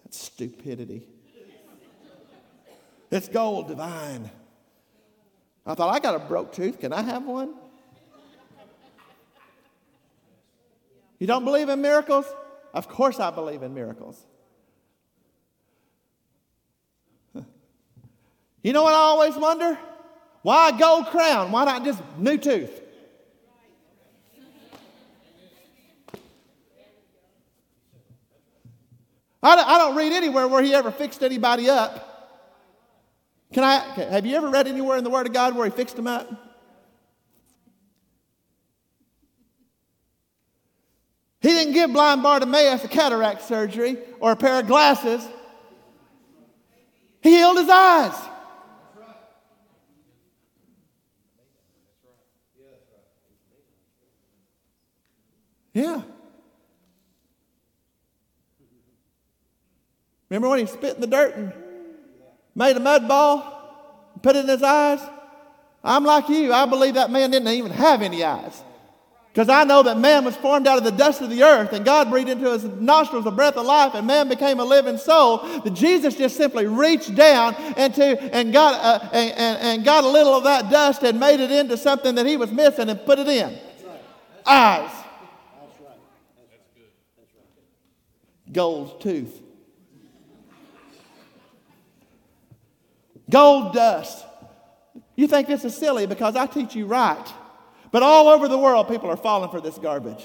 That's 0.04 0.20
stupidity. 0.20 1.04
It's 3.12 3.28
gold 3.28 3.68
divine. 3.68 4.30
I 5.66 5.74
thought, 5.76 5.94
I 5.94 6.00
got 6.00 6.16
a 6.16 6.20
broke 6.20 6.54
tooth. 6.54 6.80
Can 6.80 6.94
I 6.94 7.02
have 7.02 7.26
one? 7.26 7.54
You 11.20 11.28
don't 11.28 11.44
believe 11.44 11.70
in 11.70 11.82
miracles? 11.82 12.26
Of 12.74 12.88
course, 12.88 13.20
I 13.20 13.30
believe 13.30 13.62
in 13.62 13.74
miracles. 13.74 14.26
You 18.62 18.74
know 18.74 18.84
what 18.84 18.94
I 18.94 18.98
always 18.98 19.36
wonder? 19.36 19.78
Why 20.42 20.70
a 20.70 20.78
gold 20.78 21.08
crown? 21.08 21.52
Why 21.52 21.66
not 21.66 21.84
just 21.86 22.02
new 22.18 22.38
tooth? 22.38 22.82
I 29.42 29.78
don't 29.78 29.96
read 29.96 30.12
anywhere 30.12 30.48
where 30.48 30.62
he 30.62 30.74
ever 30.74 30.92
fixed 30.92 31.24
anybody 31.24 31.70
up. 31.70 32.06
Can 33.54 33.64
I? 33.64 33.80
Have 34.12 34.26
you 34.26 34.36
ever 34.36 34.50
read 34.50 34.68
anywhere 34.68 34.98
in 34.98 35.04
the 35.04 35.10
Word 35.10 35.28
of 35.28 35.34
God 35.34 35.56
where 35.56 35.66
he 35.66 35.72
fixed 35.72 35.96
them 35.96 36.08
up? 36.08 36.30
He 41.42 41.48
didn't 41.48 41.74
give 41.74 41.94
blind 41.94 42.22
Bartimaeus 42.22 42.84
a 42.84 42.90
cataract 42.90 43.44
surgery 43.44 43.98
or 44.20 44.34
a 44.34 44.36
pair 44.36 44.60
of 44.60 44.68
glasses. 44.68 45.26
He 47.22 47.30
healed 47.32 47.58
his 47.58 47.70
eyes. 47.70 48.29
Yeah. 55.80 56.02
Remember 60.30 60.50
when 60.50 60.60
he 60.60 60.66
spit 60.66 60.96
in 60.96 61.02
the 61.02 61.08
dirt 61.08 61.36
and 61.36 61.54
made 62.54 62.76
a 62.76 62.80
mud 62.80 63.08
ball, 63.08 64.12
and 64.14 64.22
put 64.22 64.36
it 64.36 64.40
in 64.40 64.50
his 64.50 64.62
eyes? 64.62 65.00
I'm 65.84 66.04
like 66.04 66.28
you. 66.28 66.52
I 66.52 66.66
believe 66.66 66.96
that 66.96 67.10
man 67.10 67.32
didn't 67.32 67.48
even 67.48 67.72
have 67.72 68.02
any 68.02 68.24
eyes. 68.24 68.62
Because 69.32 69.48
I 69.48 69.64
know 69.64 69.84
that 69.84 69.98
man 69.98 70.26
was 70.26 70.36
formed 70.36 70.68
out 70.68 70.80
of 70.80 70.84
the 70.84 70.92
dust 70.92 71.22
of 71.22 71.30
the 71.30 71.44
earth, 71.44 71.72
and 71.72 71.86
God 71.86 72.10
breathed 72.10 72.30
into 72.30 72.52
his 72.52 72.66
nostrils 72.66 73.24
the 73.24 73.32
breath 73.32 73.56
of 73.56 73.66
life, 73.66 73.94
and 73.94 74.06
man 74.06 74.28
became 74.28 74.60
a 74.60 74.66
living 74.66 74.98
soul. 74.98 75.38
That 75.62 75.74
Jesus 75.74 76.16
just 76.16 76.36
simply 76.36 76.66
reached 76.66 77.16
down 77.16 77.56
into 77.78 78.04
and 78.34 78.52
got, 78.52 78.84
uh, 78.84 79.10
and, 79.14 79.32
and, 79.32 79.62
and, 79.62 79.86
got 79.86 80.04
a 80.04 80.10
little 80.10 80.34
of 80.34 80.44
that 80.44 80.70
dust 80.70 81.04
and 81.04 81.20
made 81.20 81.40
it 81.40 81.52
into 81.52 81.78
something 81.78 82.16
that 82.16 82.26
he 82.26 82.38
was 82.38 82.52
missing 82.52 82.90
and 82.90 83.06
put 83.06 83.20
it 83.20 83.28
in. 83.28 83.58
Eyes. 84.46 84.90
That's 84.92 85.80
right. 85.80 85.98
That's 86.50 86.68
good. 86.76 86.84
That's 87.18 87.30
right. 87.36 87.46
Gold 88.52 89.02
tooth. 89.02 89.42
Gold 93.30 93.74
dust. 93.74 94.26
You 95.16 95.28
think 95.28 95.48
this 95.48 95.66
is 95.66 95.76
silly 95.76 96.08
because 96.08 96.36
I 96.36 96.46
teach 96.46 96.76
you 96.76 96.86
right. 96.86 97.34
But 97.92 98.04
all 98.04 98.28
over 98.28 98.48
the 98.48 98.58
world, 98.58 98.88
people 98.88 99.10
are 99.10 99.18
falling 99.18 99.50
for 99.50 99.62
this 99.62 99.78
garbage. 99.78 100.24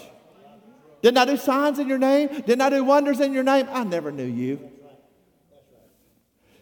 Didn't 1.02 1.18
I 1.18 1.24
do 1.26 1.36
signs 1.36 1.78
in 1.78 1.88
your 1.88 1.98
name? 1.98 2.28
Didn't 2.28 2.62
I 2.62 2.70
do 2.70 2.82
wonders 2.84 3.20
in 3.20 3.32
your 3.32 3.42
name? 3.42 3.68
I 3.70 3.84
never 3.84 4.10
knew 4.10 4.24
you. 4.24 4.70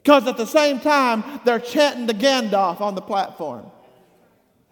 Because 0.02 0.26
at 0.26 0.36
the 0.36 0.46
same 0.46 0.80
time, 0.80 1.22
they're 1.44 1.60
chanting 1.60 2.06
the 2.06 2.14
Gandalf 2.14 2.80
on 2.80 2.96
the 2.96 3.00
platform. 3.00 3.70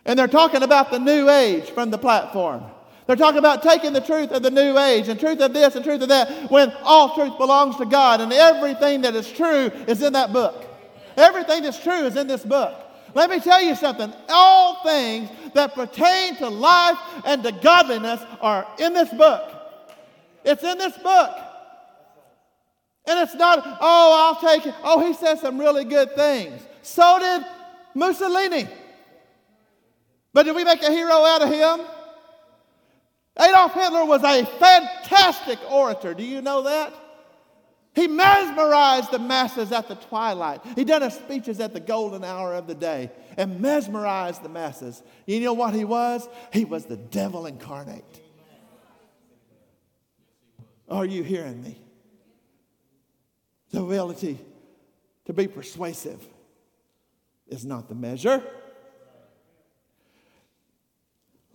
And 0.04 0.18
they're 0.18 0.26
talking 0.26 0.62
about 0.62 0.90
the 0.90 0.98
new 0.98 1.28
age 1.28 1.70
from 1.70 1.90
the 1.90 1.98
platform. 1.98 2.64
They're 3.10 3.16
talking 3.16 3.40
about 3.40 3.64
taking 3.64 3.92
the 3.92 4.00
truth 4.00 4.30
of 4.30 4.44
the 4.44 4.52
new 4.52 4.78
age 4.78 5.08
and 5.08 5.18
truth 5.18 5.40
of 5.40 5.52
this 5.52 5.74
and 5.74 5.84
truth 5.84 6.00
of 6.00 6.10
that 6.10 6.48
when 6.48 6.72
all 6.84 7.12
truth 7.16 7.38
belongs 7.38 7.74
to 7.78 7.84
God 7.84 8.20
and 8.20 8.32
everything 8.32 9.00
that 9.00 9.16
is 9.16 9.28
true 9.32 9.64
is 9.88 10.00
in 10.00 10.12
that 10.12 10.32
book. 10.32 10.64
Everything 11.16 11.64
that's 11.64 11.82
true 11.82 12.06
is 12.06 12.14
in 12.14 12.28
this 12.28 12.44
book. 12.44 12.72
Let 13.14 13.28
me 13.28 13.40
tell 13.40 13.60
you 13.60 13.74
something. 13.74 14.12
All 14.28 14.84
things 14.84 15.28
that 15.54 15.74
pertain 15.74 16.36
to 16.36 16.48
life 16.48 16.98
and 17.24 17.42
to 17.42 17.50
godliness 17.50 18.20
are 18.40 18.64
in 18.78 18.94
this 18.94 19.12
book. 19.12 19.56
It's 20.44 20.62
in 20.62 20.78
this 20.78 20.96
book. 20.98 21.36
And 23.08 23.18
it's 23.18 23.34
not, 23.34 23.58
oh, 23.80 24.36
I'll 24.40 24.40
take 24.40 24.66
it. 24.66 24.74
Oh, 24.84 25.04
he 25.04 25.14
said 25.14 25.40
some 25.40 25.58
really 25.58 25.84
good 25.84 26.14
things. 26.14 26.62
So 26.82 27.18
did 27.18 27.44
Mussolini. 27.92 28.68
But 30.32 30.44
did 30.44 30.54
we 30.54 30.62
make 30.62 30.84
a 30.84 30.92
hero 30.92 31.24
out 31.24 31.42
of 31.42 31.48
him? 31.48 31.88
Adolf 33.38 33.74
Hitler 33.74 34.04
was 34.04 34.22
a 34.24 34.44
fantastic 34.44 35.58
orator. 35.70 36.14
Do 36.14 36.24
you 36.24 36.42
know 36.42 36.62
that? 36.62 36.92
He 37.94 38.06
mesmerized 38.06 39.10
the 39.10 39.18
masses 39.18 39.72
at 39.72 39.88
the 39.88 39.96
twilight. 39.96 40.60
He 40.76 40.84
done 40.84 41.02
his 41.02 41.14
speeches 41.14 41.58
at 41.58 41.72
the 41.72 41.80
golden 41.80 42.22
hour 42.22 42.54
of 42.54 42.66
the 42.66 42.74
day 42.74 43.10
and 43.36 43.60
mesmerized 43.60 44.42
the 44.42 44.48
masses. 44.48 45.02
You 45.26 45.40
know 45.40 45.52
what 45.52 45.74
he 45.74 45.84
was? 45.84 46.28
He 46.52 46.64
was 46.64 46.86
the 46.86 46.96
devil 46.96 47.46
incarnate. 47.46 48.22
Are 50.88 51.04
you 51.04 51.22
hearing 51.22 51.62
me? 51.62 51.78
The 53.70 53.82
ability 53.82 54.38
to 55.26 55.32
be 55.32 55.46
persuasive 55.46 56.26
is 57.48 57.64
not 57.64 57.88
the 57.88 57.94
measure. 57.94 58.42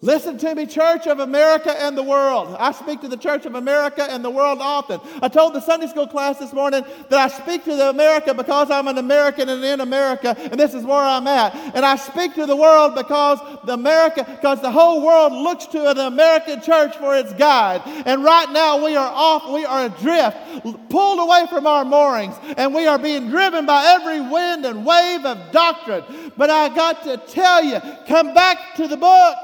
Listen 0.06 0.38
to 0.38 0.53
me, 0.53 0.68
Church 0.68 1.08
of 1.08 1.20
America 1.20 1.76
and 1.82 1.97
the 1.97 2.03
world. 2.03 2.56
I 2.60 2.74
speak 2.74 3.01
to 3.01 3.08
the 3.08 3.18
Church 3.18 3.47
of 3.47 3.56
America 3.56 4.06
and 4.08 4.24
the 4.24 4.30
world 4.30 4.60
often. 4.62 4.99
I 5.20 5.30
told 5.30 5.56
the 5.56 5.60
Sunday 5.60 5.88
school 5.88 6.06
class 6.06 6.38
this 6.38 6.53
morning 6.53 6.86
that 7.10 7.20
I 7.20 7.28
speak 7.28 7.64
to 7.64 7.76
the 7.76 7.89
America 7.89 8.32
because 8.36 8.70
I'm 8.70 8.88
an 8.88 8.99
American 8.99 9.49
and 9.49 9.66
in 9.66 9.82
America, 9.82 10.36
and 10.38 10.60
this 10.60 10.76
is 10.76 10.84
where 10.84 11.01
I'm 11.01 11.26
at. 11.26 11.56
And 11.76 11.84
I 11.84 11.95
speak 11.95 12.36
to 12.36 12.45
the 12.45 12.56
world 12.56 12.93
because 12.93 13.39
the 13.66 13.74
America, 13.74 14.24
because 14.30 14.62
the 14.62 14.70
whole 14.70 15.03
world 15.03 15.34
looks 15.34 15.66
to 15.66 15.80
the 15.80 16.06
American 16.06 16.62
church 16.62 16.95
for 16.97 17.16
its 17.18 17.34
guide. 17.34 17.82
And 18.06 18.24
right 18.24 18.51
now 18.51 18.86
we 18.86 18.95
are 18.95 19.12
off, 19.12 19.51
we 19.51 19.66
are 19.66 19.86
adrift, 19.86 20.89
pulled 20.91 21.20
away 21.20 21.47
from 21.49 21.66
our 21.66 21.84
moorings, 21.84 22.36
and 22.58 22.76
we 22.76 22.86
are 22.86 22.99
being 22.99 23.32
driven 23.32 23.66
by 23.66 23.97
every 23.99 24.22
wind 24.22 24.68
and 24.68 24.86
wave 24.86 25.26
of 25.26 25.51
doctrine. 25.51 26.32
But 26.38 26.51
I 26.51 26.70
got 26.70 27.01
to 27.06 27.18
tell 27.18 27.64
you, 27.64 27.80
come 28.08 28.36
back 28.36 28.76
to 28.76 28.88
the 28.88 28.97
book. 28.97 29.36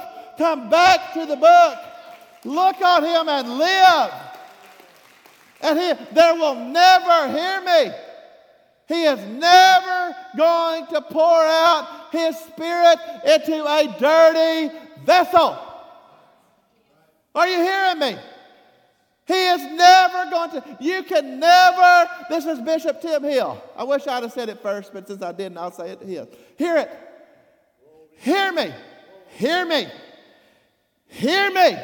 Come 0.42 0.72
back 0.72 1.14
to 1.14 1.28
the 1.28 1.36
book. 1.36 1.78
Look 2.46 2.82
on 2.82 3.04
him 3.04 3.30
and 3.30 3.60
live. 3.60 4.12
And 5.62 5.78
he, 5.78 5.94
there 6.16 6.34
will 6.34 6.56
never 6.56 7.32
hear 7.32 7.62
me. 7.62 7.92
He 8.88 9.04
is 9.04 9.20
never 9.38 10.16
going 10.36 10.88
to 10.88 11.02
pour 11.04 11.46
out 11.46 12.08
his 12.12 12.36
spirit 12.38 12.98
into 13.24 13.64
a 13.64 13.96
dirty 14.00 14.76
vessel. 15.06 15.60
Are 17.36 17.48
you 17.48 17.58
hearing 17.58 18.00
me? 18.00 18.18
He 19.28 19.46
is 19.48 19.62
never 19.62 20.32
going 20.32 20.50
to, 20.50 20.78
you 20.80 21.04
can 21.04 21.40
never, 21.40 22.10
this 22.32 22.48
is 22.48 22.60
Bishop 22.62 23.00
Tim 23.00 23.22
Hill. 23.22 23.64
I 23.78 23.84
wish 23.84 24.08
I'd 24.08 24.24
have 24.24 24.34
said 24.34 24.50
it 24.50 24.60
first, 24.64 24.92
but 24.92 25.08
since 25.08 25.22
I 25.22 25.34
didn't, 25.34 25.60
I'll 25.60 25.72
say 25.72 25.92
it 25.92 26.00
to 26.00 26.08
here. 26.08 26.28
Hear 26.58 26.78
it. 26.78 26.90
Hear 28.18 28.52
me. 28.52 28.74
Hear 29.38 29.68
me. 29.68 29.86
Hear 31.12 31.52
me. 31.52 31.78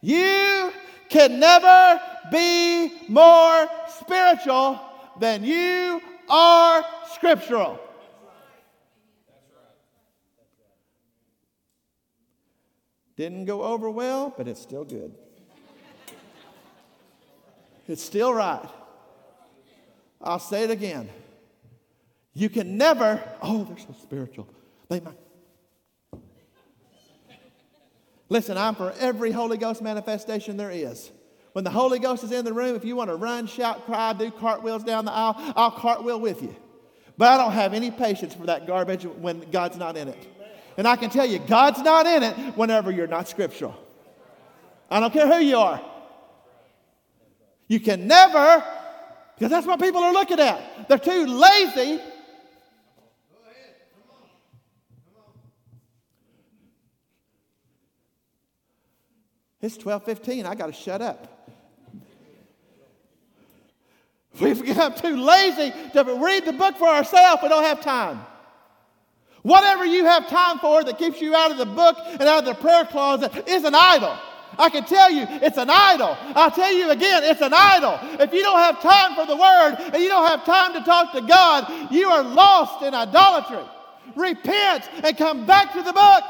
You 0.00 0.72
can 1.08 1.40
never 1.40 2.00
be 2.30 2.92
more 3.08 3.68
spiritual 4.00 4.80
than 5.18 5.44
you 5.44 6.02
are 6.28 6.84
scriptural. 7.14 7.80
Didn't 13.16 13.46
go 13.46 13.62
over 13.62 13.88
well, 13.88 14.34
but 14.36 14.46
it's 14.46 14.60
still 14.60 14.84
good. 14.84 15.14
It's 17.88 18.02
still 18.02 18.34
right. 18.34 18.68
I'll 20.20 20.40
say 20.40 20.64
it 20.64 20.70
again. 20.70 21.08
You 22.34 22.50
can 22.50 22.76
never, 22.76 23.22
oh, 23.40 23.64
they're 23.64 23.78
so 23.78 23.94
spiritual. 24.02 24.48
They 24.88 25.00
might, 25.00 25.14
Listen, 28.28 28.58
I'm 28.58 28.74
for 28.74 28.92
every 28.98 29.30
Holy 29.30 29.56
Ghost 29.56 29.82
manifestation 29.82 30.56
there 30.56 30.70
is. 30.70 31.10
When 31.52 31.64
the 31.64 31.70
Holy 31.70 31.98
Ghost 31.98 32.24
is 32.24 32.32
in 32.32 32.44
the 32.44 32.52
room, 32.52 32.76
if 32.76 32.84
you 32.84 32.96
want 32.96 33.08
to 33.08 33.16
run, 33.16 33.46
shout, 33.46 33.86
cry, 33.86 34.12
do 34.12 34.30
cartwheels 34.30 34.84
down 34.84 35.04
the 35.04 35.12
aisle, 35.12 35.36
I'll 35.56 35.70
cartwheel 35.70 36.20
with 36.20 36.42
you. 36.42 36.54
But 37.16 37.28
I 37.28 37.42
don't 37.42 37.52
have 37.52 37.72
any 37.72 37.90
patience 37.90 38.34
for 38.34 38.46
that 38.46 38.66
garbage 38.66 39.04
when 39.04 39.50
God's 39.50 39.78
not 39.78 39.96
in 39.96 40.08
it. 40.08 40.28
And 40.76 40.86
I 40.86 40.96
can 40.96 41.08
tell 41.08 41.24
you, 41.24 41.38
God's 41.38 41.80
not 41.80 42.06
in 42.06 42.22
it 42.22 42.34
whenever 42.56 42.90
you're 42.90 43.06
not 43.06 43.28
scriptural. 43.28 43.74
I 44.90 45.00
don't 45.00 45.12
care 45.12 45.26
who 45.26 45.42
you 45.42 45.56
are. 45.56 45.80
You 47.68 47.80
can 47.80 48.06
never, 48.06 48.62
because 49.34 49.50
that's 49.50 49.66
what 49.66 49.80
people 49.80 50.02
are 50.02 50.12
looking 50.12 50.38
at. 50.38 50.88
They're 50.88 50.98
too 50.98 51.26
lazy 51.26 52.00
It's 59.66 59.76
12:15. 59.78 60.46
I 60.46 60.54
got 60.54 60.66
to 60.66 60.72
shut 60.72 61.02
up. 61.02 61.26
We've 64.40 64.64
become 64.64 64.94
too 64.94 65.16
lazy 65.16 65.72
to 65.92 66.04
read 66.22 66.44
the 66.44 66.52
book 66.52 66.76
for 66.76 66.86
ourselves. 66.86 67.42
We 67.42 67.48
don't 67.48 67.64
have 67.64 67.80
time. 67.80 68.24
Whatever 69.42 69.84
you 69.84 70.04
have 70.04 70.28
time 70.28 70.60
for 70.60 70.84
that 70.84 70.98
keeps 70.98 71.20
you 71.20 71.34
out 71.34 71.50
of 71.50 71.58
the 71.58 71.66
book 71.66 71.96
and 72.06 72.22
out 72.22 72.40
of 72.40 72.44
the 72.44 72.54
prayer 72.54 72.84
closet 72.84 73.48
is 73.48 73.64
an 73.64 73.74
idol. 73.74 74.16
I 74.56 74.70
can 74.70 74.84
tell 74.84 75.10
you 75.10 75.26
it's 75.28 75.58
an 75.58 75.70
idol. 75.70 76.16
I'll 76.36 76.50
tell 76.52 76.72
you 76.72 76.90
again, 76.90 77.24
it's 77.24 77.42
an 77.42 77.52
idol. 77.52 77.98
If 78.20 78.32
you 78.32 78.42
don't 78.42 78.58
have 78.58 78.80
time 78.80 79.16
for 79.16 79.26
the 79.26 79.36
word 79.36 79.90
and 79.92 80.00
you 80.00 80.08
don't 80.08 80.28
have 80.28 80.44
time 80.44 80.74
to 80.74 80.80
talk 80.82 81.12
to 81.12 81.22
God, 81.22 81.92
you 81.92 82.08
are 82.08 82.22
lost 82.22 82.82
in 82.84 82.94
idolatry. 82.94 83.64
Repent 84.14 84.88
and 85.02 85.16
come 85.16 85.44
back 85.44 85.72
to 85.72 85.82
the 85.82 85.92
book. 85.92 86.24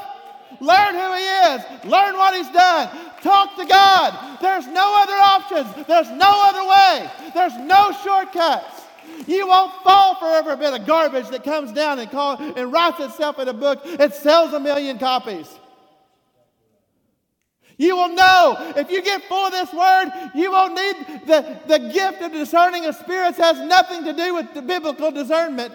Learn 0.59 0.95
who 0.95 1.13
He 1.13 1.23
is. 1.23 1.85
Learn 1.85 2.17
what 2.17 2.35
He's 2.35 2.49
done. 2.49 2.89
Talk 3.21 3.55
to 3.57 3.65
God. 3.65 4.39
There's 4.41 4.67
no 4.67 4.95
other 4.97 5.13
options. 5.13 5.85
There's 5.87 6.09
no 6.11 6.41
other 6.45 6.67
way. 6.67 7.11
There's 7.33 7.57
no 7.57 7.91
shortcuts. 8.03 8.83
You 9.25 9.47
won't 9.47 9.73
fall 9.83 10.15
for 10.15 10.25
every 10.25 10.55
bit 10.57 10.79
of 10.79 10.85
garbage 10.85 11.29
that 11.29 11.43
comes 11.43 11.71
down 11.71 11.99
and, 11.99 12.09
call, 12.11 12.37
and 12.37 12.71
writes 12.71 12.99
itself 12.99 13.39
in 13.39 13.47
a 13.47 13.53
book 13.53 13.81
and 13.99 14.13
sells 14.13 14.53
a 14.53 14.59
million 14.59 14.99
copies. 14.99 15.47
You 17.77 17.95
will 17.95 18.09
know 18.09 18.73
if 18.75 18.89
you 18.89 19.03
get 19.03 19.23
full 19.23 19.45
of 19.45 19.51
this 19.51 19.71
word, 19.71 20.11
you 20.33 20.51
won't 20.51 20.73
need 20.73 21.27
the, 21.27 21.59
the 21.67 21.79
gift 21.93 22.21
of 22.23 22.31
discerning 22.31 22.85
of 22.85 22.95
spirits 22.95 23.37
has 23.37 23.59
nothing 23.59 24.03
to 24.03 24.13
do 24.13 24.33
with 24.33 24.53
the 24.53 24.63
biblical 24.63 25.11
discernment. 25.11 25.73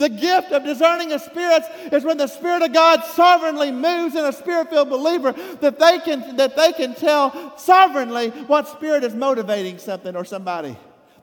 The 0.00 0.08
gift 0.08 0.50
of 0.52 0.64
discerning 0.64 1.12
of 1.12 1.20
spirits 1.20 1.68
is 1.92 2.04
when 2.04 2.16
the 2.16 2.26
Spirit 2.26 2.62
of 2.62 2.72
God 2.72 3.04
sovereignly 3.04 3.70
moves 3.70 4.16
in 4.16 4.24
a 4.24 4.32
spirit-filled 4.32 4.88
believer 4.88 5.32
that 5.60 5.78
they 5.78 5.98
can 5.98 6.36
that 6.36 6.56
they 6.56 6.72
can 6.72 6.94
tell 6.94 7.58
sovereignly 7.58 8.30
what 8.30 8.66
spirit 8.66 9.04
is 9.04 9.14
motivating 9.14 9.76
something 9.76 10.16
or 10.16 10.24
somebody. 10.24 10.74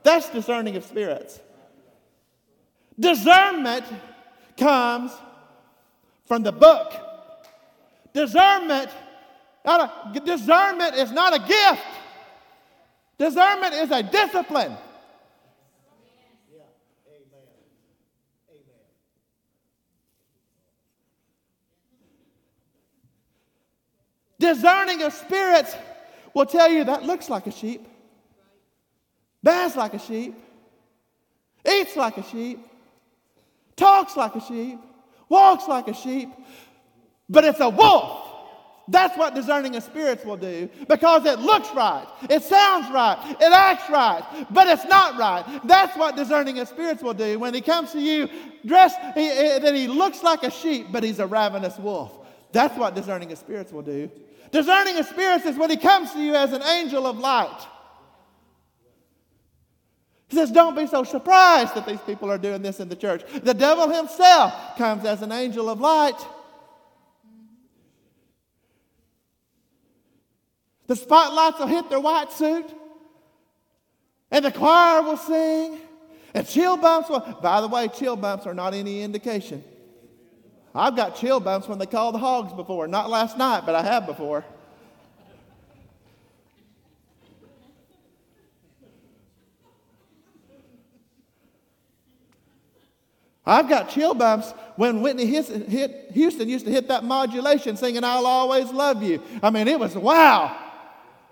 That's 0.04 0.30
discerning 0.30 0.76
of 0.76 0.86
spirits. 0.86 1.40
Discernment 3.00 3.84
comes 4.56 5.12
from 6.28 6.44
the 6.44 6.52
book. 6.52 6.94
Discernment, 8.14 8.92
discernment 10.24 10.94
is 10.94 11.12
not 11.12 11.36
a 11.36 11.40
gift. 11.40 11.88
Discernment 13.18 13.74
is 13.74 13.90
a 13.90 14.04
discipline. 14.04 14.78
Discerning 24.40 25.02
of 25.04 25.14
spirits 25.14 25.76
will 26.34 26.46
tell 26.46 26.70
you 26.70 26.84
that 26.84 27.04
looks 27.04 27.30
like 27.30 27.48
a 27.48 27.52
sheep, 27.52 27.88
bends 29.42 29.76
like 29.76 29.94
a 29.94 30.00
sheep, 30.00 30.36
eats 31.68 31.96
like 31.96 32.18
a 32.18 32.24
sheep, 32.24 32.60
talks 33.76 34.16
like 34.16 34.36
a 34.36 34.42
sheep, 34.42 34.80
walks 35.30 35.68
like 35.68 35.88
a 35.88 35.94
sheep, 35.94 36.30
but 37.30 37.44
it's 37.44 37.60
a 37.60 37.70
wolf. 37.70 38.24
That's 38.90 39.18
what 39.18 39.36
discerning 39.36 39.76
of 39.76 39.84
spirits 39.84 40.24
will 40.24 40.38
do 40.38 40.70
because 40.88 41.26
it 41.26 41.40
looks 41.40 41.70
right, 41.76 42.08
it 42.30 42.42
sounds 42.44 42.90
right, 42.94 43.36
it 43.42 43.52
acts 43.52 43.90
right, 43.90 44.24
but 44.52 44.68
it's 44.68 44.86
not 44.86 45.18
right. 45.18 45.62
That's 45.66 45.98
what 45.98 46.16
discerning 46.16 46.60
of 46.60 46.70
spirits 46.70 47.02
will 47.04 47.14
do 47.14 47.38
when 47.38 47.54
he 47.54 47.60
comes 47.60 47.92
to 47.92 48.00
you 48.00 48.30
dressed 48.66 48.98
he, 49.14 49.28
that 49.28 49.76
he 49.76 49.88
looks 49.88 50.24
like 50.24 50.44
a 50.44 50.52
sheep, 50.52 50.88
but 50.92 51.04
he's 51.04 51.20
a 51.20 51.28
ravenous 51.28 51.78
wolf. 51.78 52.14
That's 52.54 52.78
what 52.78 52.96
discerning 52.96 53.32
of 53.32 53.38
spirits 53.38 53.74
will 53.74 53.82
do. 53.82 54.10
Discerning 54.52 54.98
of 54.98 55.06
spirits 55.06 55.46
is 55.46 55.58
when 55.58 55.70
he 55.70 55.78
comes 55.78 56.12
to 56.14 56.20
you 56.20 56.36
as 56.36 56.54
an 56.54 56.64
angel 56.64 57.06
of 57.06 57.18
light. 57.18 57.68
He 60.30 60.36
says, 60.36 60.52
Don't 60.52 60.76
be 60.76 60.88
so 60.88 61.04
surprised 61.04 61.76
that 61.76 61.86
these 61.86 62.02
people 62.02 62.30
are 62.30 62.38
doing 62.38 62.62
this 62.62 62.80
in 62.80 62.90
the 62.90 62.96
church. 62.96 63.24
The 63.44 63.54
devil 63.54 63.90
himself 63.90 64.78
comes 64.78 65.06
as 65.06 65.22
an 65.22 65.32
angel 65.32 65.70
of 65.70 65.80
light. 65.80 66.20
The 70.88 70.96
spotlights 70.96 71.60
will 71.60 71.68
hit 71.68 71.90
their 71.90 72.00
white 72.00 72.32
suit, 72.32 72.66
and 74.32 74.46
the 74.46 74.52
choir 74.52 75.02
will 75.02 75.18
sing, 75.18 75.80
and 76.34 76.48
chill 76.48 76.78
bumps 76.78 77.10
will. 77.10 77.20
By 77.42 77.60
the 77.60 77.68
way, 77.68 77.90
chill 77.90 78.16
bumps 78.16 78.46
are 78.46 78.54
not 78.54 78.74
any 78.74 79.02
indication. 79.02 79.64
I've 80.78 80.96
got 80.96 81.16
chill 81.16 81.40
bumps 81.40 81.68
when 81.68 81.80
they 81.80 81.88
call 81.88 82.12
the 82.12 82.20
hogs 82.20 82.54
before. 82.54 82.88
Not 82.88 83.10
last 83.10 83.36
night, 83.36 83.64
but 83.66 83.74
I 83.74 83.82
have 83.82 84.06
before. 84.06 84.46
I've 93.44 93.68
got 93.68 93.90
chill 93.90 94.14
bumps 94.14 94.54
when 94.76 95.02
Whitney 95.02 95.26
Houston 95.26 96.50
used 96.50 96.66
to 96.66 96.72
hit 96.72 96.90
that 96.90 97.04
modulation 97.04 97.76
singing, 97.78 98.04
I'll 98.04 98.28
always 98.28 98.70
love 98.72 99.02
you. 99.02 99.24
I 99.42 99.50
mean, 99.50 99.68
it 99.68 99.80
was 99.80 99.96
wow. 99.96 100.56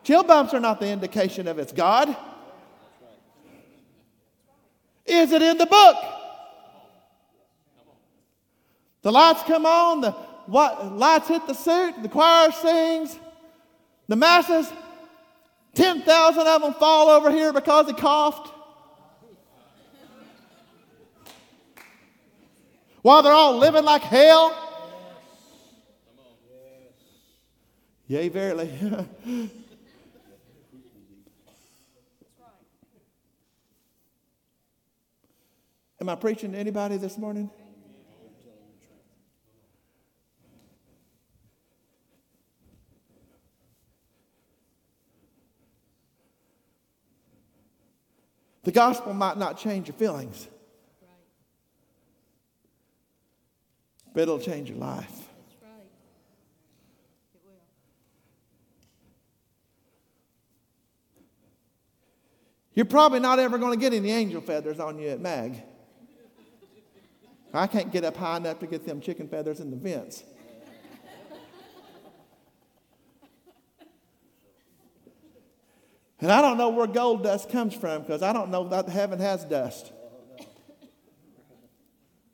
Chill 0.04 0.24
bumps 0.24 0.54
are 0.54 0.60
not 0.60 0.80
the 0.80 0.88
indication 0.88 1.48
of 1.48 1.60
it's 1.60 1.72
God. 1.72 2.16
Is 5.06 5.32
it 5.32 5.42
in 5.44 5.58
the 5.60 5.68
book? 5.68 5.98
The 9.06 9.12
lights 9.12 9.44
come 9.44 9.68
on, 9.68 10.02
the 10.02 10.16
lights 10.48 11.28
hit 11.28 11.46
the 11.46 11.54
suit, 11.54 12.02
the 12.02 12.10
choir 12.10 12.52
sings, 12.52 13.20
the 14.08 14.16
masses, 14.16 14.68
10,000 15.76 16.48
of 16.48 16.62
them 16.64 16.74
fall 16.74 17.10
over 17.10 17.30
here 17.30 17.54
because 17.54 17.86
he 17.86 17.94
coughed. 17.94 18.52
While 23.04 23.22
they're 23.22 23.32
all 23.32 23.60
living 23.60 23.84
like 23.84 24.02
hell. 24.02 24.58
Yea, 28.08 28.28
verily. 28.30 28.72
Am 36.02 36.10
I 36.10 36.16
preaching 36.16 36.54
to 36.54 36.58
anybody 36.58 36.98
this 36.98 37.20
morning? 37.20 37.52
The 48.66 48.72
gospel 48.72 49.14
might 49.14 49.38
not 49.38 49.60
change 49.60 49.88
your 49.88 49.96
feelings, 49.96 50.48
but 54.12 54.24
it'll 54.24 54.40
change 54.40 54.70
your 54.70 54.80
life. 54.80 55.30
You're 62.74 62.86
probably 62.86 63.20
not 63.20 63.38
ever 63.38 63.60
going 63.60 63.72
to 63.72 63.80
get 63.80 63.94
any 63.94 64.12
angel 64.12 64.42
feathers 64.42 64.80
on 64.80 64.98
you 64.98 65.10
at 65.10 65.22
MAG. 65.22 65.62
I 67.54 67.68
can't 67.68 67.92
get 67.92 68.04
up 68.04 68.18
high 68.18 68.38
enough 68.38 68.60
to 68.60 68.68
get 68.68 68.86
them 68.86 69.00
chicken 69.00 69.30
feathers 69.30 69.60
in 69.60 69.70
the 69.70 69.78
vents. 69.78 70.24
And 76.22 76.32
I 76.32 76.42
don't 76.42 76.58
know 76.58 76.70
where 76.70 76.88
gold 76.88 77.24
dust 77.24 77.50
comes 77.50 77.74
from 77.74 78.02
because 78.02 78.22
I 78.22 78.32
don't 78.32 78.50
know 78.50 78.68
that 78.70 78.88
heaven 78.88 79.20
has 79.20 79.44
dust. 79.44 79.92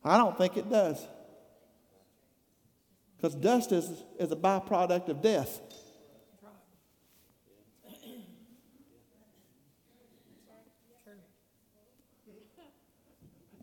I 0.03 0.17
don't 0.17 0.37
think 0.37 0.57
it 0.57 0.69
does. 0.69 1.05
Because 3.17 3.35
dust 3.35 3.71
is, 3.71 3.87
is 4.19 4.31
a 4.31 4.35
byproduct 4.35 5.09
of 5.09 5.21
death. 5.21 5.61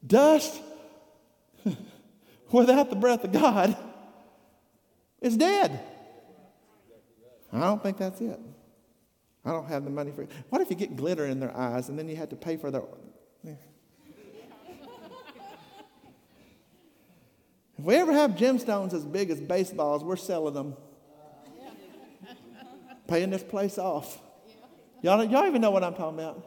Dust 0.07 0.59
without 2.53 2.89
the 2.89 2.97
breath 2.97 3.25
of 3.25 3.33
God 3.33 3.77
is 5.21 5.37
dead. 5.37 5.81
I 7.53 7.61
don't 7.61 7.83
think 7.83 7.99
that's 7.99 8.21
it. 8.21 8.41
I 9.49 9.53
don't 9.53 9.67
have 9.69 9.83
the 9.85 9.91
money 9.91 10.11
for 10.11 10.23
it. 10.23 10.31
What 10.51 10.61
if 10.61 10.69
you 10.69 10.77
get 10.77 10.95
glitter 10.95 11.25
in 11.27 11.41
their 11.41 11.57
eyes 11.57 11.89
and 11.89 11.99
then 11.99 12.07
you 12.07 12.17
have 12.17 12.29
to 12.29 12.37
pay 12.37 12.59
for 12.59 12.71
their. 12.71 12.83
If 17.79 17.85
we 17.85 17.95
ever 17.95 18.13
have 18.13 18.33
gemstones 18.33 18.93
as 18.93 19.07
big 19.07 19.31
as 19.31 19.41
baseballs, 19.41 20.05
we're 20.05 20.17
selling 20.17 20.53
them. 20.53 20.77
Paying 23.07 23.31
this 23.31 23.43
place 23.43 23.79
off. 23.79 24.21
Y'all, 25.01 25.25
y'all 25.25 25.47
even 25.47 25.63
know 25.63 25.71
what 25.71 25.83
I'm 25.83 25.95
talking 25.95 26.19
about? 26.19 26.45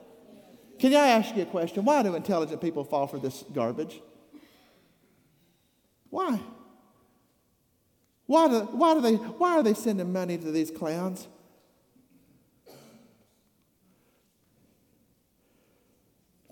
Can 0.77 0.93
I 0.93 1.07
ask 1.07 1.35
you 1.35 1.43
a 1.43 1.45
question? 1.45 1.85
Why 1.85 2.03
do 2.03 2.13
intelligent 2.13 2.61
people 2.61 2.83
fall 2.83 3.07
for 3.07 3.17
this 3.17 3.43
garbage? 3.51 3.99
Why? 6.09 6.39
Why 8.27 8.47
do, 8.47 8.59
why, 8.59 8.93
do 8.93 9.01
they, 9.01 9.15
why 9.15 9.57
are 9.57 9.63
they 9.63 9.73
sending 9.73 10.11
money 10.13 10.37
to 10.37 10.51
these 10.51 10.69
clowns? 10.69 11.27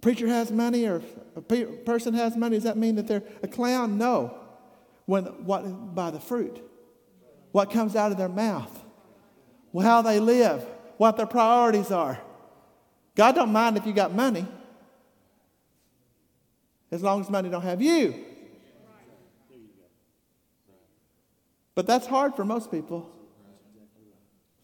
Preacher 0.02 0.28
has 0.28 0.52
money 0.52 0.86
or 0.86 1.02
a 1.36 1.42
person 1.42 2.14
has 2.14 2.36
money, 2.36 2.58
does 2.58 2.64
that 2.64 2.78
mean 2.78 2.96
that 2.96 3.08
they're 3.08 3.24
a 3.44 3.48
clown? 3.48 3.98
No. 3.98 4.38
When, 5.06 5.26
what, 5.46 5.96
by 5.96 6.12
the 6.12 6.20
fruit. 6.20 6.62
What 7.52 7.72
comes 7.72 7.96
out 7.96 8.12
of 8.12 8.18
their 8.18 8.30
mouth. 8.30 8.84
How 9.82 10.02
they 10.02 10.20
live. 10.20 10.66
What 10.98 11.18
their 11.18 11.26
priorities 11.26 11.92
are. 11.92 12.20
God 13.16 13.36
don't 13.36 13.52
mind 13.52 13.78
if 13.78 13.86
you 13.86 13.94
got 13.94 14.14
money. 14.14 14.46
As 16.92 17.04
long 17.04 17.22
as 17.22 17.30
money 17.30 17.50
don't 17.50 17.62
have 17.62 17.82
you. 17.82 18.26
But 21.76 21.88
that's 21.88 22.08
hard 22.08 22.36
for 22.36 22.44
most 22.44 22.72
people. 22.72 23.10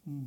Hmm. 0.05 0.25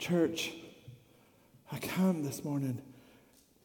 Church, 0.00 0.54
I 1.70 1.78
come 1.78 2.24
this 2.24 2.42
morning. 2.42 2.80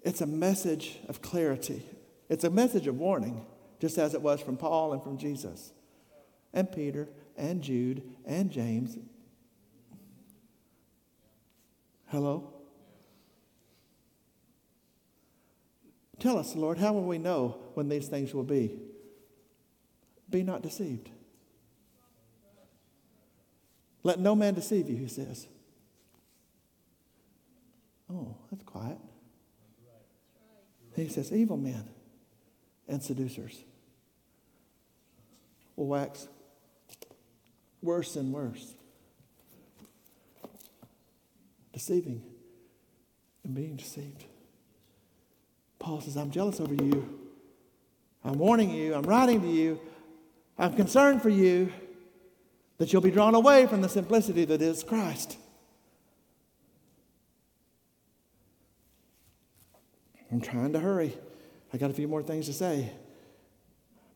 It's 0.04 0.20
a 0.20 0.28
message 0.28 1.00
of 1.08 1.22
clarity. 1.22 1.82
It's 2.30 2.44
a 2.44 2.50
message 2.50 2.88
of 2.88 2.98
warning, 2.98 3.46
just 3.80 3.98
as 3.98 4.14
it 4.14 4.22
was 4.22 4.42
from 4.42 4.58
Paul 4.58 4.92
and 4.92 5.02
from 5.02 5.18
Jesus, 5.18 5.72
and 6.54 6.70
Peter, 6.70 7.08
and 7.38 7.62
Jude, 7.62 8.04
and 8.26 8.52
James. 8.52 8.98
Hello? 12.08 12.54
Tell 16.20 16.38
us, 16.38 16.54
Lord, 16.54 16.78
how 16.78 16.92
will 16.92 17.04
we 17.04 17.18
know 17.18 17.60
when 17.76 17.88
these 17.88 18.10
things 18.10 18.34
will 18.34 18.44
be? 18.44 18.78
Be 20.30 20.44
not 20.44 20.62
deceived. 20.62 21.10
Let 24.04 24.20
no 24.20 24.36
man 24.36 24.54
deceive 24.54 24.90
you, 24.90 24.98
he 24.98 25.08
says. 25.08 25.48
Oh, 28.12 28.36
that's 28.52 28.64
quiet. 28.64 28.98
He 30.96 31.10
says, 31.10 31.32
evil 31.32 31.58
men 31.58 31.90
and 32.88 33.04
seducers 33.04 33.64
will 35.76 35.88
wax 35.88 36.28
worse 37.82 38.16
and 38.16 38.32
worse, 38.32 38.76
deceiving 41.74 42.24
and 43.44 43.54
being 43.54 43.76
deceived. 43.76 44.24
Paul 45.80 46.02
says, 46.02 46.16
I'm 46.16 46.32
jealous 46.32 46.60
over 46.60 46.74
you. 46.74 47.20
I'm 48.24 48.40
warning 48.40 48.72
you. 48.72 48.96
I'm 48.96 49.04
writing 49.04 49.42
to 49.42 49.48
you. 49.48 49.80
I'm 50.58 50.74
concerned 50.74 51.22
for 51.22 51.30
you 51.30 51.72
that 52.78 52.92
you'll 52.92 53.02
be 53.02 53.12
drawn 53.12 53.36
away 53.36 53.68
from 53.68 53.82
the 53.82 53.90
simplicity 53.90 54.46
that 54.46 54.62
is 54.62 54.82
Christ. 54.84 55.38
I'm 60.36 60.42
trying 60.42 60.74
to 60.74 60.82
hurry. 60.82 61.18
I 61.74 61.78
got 61.78 61.92
a 61.92 61.94
few 61.94 62.10
more 62.10 62.22
things 62.22 62.48
to 62.48 62.54
say. 62.54 62.92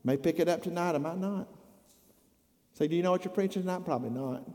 May 0.04 0.18
pick 0.18 0.38
it 0.38 0.50
up 0.50 0.62
tonight, 0.62 0.94
I 0.94 0.98
might 0.98 1.16
not. 1.16 1.48
Say, 2.74 2.88
do 2.88 2.94
you 2.94 3.02
know 3.02 3.10
what 3.10 3.24
you're 3.24 3.32
preaching 3.32 3.62
tonight? 3.62 3.86
Probably 3.86 4.10
not. 4.10 4.46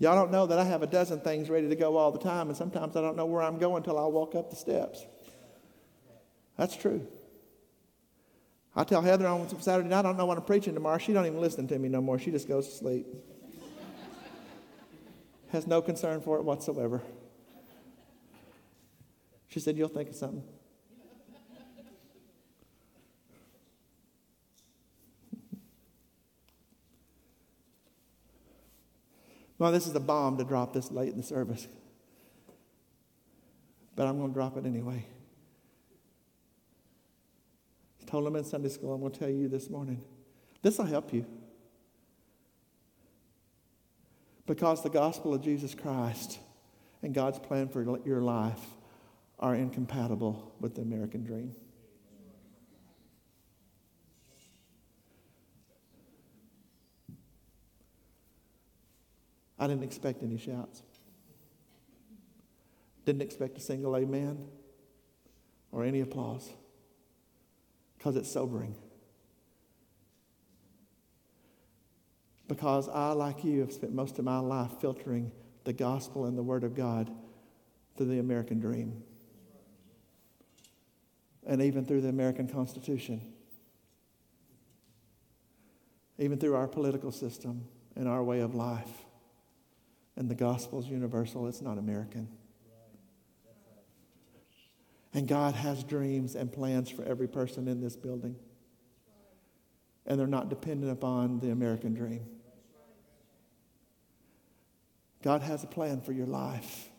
Y'all 0.00 0.16
don't 0.16 0.32
know 0.32 0.44
that 0.44 0.58
I 0.58 0.64
have 0.64 0.82
a 0.82 0.88
dozen 0.88 1.20
things 1.20 1.48
ready 1.48 1.68
to 1.68 1.76
go 1.76 1.96
all 1.96 2.10
the 2.10 2.18
time, 2.18 2.48
and 2.48 2.56
sometimes 2.56 2.96
I 2.96 3.02
don't 3.02 3.16
know 3.16 3.24
where 3.24 3.40
I'm 3.40 3.56
going 3.56 3.76
until 3.76 4.00
I 4.00 4.06
walk 4.06 4.34
up 4.34 4.50
the 4.50 4.56
steps. 4.56 5.06
That's 6.56 6.74
true. 6.74 7.06
I 8.74 8.82
tell 8.82 9.00
Heather 9.00 9.28
on 9.28 9.48
Saturday 9.62 9.88
night, 9.88 10.00
I 10.00 10.02
don't 10.02 10.16
know 10.16 10.26
what 10.26 10.38
I'm 10.38 10.44
preaching 10.44 10.74
tomorrow. 10.74 10.98
She 10.98 11.12
don't 11.12 11.26
even 11.26 11.40
listen 11.40 11.68
to 11.68 11.78
me 11.78 11.88
no 11.88 12.00
more. 12.00 12.18
She 12.18 12.32
just 12.32 12.48
goes 12.48 12.66
to 12.66 12.74
sleep. 12.74 13.06
Has 15.52 15.68
no 15.68 15.80
concern 15.80 16.20
for 16.20 16.36
it 16.38 16.42
whatsoever. 16.42 17.00
She 19.48 19.60
said, 19.60 19.76
You'll 19.76 19.88
think 19.88 20.10
of 20.10 20.16
something. 20.16 20.42
well, 29.58 29.72
this 29.72 29.86
is 29.86 29.94
a 29.94 30.00
bomb 30.00 30.36
to 30.38 30.44
drop 30.44 30.72
this 30.72 30.90
late 30.90 31.10
in 31.10 31.16
the 31.16 31.22
service. 31.22 31.66
But 33.94 34.06
I'm 34.06 34.18
going 34.18 34.28
to 34.30 34.34
drop 34.34 34.56
it 34.58 34.66
anyway. 34.66 35.06
I 38.02 38.04
told 38.04 38.26
them 38.26 38.36
in 38.36 38.44
Sunday 38.44 38.68
school, 38.68 38.92
I'm 38.92 39.00
going 39.00 39.12
to 39.12 39.18
tell 39.18 39.30
you 39.30 39.48
this 39.48 39.70
morning. 39.70 40.04
This 40.60 40.76
will 40.76 40.84
help 40.84 41.12
you. 41.14 41.24
Because 44.46 44.82
the 44.82 44.90
gospel 44.90 45.34
of 45.34 45.42
Jesus 45.42 45.74
Christ 45.74 46.38
and 47.02 47.14
God's 47.14 47.38
plan 47.38 47.68
for 47.68 47.82
your 48.04 48.20
life 48.20 48.60
are 49.38 49.54
incompatible 49.54 50.54
with 50.60 50.74
the 50.74 50.82
American 50.82 51.24
dream. 51.24 51.54
I 59.58 59.66
didn't 59.66 59.84
expect 59.84 60.22
any 60.22 60.38
shouts. 60.38 60.82
Didn't 63.04 63.22
expect 63.22 63.56
a 63.56 63.60
single 63.60 63.96
amen 63.96 64.46
or 65.72 65.84
any 65.84 66.00
applause 66.00 66.50
because 67.96 68.16
it's 68.16 68.30
sobering. 68.30 68.74
Because 72.48 72.88
I, 72.88 73.12
like 73.12 73.44
you, 73.44 73.60
have 73.60 73.72
spent 73.72 73.92
most 73.92 74.18
of 74.18 74.24
my 74.24 74.38
life 74.38 74.72
filtering 74.80 75.32
the 75.64 75.72
gospel 75.72 76.26
and 76.26 76.38
the 76.38 76.42
Word 76.42 76.62
of 76.62 76.74
God 76.74 77.10
through 77.96 78.06
the 78.06 78.18
American 78.18 78.60
dream 78.60 79.02
and 81.46 81.62
even 81.62 81.84
through 81.84 82.00
the 82.00 82.08
American 82.08 82.48
Constitution, 82.48 83.22
even 86.18 86.38
through 86.38 86.56
our 86.56 86.66
political 86.66 87.12
system 87.12 87.64
and 87.94 88.08
our 88.08 88.22
way 88.22 88.40
of 88.40 88.54
life. 88.54 88.90
And 90.16 90.28
the 90.28 90.34
gospel 90.34 90.80
is 90.80 90.88
universal, 90.88 91.46
it's 91.46 91.62
not 91.62 91.78
American. 91.78 92.28
And 95.14 95.26
God 95.26 95.54
has 95.54 95.82
dreams 95.84 96.34
and 96.34 96.52
plans 96.52 96.90
for 96.90 97.02
every 97.04 97.28
person 97.28 97.68
in 97.68 97.80
this 97.80 97.96
building. 97.96 98.36
And 100.04 100.18
they're 100.18 100.26
not 100.26 100.50
dependent 100.50 100.92
upon 100.92 101.40
the 101.40 101.50
American 101.50 101.94
dream. 101.94 102.26
God 105.22 105.42
has 105.42 105.64
a 105.64 105.66
plan 105.66 106.00
for 106.00 106.12
your 106.12 106.26
life. 106.26 106.90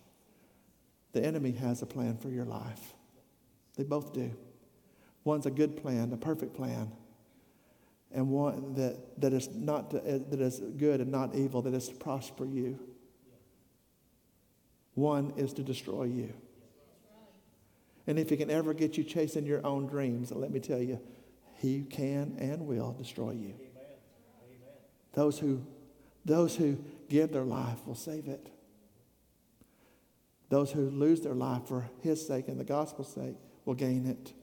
The 1.14 1.24
enemy 1.24 1.52
has 1.54 1.82
a 1.82 1.86
plan 1.86 2.18
for 2.18 2.30
your 2.30 2.46
life. 2.46 2.94
They 3.78 3.84
both 3.84 4.12
do. 4.12 4.32
One's 5.24 5.46
a 5.46 5.52
good 5.52 5.78
plan, 5.78 6.12
a 6.12 6.18
perfect 6.18 6.54
plan, 6.56 6.92
and 8.12 8.30
one 8.30 8.74
that, 8.76 9.22
that, 9.22 9.34
is 9.34 9.50
not 9.50 9.92
to, 9.92 10.00
that 10.00 10.40
is 10.40 10.60
good 10.78 11.02
and 11.02 11.12
not 11.12 11.36
evil, 11.36 11.62
that 11.62 11.74
is 11.74 11.90
to 11.90 11.96
prosper 11.96 12.46
you. 12.46 12.80
One 14.96 15.34
is 15.38 15.54
to 15.54 15.64
destroy 15.64 16.06
you. 16.06 16.34
And 18.08 18.18
if 18.18 18.30
he 18.30 18.38
can 18.38 18.50
ever 18.50 18.74
get 18.74 18.98
you 18.98 19.04
chasing 19.04 19.46
your 19.46 19.66
own 19.66 19.86
dreams, 19.86 20.32
let 20.32 20.50
me 20.50 20.60
tell 20.60 20.82
you, 20.82 21.00
he 21.58 21.84
can 21.84 22.38
and 22.40 22.66
will 22.66 22.94
destroy 22.94 23.32
you. 23.32 23.54
Those 25.14 25.38
who, 25.40 25.66
those 26.24 26.56
who 26.56 26.78
give 27.10 27.34
their 27.34 27.44
life 27.44 27.86
will 27.86 27.96
save 27.96 28.28
it. 28.28 28.50
Those 30.50 30.72
who 30.72 30.90
lose 30.90 31.22
their 31.22 31.36
life 31.36 31.64
for 31.68 31.90
his 32.02 32.26
sake 32.26 32.48
and 32.48 32.58
the 32.58 32.64
gospel's 32.64 33.14
sake 33.14 33.36
will 33.68 33.76
gain 33.76 34.08
it. 34.08 34.34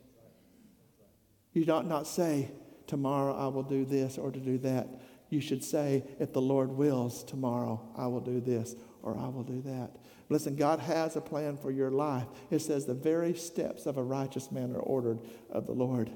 You 1.55 1.65
don't 1.65 1.89
not 1.89 2.07
say, 2.07 2.51
tomorrow 2.87 3.35
I 3.35 3.47
will 3.49 3.63
do 3.63 3.85
this 3.87 4.19
or 4.19 4.31
to 4.31 4.39
do 4.39 4.59
that. 4.59 4.87
You 5.31 5.41
should 5.41 5.65
say, 5.65 6.05
if 6.21 6.33
the 6.33 6.43
Lord 6.43 6.71
wills, 6.71 7.25
tomorrow 7.25 7.81
I 7.97 8.07
will 8.07 8.21
do 8.21 8.41
this 8.41 8.77
or 9.03 9.17
I 9.17 9.29
will 9.29 9.43
do 9.43 9.63
that. 9.63 9.97
Listen, 10.29 10.57
God 10.57 10.79
has 10.81 11.17
a 11.17 11.21
plan 11.21 11.57
for 11.57 11.71
your 11.71 11.91
life. 11.91 12.27
It 12.51 12.61
says 12.61 12.85
the 12.85 12.95
very 12.95 13.35
steps 13.35 13.87
of 13.87 13.97
a 13.97 14.03
righteous 14.03 14.53
man 14.53 14.75
are 14.77 14.81
ordered 14.81 15.21
of 15.51 15.67
the 15.67 15.73
Lord. 15.73 16.11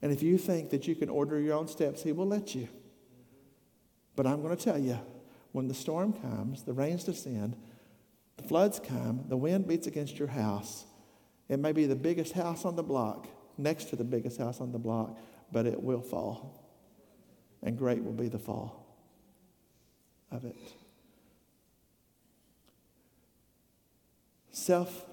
And 0.00 0.12
if 0.12 0.22
you 0.22 0.38
think 0.38 0.70
that 0.70 0.86
you 0.86 0.94
can 0.94 1.08
order 1.08 1.40
your 1.40 1.56
own 1.56 1.66
steps, 1.66 2.04
He 2.04 2.12
will 2.12 2.26
let 2.26 2.54
you. 2.54 2.68
But 4.14 4.26
I'm 4.26 4.40
going 4.42 4.56
to 4.56 4.62
tell 4.62 4.78
you, 4.78 4.98
when 5.52 5.66
the 5.66 5.74
storm 5.74 6.12
comes, 6.12 6.62
the 6.62 6.72
rains 6.72 7.04
descend, 7.04 7.56
the 8.36 8.44
floods 8.44 8.80
come, 8.80 9.24
the 9.28 9.36
wind 9.36 9.66
beats 9.66 9.88
against 9.88 10.18
your 10.18 10.28
house, 10.28 10.84
it 11.48 11.58
may 11.58 11.72
be 11.72 11.86
the 11.86 11.96
biggest 11.96 12.32
house 12.32 12.64
on 12.64 12.76
the 12.76 12.82
block, 12.82 13.26
next 13.56 13.84
to 13.86 13.96
the 13.96 14.04
biggest 14.04 14.38
house 14.38 14.60
on 14.60 14.72
the 14.72 14.78
block, 14.78 15.18
but 15.50 15.66
it 15.66 15.82
will 15.82 16.02
fall. 16.02 16.64
And 17.62 17.76
great 17.76 18.04
will 18.04 18.12
be 18.12 18.28
the 18.28 18.38
fall 18.38 18.86
of 20.30 20.44
it. 20.44 20.56
Self 24.52 25.06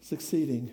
succeeding. 0.00 0.70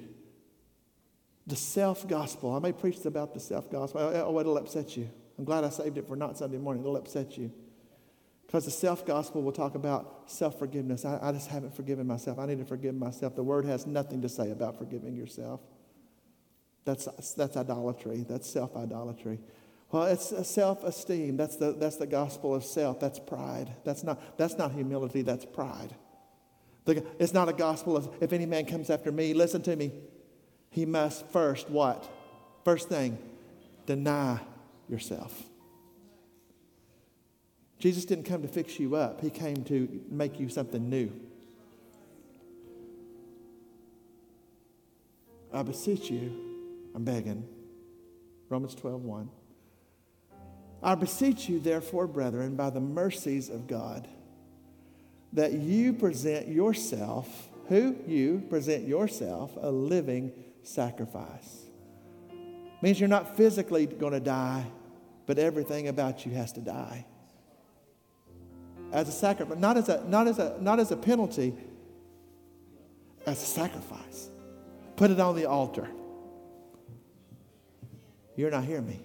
The 1.46 1.56
self 1.56 2.08
gospel. 2.08 2.54
I 2.56 2.60
may 2.60 2.72
preach 2.72 3.06
about 3.06 3.34
the 3.34 3.40
self 3.40 3.70
gospel. 3.70 4.02
Oh, 4.02 4.40
it'll 4.40 4.58
upset 4.58 4.96
you. 4.96 5.10
I'm 5.38 5.44
glad 5.44 5.64
I 5.64 5.70
saved 5.70 5.98
it 5.98 6.08
for 6.08 6.16
not 6.16 6.38
Sunday 6.38 6.58
morning. 6.58 6.84
It'll 6.84 6.96
upset 6.96 7.38
you. 7.38 7.52
Because 8.56 8.64
the 8.64 8.72
self 8.72 9.06
gospel 9.06 9.42
will 9.42 9.52
talk 9.52 9.76
about 9.76 10.32
self 10.32 10.58
forgiveness. 10.58 11.04
I, 11.04 11.20
I, 11.22 11.34
just 11.34 11.50
haven't 11.50 11.76
forgiven 11.76 12.08
myself. 12.08 12.40
I 12.40 12.46
need 12.46 12.60
to 12.60 12.64
forgive 12.64 12.96
myself. 12.96 13.36
The 13.36 13.44
word 13.44 13.66
has 13.66 13.86
nothing 13.86 14.22
to 14.22 14.30
say 14.30 14.52
about 14.52 14.78
forgiving 14.78 15.14
yourself. 15.14 15.60
That's, 16.86 17.34
that's 17.34 17.58
idolatry. 17.58 18.26
That's 18.26 18.50
self 18.50 18.78
idolatry. 18.78 19.42
Well, 19.92 20.06
it's 20.06 20.48
self 20.48 20.86
esteem. 20.86 21.36
That's 21.36 21.58
the, 21.58 21.74
that's 21.74 21.98
the 21.98 22.08
gospel 22.08 22.56
of 22.56 22.64
self. 22.64 23.02
That's 23.02 23.20
pride. 23.20 23.76
That's 23.84 24.06
not, 24.06 24.38
that's 24.38 24.58
not 24.58 24.72
humility. 24.72 25.22
That's 25.22 25.44
pride. 25.44 25.94
The, 26.86 27.06
it's 27.20 27.34
not 27.34 27.50
a 27.50 27.54
gospel 27.54 27.98
of 27.98 28.10
if 28.22 28.32
any 28.32 28.46
man 28.46 28.68
comes 28.68 28.90
after 28.90 29.12
me, 29.12 29.34
listen 29.34 29.64
to 29.64 29.76
me. 29.76 29.92
He 30.70 30.86
must 30.86 31.28
first 31.28 31.70
what? 31.70 32.10
First 32.64 32.88
thing, 32.88 33.18
deny 33.86 34.40
yourself. 34.88 35.44
Jesus 37.80 38.06
didn't 38.06 38.26
come 38.26 38.42
to 38.42 38.48
fix 38.48 38.80
you 38.80 38.96
up, 38.96 39.22
He 39.22 39.30
came 39.30 39.64
to 39.66 40.02
make 40.10 40.40
you 40.40 40.50
something 40.50 40.90
new. 40.90 41.12
I 45.54 45.64
beseech 45.64 46.10
you, 46.10 46.92
I'm 46.94 47.04
begging. 47.04 47.48
Romans 48.50 48.76
12, 48.76 49.04
1. 49.04 49.30
I 50.84 50.96
beseech 50.96 51.50
you, 51.50 51.60
therefore, 51.60 52.08
brethren, 52.08 52.56
by 52.56 52.70
the 52.70 52.80
mercies 52.80 53.50
of 53.50 53.68
God, 53.68 54.08
that 55.34 55.54
you 55.54 55.94
present 55.94 56.48
yourself, 56.48 57.50
who? 57.68 57.96
You 58.06 58.44
present 58.50 58.88
yourself 58.88 59.52
a 59.60 59.72
living 59.72 60.32
sacrifice. 60.64 61.64
Means 62.82 63.00
you're 63.00 63.10
not 63.10 63.36
physically 63.36 63.86
going 63.86 64.14
to 64.14 64.20
die, 64.20 64.66
but 65.26 65.40
everything 65.40 65.88
about 65.88 66.26
you 66.26 66.34
has 66.34 66.52
to 66.54 66.62
die. 66.62 67.06
As 68.96 69.10
a 69.10 69.12
sacrifice, 69.12 69.58
not 69.58 69.76
as 69.76 69.90
a, 69.90 70.06
not 70.08 70.26
as 70.26 70.40
a, 70.40 70.56
not 70.62 70.80
as 70.80 70.90
a 70.90 70.96
penalty, 70.96 71.54
as 73.26 73.44
a 73.44 73.46
sacrifice. 73.46 74.30
Put 74.96 75.12
it 75.12 75.20
on 75.20 75.36
the 75.36 75.48
altar. 75.48 75.90
You're 78.38 78.52
not 78.52 78.64
hearing 78.64 78.88
me. 78.88 79.02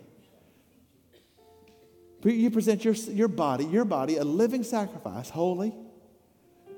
You 2.22 2.52
present 2.52 2.84
your, 2.84 2.94
your 2.94 3.26
body, 3.26 3.64
your 3.64 3.84
body, 3.84 4.18
a 4.18 4.22
living 4.22 4.62
sacrifice, 4.62 5.28
holy, 5.28 5.74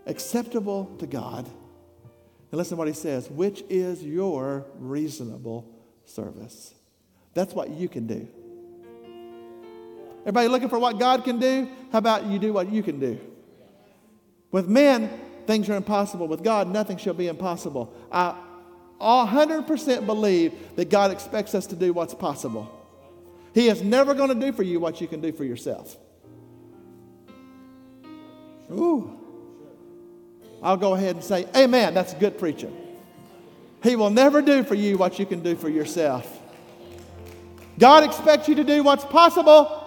acceptable 0.06 0.96
to 0.98 1.06
God. 1.06 1.44
And 1.44 2.58
listen 2.58 2.76
to 2.76 2.78
what 2.78 2.88
he 2.88 2.94
says, 2.94 3.28
which 3.28 3.62
is 3.68 4.02
your 4.02 4.64
reasonable 4.78 5.70
service. 6.06 6.72
That's 7.34 7.52
what 7.52 7.68
you 7.68 7.90
can 7.90 8.06
do. 8.06 8.26
Everybody 10.22 10.48
looking 10.48 10.68
for 10.68 10.78
what 10.78 10.98
God 10.98 11.24
can 11.24 11.38
do? 11.38 11.68
How 11.90 11.98
about 11.98 12.26
you 12.26 12.38
do 12.38 12.52
what 12.52 12.70
you 12.70 12.82
can 12.82 12.98
do? 13.00 13.20
With 14.50 14.68
men, 14.68 15.10
things 15.46 15.68
are 15.68 15.74
impossible. 15.74 16.28
With 16.28 16.44
God, 16.44 16.68
nothing 16.68 16.96
shall 16.96 17.14
be 17.14 17.28
impossible. 17.28 17.92
I 18.10 18.36
100% 19.00 20.06
believe 20.06 20.54
that 20.76 20.90
God 20.90 21.10
expects 21.10 21.54
us 21.54 21.66
to 21.66 21.76
do 21.76 21.92
what's 21.92 22.14
possible. 22.14 22.70
He 23.52 23.68
is 23.68 23.82
never 23.82 24.14
going 24.14 24.28
to 24.28 24.46
do 24.46 24.52
for 24.52 24.62
you 24.62 24.78
what 24.78 25.00
you 25.00 25.08
can 25.08 25.20
do 25.20 25.32
for 25.32 25.44
yourself. 25.44 25.96
Ooh. 28.70 29.18
I'll 30.62 30.76
go 30.76 30.94
ahead 30.94 31.16
and 31.16 31.24
say, 31.24 31.46
Amen. 31.56 31.92
That's 31.94 32.12
a 32.12 32.16
good 32.16 32.38
preaching. 32.38 32.76
He 33.82 33.96
will 33.96 34.10
never 34.10 34.40
do 34.40 34.62
for 34.62 34.74
you 34.74 34.96
what 34.96 35.18
you 35.18 35.26
can 35.26 35.42
do 35.42 35.56
for 35.56 35.68
yourself. 35.68 36.38
God 37.78 38.04
expects 38.04 38.48
you 38.48 38.54
to 38.54 38.64
do 38.64 38.82
what's 38.82 39.04
possible, 39.04 39.82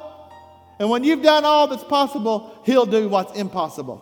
and 0.79 0.89
when 0.89 1.03
you've 1.03 1.21
done 1.21 1.45
all 1.45 1.67
that's 1.67 1.83
possible, 1.83 2.59
He'll 2.65 2.85
do 2.85 3.07
what's 3.07 3.37
impossible. 3.37 4.01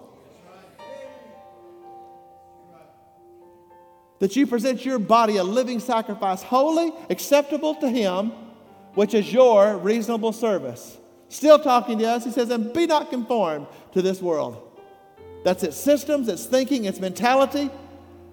That 4.20 4.36
you 4.36 4.48
present 4.48 4.86
your 4.86 5.00
body 5.00 5.38
a 5.38 5.44
living 5.44 5.80
sacrifice, 5.80 6.42
holy, 6.44 6.94
acceptable 7.10 7.76
to 7.76 7.90
Him, 7.90 8.32
which 8.96 9.14
is 9.14 9.34
your 9.34 9.78
reasonable 9.78 10.32
service. 10.32 10.98
Still 11.30 11.60
talking 11.60 11.98
to 12.00 12.06
us, 12.06 12.24
He 12.24 12.32
says, 12.32 12.50
and 12.50 12.74
be 12.74 12.86
not 12.86 13.10
conformed 13.10 13.68
to 13.94 14.02
this 14.02 14.22
world. 14.22 14.80
That's 15.44 15.64
its 15.64 15.78
systems, 15.78 16.28
its 16.30 16.46
thinking, 16.46 16.86
its 16.86 17.00
mentality, 17.00 17.70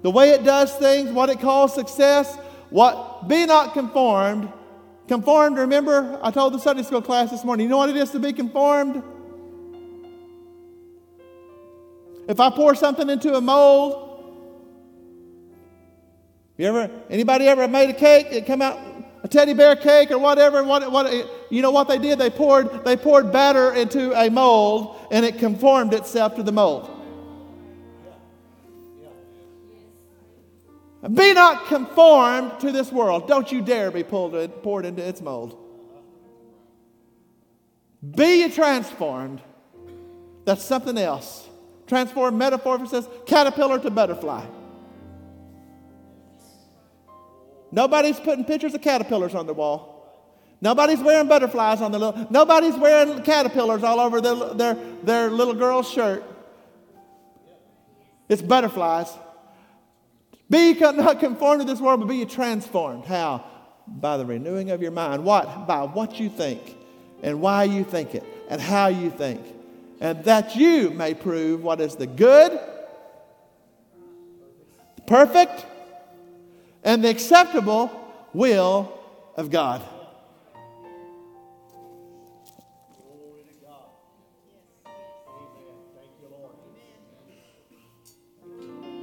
the 0.03 0.11
way 0.11 0.31
it 0.31 0.45
does 0.45 0.75
things, 0.77 1.11
what 1.11 1.29
it 1.29 1.41
calls 1.41 1.75
success. 1.75 2.39
What 2.71 3.27
be 3.29 3.47
not 3.47 3.75
conformed 3.75 4.51
Conformed, 5.09 5.59
remember, 5.59 6.19
I 6.23 6.31
told 6.31 6.55
the 6.55 6.59
Sunday 6.59 6.83
school 6.83 7.03
class 7.03 7.31
this 7.31 7.45
morning, 7.45 7.65
you 7.65 7.71
know 7.71 7.79
what 7.79 7.91
it 7.91 7.97
is 7.97 8.11
to 8.11 8.19
be 8.19 8.33
conformed? 8.33 9.03
If 12.29 12.39
I 12.39 12.51
pour 12.51 12.75
something 12.75 13.11
into 13.11 13.35
a 13.35 13.41
mold, 13.41 14.07
you 16.57 16.67
ever, 16.67 16.91
anybody 17.09 17.49
ever 17.49 17.67
made 17.67 17.91
a 17.91 17.95
cake? 17.95 18.29
It 18.31 18.47
come 18.47 18.63
out 18.63 18.79
a 19.23 19.29
teddy 19.29 19.55
bear 19.55 19.77
cake 19.77 20.11
or 20.11 20.19
whatever. 20.19 20.63
What, 20.65 20.91
what, 20.91 21.13
you 21.51 21.63
know 21.63 21.71
what 21.71 21.89
they 21.89 21.99
did? 21.99 22.19
They 22.19 22.31
poured, 22.31 22.85
they 22.85 22.97
poured 22.97 23.33
batter 23.33 23.75
into 23.75 24.13
a 24.13 24.31
mold 24.31 24.97
and 25.11 25.25
it 25.25 25.39
conformed 25.39 25.95
itself 25.95 26.37
to 26.37 26.43
the 26.43 26.53
mold. 26.53 27.00
Be 31.03 31.33
not 31.33 31.67
conformed 31.67 32.61
to 32.61 32.73
this 32.73 32.93
world. 32.93 33.27
Don't 33.27 33.51
you 33.51 33.63
dare 33.63 33.91
be 33.91 34.03
pulled, 34.03 34.63
poured 34.63 34.85
into 34.85 35.03
its 35.03 35.23
mold. 35.23 35.57
Be 38.17 38.51
transformed. 38.51 39.41
That's 40.45 40.63
something 40.63 40.99
else. 40.99 41.49
Transform 41.87 42.37
metamorphosis 42.37 43.07
caterpillar 43.27 43.79
to 43.79 43.91
butterfly. 43.91 44.45
Nobody's 47.73 48.19
putting 48.21 48.45
pictures 48.45 48.75
of 48.75 48.83
caterpillars 48.83 49.35
on 49.35 49.47
the 49.47 49.55
wall. 49.55 49.97
Nobody's 50.61 51.01
wearing 51.01 51.29
butterflies 51.29 51.81
on 51.81 51.93
the 51.93 51.99
little. 51.99 52.27
Nobody's 52.31 52.77
wearing 52.77 53.23
caterpillars 53.23 53.83
all 53.83 54.01
over 54.01 54.21
their, 54.21 54.55
their, 54.55 54.75
their 55.03 55.31
little 55.31 55.55
girl's 55.55 55.91
shirt. 55.91 56.23
It's 58.29 58.43
butterflies. 58.43 59.09
Be 60.51 60.75
not 60.75 61.21
conformed 61.21 61.61
to 61.61 61.67
this 61.67 61.81
world, 61.81 62.01
but 62.01 62.09
be 62.09 62.25
transformed. 62.27 63.05
How? 63.05 63.45
By 63.87 64.17
the 64.17 64.27
renewing 64.27 64.71
of 64.71 64.83
your 64.83 64.91
mind. 64.91 65.25
What? 65.25 65.69
By 65.69 65.85
what 65.85 66.19
you 66.19 66.29
think 66.29 66.77
and 67.23 67.41
why 67.41 67.65
you 67.65 67.85
think 67.85 68.17
it 68.17 68.25
and 68.49 68.61
how 68.61 68.89
you 68.89 69.11
think. 69.11 69.41
And 70.01 70.25
that 70.25 70.57
you 70.57 70.91
may 70.91 71.15
prove 71.15 71.63
what 71.63 71.81
is 71.81 71.95
the 71.95 72.07
good, 72.07 72.53
the 74.97 75.03
perfect, 75.07 75.67
and 76.83 77.05
the 77.05 77.11
acceptable 77.11 77.91
will 78.33 78.99
of 79.37 79.51
God. 79.51 79.83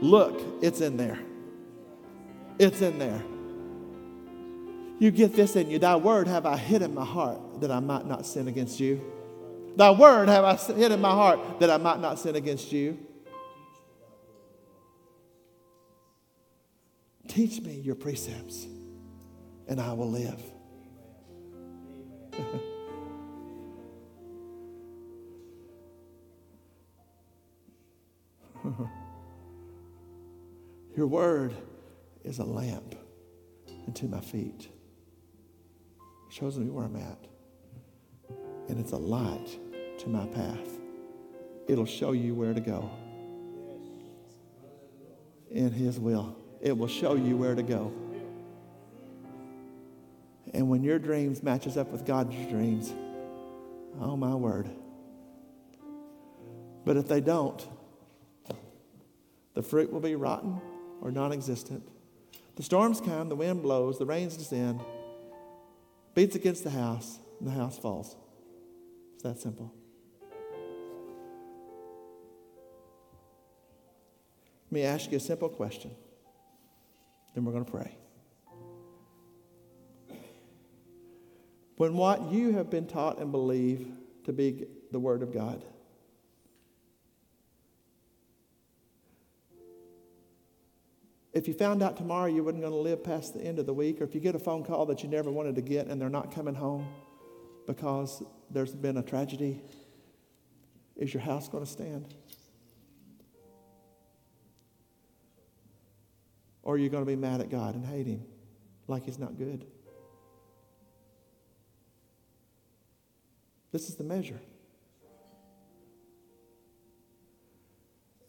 Look, 0.02 0.42
it's 0.62 0.82
in 0.82 0.98
there. 0.98 1.20
It's 2.60 2.82
in 2.82 2.98
there. 2.98 3.22
You 5.00 5.12
get 5.12 5.36
this 5.36 5.56
in 5.56 5.70
you. 5.70 5.78
Thy 5.78 5.96
word 5.96 6.28
have 6.28 6.46
I 6.46 6.58
hid 6.58 6.82
in 6.82 6.94
my 6.94 7.06
heart 7.06 7.62
that 7.62 7.70
I 7.70 7.80
might 7.80 8.08
not 8.08 8.26
sin 8.26 8.48
against 8.48 8.80
you. 8.80 9.00
Thy 9.76 9.92
word 9.92 10.28
have 10.28 10.44
I 10.44 10.56
hid 10.56 10.92
in 10.92 11.00
my 11.00 11.12
heart 11.12 11.60
that 11.60 11.70
I 11.70 11.78
might 11.78 12.00
not 12.00 12.18
sin 12.18 12.36
against 12.36 12.72
you. 12.72 12.98
Teach 17.28 17.62
me 17.62 17.74
your 17.74 17.94
precepts, 17.94 18.66
and 19.68 19.80
I 19.80 19.94
will 19.94 20.10
live. 20.10 20.42
your 30.96 31.06
word 31.06 31.54
is 32.28 32.40
a 32.40 32.44
lamp 32.44 32.94
unto 33.88 34.06
my 34.06 34.20
feet. 34.20 34.68
It 36.28 36.34
shows 36.34 36.60
me 36.60 36.70
where 36.70 36.84
I'm 36.84 36.98
at. 36.98 37.26
And 38.68 38.78
it's 38.80 38.92
a 38.92 38.98
light 38.98 39.58
to 40.00 40.10
my 40.10 40.26
path. 40.28 40.80
It'll 41.68 41.86
show 41.86 42.12
you 42.12 42.36
where 42.36 42.54
to 42.54 42.60
go. 42.60 42.90
In 45.50 45.72
His 45.72 46.00
will. 46.00 46.36
It 46.62 46.78
will 46.78 46.90
show 46.90 47.16
you 47.16 47.38
where 47.38 47.56
to 47.56 47.64
go. 47.64 47.94
And 50.54 50.70
when 50.70 50.84
your 50.84 51.00
dreams 51.00 51.42
matches 51.42 51.78
up 51.78 51.88
with 51.90 52.06
God's 52.06 52.36
dreams, 52.50 52.94
oh 54.02 54.18
my 54.18 54.36
word. 54.36 54.70
But 56.84 56.98
if 56.98 57.08
they 57.08 57.22
don't, 57.22 57.66
the 59.54 59.64
fruit 59.64 59.92
will 59.92 60.02
be 60.02 60.16
rotten 60.16 60.60
or 61.02 61.12
non 61.12 61.32
existent. 61.32 61.84
The 62.58 62.64
storms 62.64 63.00
come, 63.00 63.30
the 63.30 63.36
wind 63.36 63.62
blows, 63.62 64.00
the 64.00 64.06
rains 64.08 64.36
descend, 64.36 64.82
beats 66.16 66.36
against 66.36 66.64
the 66.64 66.72
house, 66.72 67.20
and 67.40 67.48
the 67.48 67.52
house 67.52 67.78
falls. 67.78 68.16
It's 69.14 69.24
that 69.24 69.40
simple. 69.40 69.72
Let 74.66 74.72
me 74.72 74.82
ask 74.84 75.12
you 75.12 75.18
a 75.18 75.20
simple 75.20 75.50
question, 75.50 75.92
then 77.36 77.46
we're 77.46 77.54
going 77.54 77.64
to 77.66 77.72
pray. 77.72 77.96
When 81.76 81.94
what 81.94 82.32
you 82.32 82.54
have 82.54 82.72
been 82.72 82.88
taught 82.88 83.20
and 83.20 83.32
believe 83.32 83.88
to 84.24 84.34
be 84.34 84.66
the 84.92 85.00
Word 85.00 85.22
of 85.22 85.32
God, 85.32 85.64
if 91.38 91.48
you 91.48 91.54
found 91.54 91.84
out 91.84 91.96
tomorrow 91.96 92.26
you 92.26 92.44
weren't 92.44 92.60
going 92.60 92.72
to 92.72 92.78
live 92.78 93.04
past 93.04 93.36
the 93.36 93.42
end 93.42 93.60
of 93.60 93.68
the 93.68 93.74
week, 93.74 94.02
or 94.02 94.04
if 94.04 94.16
you 94.16 94.20
get 94.20 94.34
a 94.34 94.40
phone 94.40 94.64
call 94.64 94.88
that 94.88 95.04
you 95.04 95.10
never 95.10 95.30
wanted 95.30 95.56
to 95.56 95.62
get 95.62 95.86
and 95.86 96.02
they're 96.02 96.10
not 96.10 96.34
coming 96.34 96.56
home 96.56 96.88
because 97.68 98.24
there's 98.50 98.74
been 98.74 98.98
a 98.98 99.04
tragedy, 99.04 99.62
is 100.96 101.14
your 101.14 101.22
house 101.22 101.48
going 101.48 101.64
to 101.64 101.70
stand? 101.70 102.16
Or 106.64 106.74
are 106.74 106.78
you 106.78 106.90
going 106.90 107.04
to 107.04 107.08
be 107.08 107.16
mad 107.16 107.40
at 107.40 107.52
God 107.52 107.76
and 107.76 107.86
hate 107.86 108.08
Him 108.08 108.26
like 108.88 109.06
He's 109.06 109.20
not 109.20 109.38
good? 109.38 109.66
This 113.72 113.90
is 113.90 113.96
the 113.96 114.04
measure. 114.04 114.40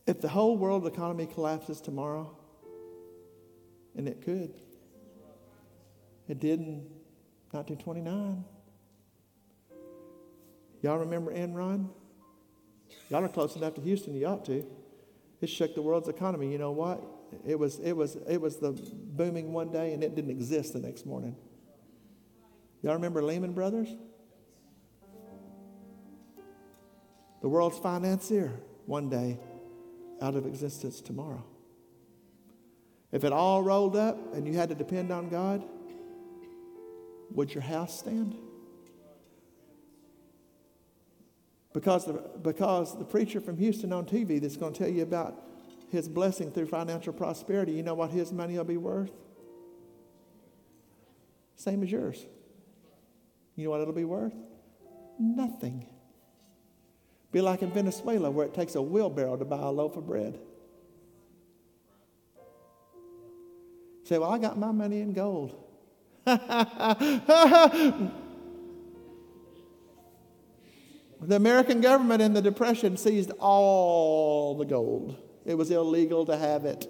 If 0.06 0.20
the 0.20 0.28
whole 0.28 0.58
world 0.58 0.86
economy 0.86 1.26
collapses 1.26 1.80
tomorrow, 1.80 2.37
and 3.96 4.08
it 4.08 4.22
could. 4.22 4.54
It 6.28 6.40
did 6.40 6.60
in 6.60 6.86
1929. 7.52 8.44
Y'all 10.82 10.98
remember 10.98 11.32
Enron? 11.32 11.88
Y'all 13.10 13.24
are 13.24 13.28
close 13.28 13.56
enough 13.56 13.74
to 13.74 13.80
Houston, 13.80 14.14
you 14.14 14.26
ought 14.26 14.44
to. 14.44 14.64
It 15.40 15.48
shook 15.48 15.74
the 15.74 15.82
world's 15.82 16.08
economy. 16.08 16.52
You 16.52 16.58
know 16.58 16.72
what? 16.72 17.02
It 17.46 17.58
was, 17.58 17.78
it 17.80 17.92
was, 17.92 18.16
it 18.28 18.40
was 18.40 18.56
the 18.56 18.72
booming 18.72 19.52
one 19.52 19.70
day 19.70 19.92
and 19.92 20.02
it 20.02 20.14
didn't 20.14 20.30
exist 20.30 20.72
the 20.72 20.80
next 20.80 21.06
morning. 21.06 21.36
Y'all 22.82 22.94
remember 22.94 23.22
Lehman 23.22 23.52
Brothers? 23.52 23.88
The 27.40 27.48
world's 27.48 27.78
financier 27.78 28.52
one 28.86 29.08
day 29.08 29.38
out 30.20 30.34
of 30.34 30.46
existence 30.46 31.00
tomorrow. 31.00 31.44
If 33.12 33.24
it 33.24 33.32
all 33.32 33.62
rolled 33.62 33.96
up 33.96 34.34
and 34.34 34.46
you 34.46 34.54
had 34.54 34.68
to 34.68 34.74
depend 34.74 35.10
on 35.10 35.28
God, 35.28 35.64
would 37.30 37.54
your 37.54 37.62
house 37.62 37.98
stand? 37.98 38.36
Because 41.72 42.06
the, 42.06 42.14
because 42.42 42.98
the 42.98 43.04
preacher 43.04 43.40
from 43.40 43.56
Houston 43.56 43.92
on 43.92 44.04
TV 44.04 44.40
that's 44.40 44.56
going 44.56 44.72
to 44.72 44.78
tell 44.78 44.88
you 44.88 45.02
about 45.02 45.42
his 45.90 46.08
blessing 46.08 46.50
through 46.50 46.66
financial 46.66 47.12
prosperity, 47.12 47.72
you 47.72 47.82
know 47.82 47.94
what 47.94 48.10
his 48.10 48.32
money 48.32 48.56
will 48.56 48.64
be 48.64 48.76
worth? 48.76 49.12
Same 51.56 51.82
as 51.82 51.90
yours. 51.90 52.26
You 53.56 53.64
know 53.64 53.70
what 53.70 53.80
it'll 53.80 53.94
be 53.94 54.04
worth? 54.04 54.34
Nothing. 55.18 55.86
Be 57.32 57.40
like 57.40 57.62
in 57.62 57.70
Venezuela 57.70 58.30
where 58.30 58.46
it 58.46 58.54
takes 58.54 58.74
a 58.74 58.82
wheelbarrow 58.82 59.36
to 59.36 59.44
buy 59.44 59.58
a 59.58 59.70
loaf 59.70 59.96
of 59.96 60.06
bread. 60.06 60.38
Say, 64.08 64.16
well, 64.16 64.30
I 64.30 64.38
got 64.38 64.56
my 64.58 64.72
money 64.72 65.00
in 65.00 65.12
gold. 65.12 65.54
The 71.20 71.34
American 71.34 71.80
government 71.80 72.22
in 72.22 72.32
the 72.32 72.40
Depression 72.40 72.96
seized 72.96 73.32
all 73.40 74.56
the 74.56 74.64
gold. 74.64 75.16
It 75.44 75.54
was 75.54 75.68
illegal 75.70 76.24
to 76.26 76.36
have 76.36 76.64
it. 76.64 76.88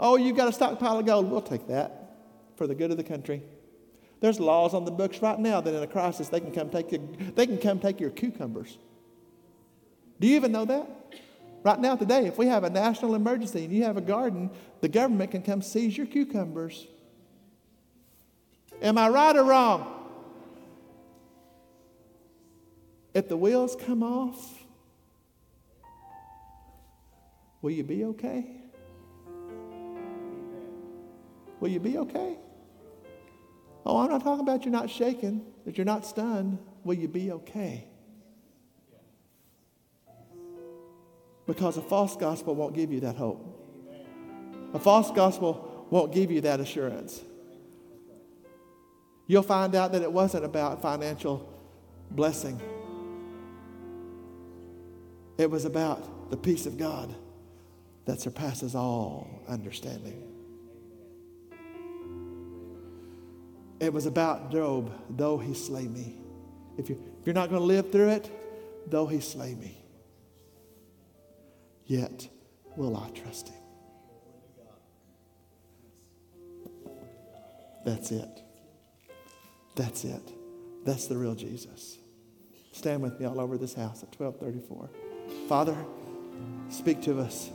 Oh, 0.00 0.16
you've 0.16 0.36
got 0.36 0.48
a 0.48 0.52
stockpile 0.52 0.98
of 0.98 1.06
gold. 1.06 1.30
We'll 1.30 1.40
take 1.40 1.68
that 1.68 2.16
for 2.56 2.66
the 2.66 2.74
good 2.74 2.90
of 2.90 2.96
the 2.96 3.04
country. 3.04 3.42
There's 4.20 4.40
laws 4.40 4.74
on 4.74 4.84
the 4.84 4.90
books 4.90 5.22
right 5.22 5.38
now 5.38 5.60
that 5.60 5.72
in 5.72 5.80
a 5.80 5.86
crisis 5.86 6.28
they 6.28 6.40
can 6.40 6.50
come 6.50 6.70
take 6.70 6.90
your, 6.90 7.02
they 7.36 7.46
can 7.46 7.58
come 7.58 7.78
take 7.78 8.00
your 8.00 8.10
cucumbers. 8.10 8.76
Do 10.18 10.26
you 10.26 10.34
even 10.34 10.50
know 10.50 10.64
that? 10.64 10.90
Right 11.64 11.80
now, 11.80 11.96
today, 11.96 12.26
if 12.26 12.38
we 12.38 12.46
have 12.46 12.64
a 12.64 12.70
national 12.70 13.14
emergency 13.14 13.64
and 13.64 13.72
you 13.72 13.84
have 13.84 13.96
a 13.96 14.02
garden, 14.02 14.50
the 14.80 14.88
government 14.88 15.32
can 15.32 15.42
come 15.42 15.60
seize 15.60 15.96
your 15.96 16.06
cucumbers. 16.06 16.86
Am 18.80 18.96
I 18.96 19.08
right 19.08 19.36
or 19.36 19.44
wrong? 19.44 19.94
If 23.12 23.28
the 23.28 23.36
wheels 23.36 23.76
come 23.84 24.04
off, 24.04 24.64
will 27.60 27.72
you 27.72 27.82
be 27.82 28.04
okay? 28.04 28.46
Will 31.58 31.70
you 31.70 31.80
be 31.80 31.98
okay? 31.98 32.36
Oh, 33.84 33.98
I'm 33.98 34.10
not 34.10 34.22
talking 34.22 34.40
about 34.40 34.64
you're 34.64 34.70
not 34.70 34.90
shaken, 34.90 35.44
that 35.64 35.76
you're 35.76 35.84
not 35.84 36.06
stunned. 36.06 36.58
Will 36.84 36.94
you 36.94 37.08
be 37.08 37.32
okay? 37.32 37.87
Because 41.48 41.78
a 41.78 41.82
false 41.82 42.14
gospel 42.14 42.54
won't 42.54 42.74
give 42.74 42.92
you 42.92 43.00
that 43.00 43.16
hope. 43.16 43.42
A 44.74 44.78
false 44.78 45.10
gospel 45.10 45.86
won't 45.88 46.12
give 46.12 46.30
you 46.30 46.42
that 46.42 46.60
assurance. 46.60 47.22
You'll 49.26 49.42
find 49.42 49.74
out 49.74 49.92
that 49.92 50.02
it 50.02 50.12
wasn't 50.12 50.44
about 50.44 50.82
financial 50.82 51.50
blessing. 52.10 52.60
It 55.38 55.50
was 55.50 55.64
about 55.64 56.30
the 56.30 56.36
peace 56.36 56.66
of 56.66 56.76
God 56.76 57.14
that 58.04 58.20
surpasses 58.20 58.74
all 58.74 59.42
understanding. 59.48 60.22
It 63.80 63.90
was 63.90 64.04
about 64.04 64.52
Job, 64.52 64.92
though 65.08 65.38
he 65.38 65.54
slay 65.54 65.88
me. 65.88 66.16
If, 66.76 66.90
you, 66.90 67.02
if 67.20 67.26
you're 67.26 67.34
not 67.34 67.48
going 67.48 67.62
to 67.62 67.66
live 67.66 67.90
through 67.90 68.10
it, 68.10 68.30
though 68.86 69.06
he 69.06 69.20
slay 69.20 69.54
me, 69.54 69.77
yet 71.88 72.28
will 72.76 72.96
I 72.96 73.10
trust 73.10 73.48
him. 73.48 73.54
That's 77.84 78.12
it. 78.12 78.42
That's 79.74 80.04
it. 80.04 80.32
That's 80.84 81.06
the 81.06 81.16
real 81.16 81.34
Jesus. 81.34 81.98
Stand 82.72 83.02
with 83.02 83.18
me 83.18 83.26
all 83.26 83.40
over 83.40 83.58
this 83.58 83.74
house 83.74 84.02
at 84.02 84.14
1234. 84.20 84.90
Father, 85.48 85.76
speak 86.68 87.02
to 87.02 87.18
us. 87.18 87.50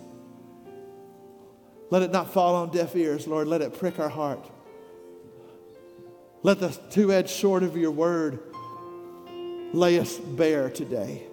Let 1.89 2.01
it 2.01 2.11
not 2.11 2.33
fall 2.33 2.55
on 2.55 2.71
deaf 2.71 2.95
ears, 2.95 3.27
Lord. 3.27 3.47
Let 3.47 3.61
it 3.61 3.77
prick 3.77 3.99
our 3.99 4.09
heart. 4.09 4.49
Let 6.41 6.59
the 6.59 6.69
two 6.89 7.13
edged 7.13 7.29
sword 7.29 7.63
of 7.63 7.77
your 7.77 7.91
word 7.91 8.39
lay 9.73 9.99
us 9.99 10.17
bare 10.17 10.69
today. 10.69 11.27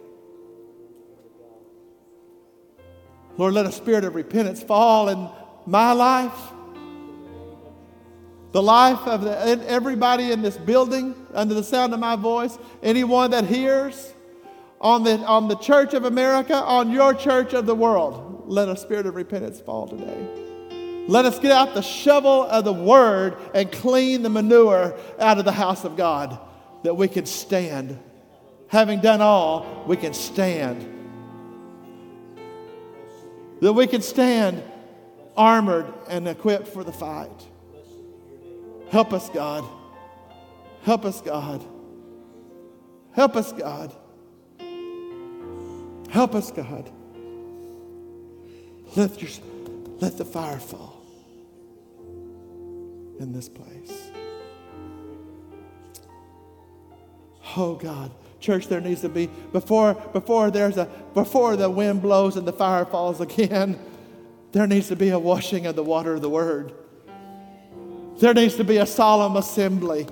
Lord, 3.40 3.54
let 3.54 3.64
a 3.64 3.72
spirit 3.72 4.04
of 4.04 4.14
repentance 4.14 4.62
fall 4.62 5.08
in 5.08 5.26
my 5.64 5.92
life, 5.92 6.38
the 8.52 8.62
life 8.62 8.98
of 9.06 9.22
the, 9.22 9.34
everybody 9.66 10.30
in 10.30 10.42
this 10.42 10.58
building 10.58 11.14
under 11.32 11.54
the 11.54 11.64
sound 11.64 11.94
of 11.94 12.00
my 12.00 12.16
voice, 12.16 12.58
anyone 12.82 13.30
that 13.30 13.46
hears 13.46 14.12
on 14.78 15.04
the, 15.04 15.16
on 15.20 15.48
the 15.48 15.54
church 15.56 15.94
of 15.94 16.04
America, 16.04 16.54
on 16.54 16.90
your 16.90 17.14
church 17.14 17.54
of 17.54 17.64
the 17.64 17.74
world. 17.74 18.44
Let 18.46 18.68
a 18.68 18.76
spirit 18.76 19.06
of 19.06 19.14
repentance 19.14 19.58
fall 19.58 19.88
today. 19.88 21.06
Let 21.08 21.24
us 21.24 21.38
get 21.38 21.50
out 21.50 21.72
the 21.72 21.80
shovel 21.80 22.42
of 22.42 22.66
the 22.66 22.74
word 22.74 23.38
and 23.54 23.72
clean 23.72 24.20
the 24.20 24.28
manure 24.28 24.94
out 25.18 25.38
of 25.38 25.46
the 25.46 25.52
house 25.52 25.84
of 25.84 25.96
God 25.96 26.38
that 26.82 26.92
we 26.92 27.08
can 27.08 27.24
stand. 27.24 27.98
Having 28.68 29.00
done 29.00 29.22
all, 29.22 29.86
we 29.88 29.96
can 29.96 30.12
stand. 30.12 30.99
That 33.60 33.72
we 33.72 33.86
can 33.86 34.02
stand 34.02 34.62
armored 35.36 35.92
and 36.08 36.26
equipped 36.26 36.68
for 36.68 36.84
the 36.84 36.92
fight. 36.92 37.46
Help 38.90 39.12
us, 39.12 39.28
God. 39.30 39.64
Help 40.82 41.04
us, 41.04 41.20
God. 41.20 41.64
Help 43.12 43.36
us, 43.36 43.52
God. 43.52 43.92
Help 46.10 46.34
us, 46.34 46.50
God. 46.50 46.90
Let, 48.96 49.22
your, 49.22 49.30
let 50.00 50.18
the 50.18 50.24
fire 50.24 50.58
fall 50.58 51.00
in 53.20 53.32
this 53.32 53.48
place. 53.48 54.10
Oh 57.56 57.74
God. 57.74 58.10
Church, 58.40 58.68
there 58.68 58.80
needs 58.80 59.02
to 59.02 59.08
be 59.08 59.28
before 59.52 59.94
before 59.94 60.50
there's 60.50 60.76
a 60.76 60.86
before 61.14 61.56
the 61.56 61.68
wind 61.68 62.02
blows 62.02 62.36
and 62.36 62.48
the 62.48 62.52
fire 62.52 62.84
falls 62.84 63.20
again, 63.20 63.78
there 64.52 64.66
needs 64.66 64.88
to 64.88 64.96
be 64.96 65.10
a 65.10 65.18
washing 65.18 65.66
of 65.66 65.76
the 65.76 65.84
water 65.84 66.14
of 66.14 66.22
the 66.22 66.30
word. 66.30 66.72
There 68.18 68.34
needs 68.34 68.56
to 68.56 68.64
be 68.64 68.78
a 68.78 68.86
solemn 68.86 69.36
assembly. 69.36 70.06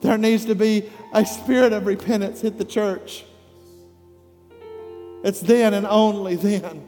There 0.00 0.18
needs 0.18 0.46
to 0.46 0.54
be 0.54 0.90
a 1.12 1.24
spirit 1.24 1.72
of 1.72 1.86
repentance 1.86 2.40
hit 2.40 2.58
the 2.58 2.64
church. 2.64 3.24
It's 5.22 5.40
then 5.40 5.74
and 5.74 5.86
only 5.86 6.36
then 6.36 6.82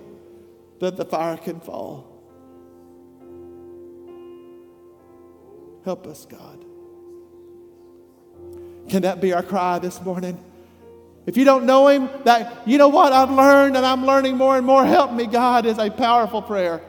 that 0.81 0.97
the 0.97 1.05
fire 1.05 1.37
can 1.37 1.61
fall. 1.61 2.09
Help 5.85 6.07
us, 6.07 6.27
God. 6.27 6.65
Can 8.89 9.03
that 9.03 9.21
be 9.21 9.33
our 9.33 9.43
cry 9.43 9.79
this 9.79 10.01
morning? 10.03 10.43
If 11.27 11.37
you 11.37 11.45
don't 11.45 11.67
know 11.67 11.89
Him, 11.89 12.09
that 12.25 12.67
you 12.67 12.79
know 12.79 12.89
what 12.89 13.13
I've 13.13 13.31
learned 13.31 13.77
and 13.77 13.87
I'm 13.87 14.05
learning 14.05 14.37
more 14.37 14.57
and 14.57 14.67
more. 14.67 14.85
Help 14.85 15.13
me, 15.13 15.27
God, 15.27 15.67
is 15.67 15.79
a 15.79 15.91
powerful 15.91 16.43
prayer. 16.43 16.83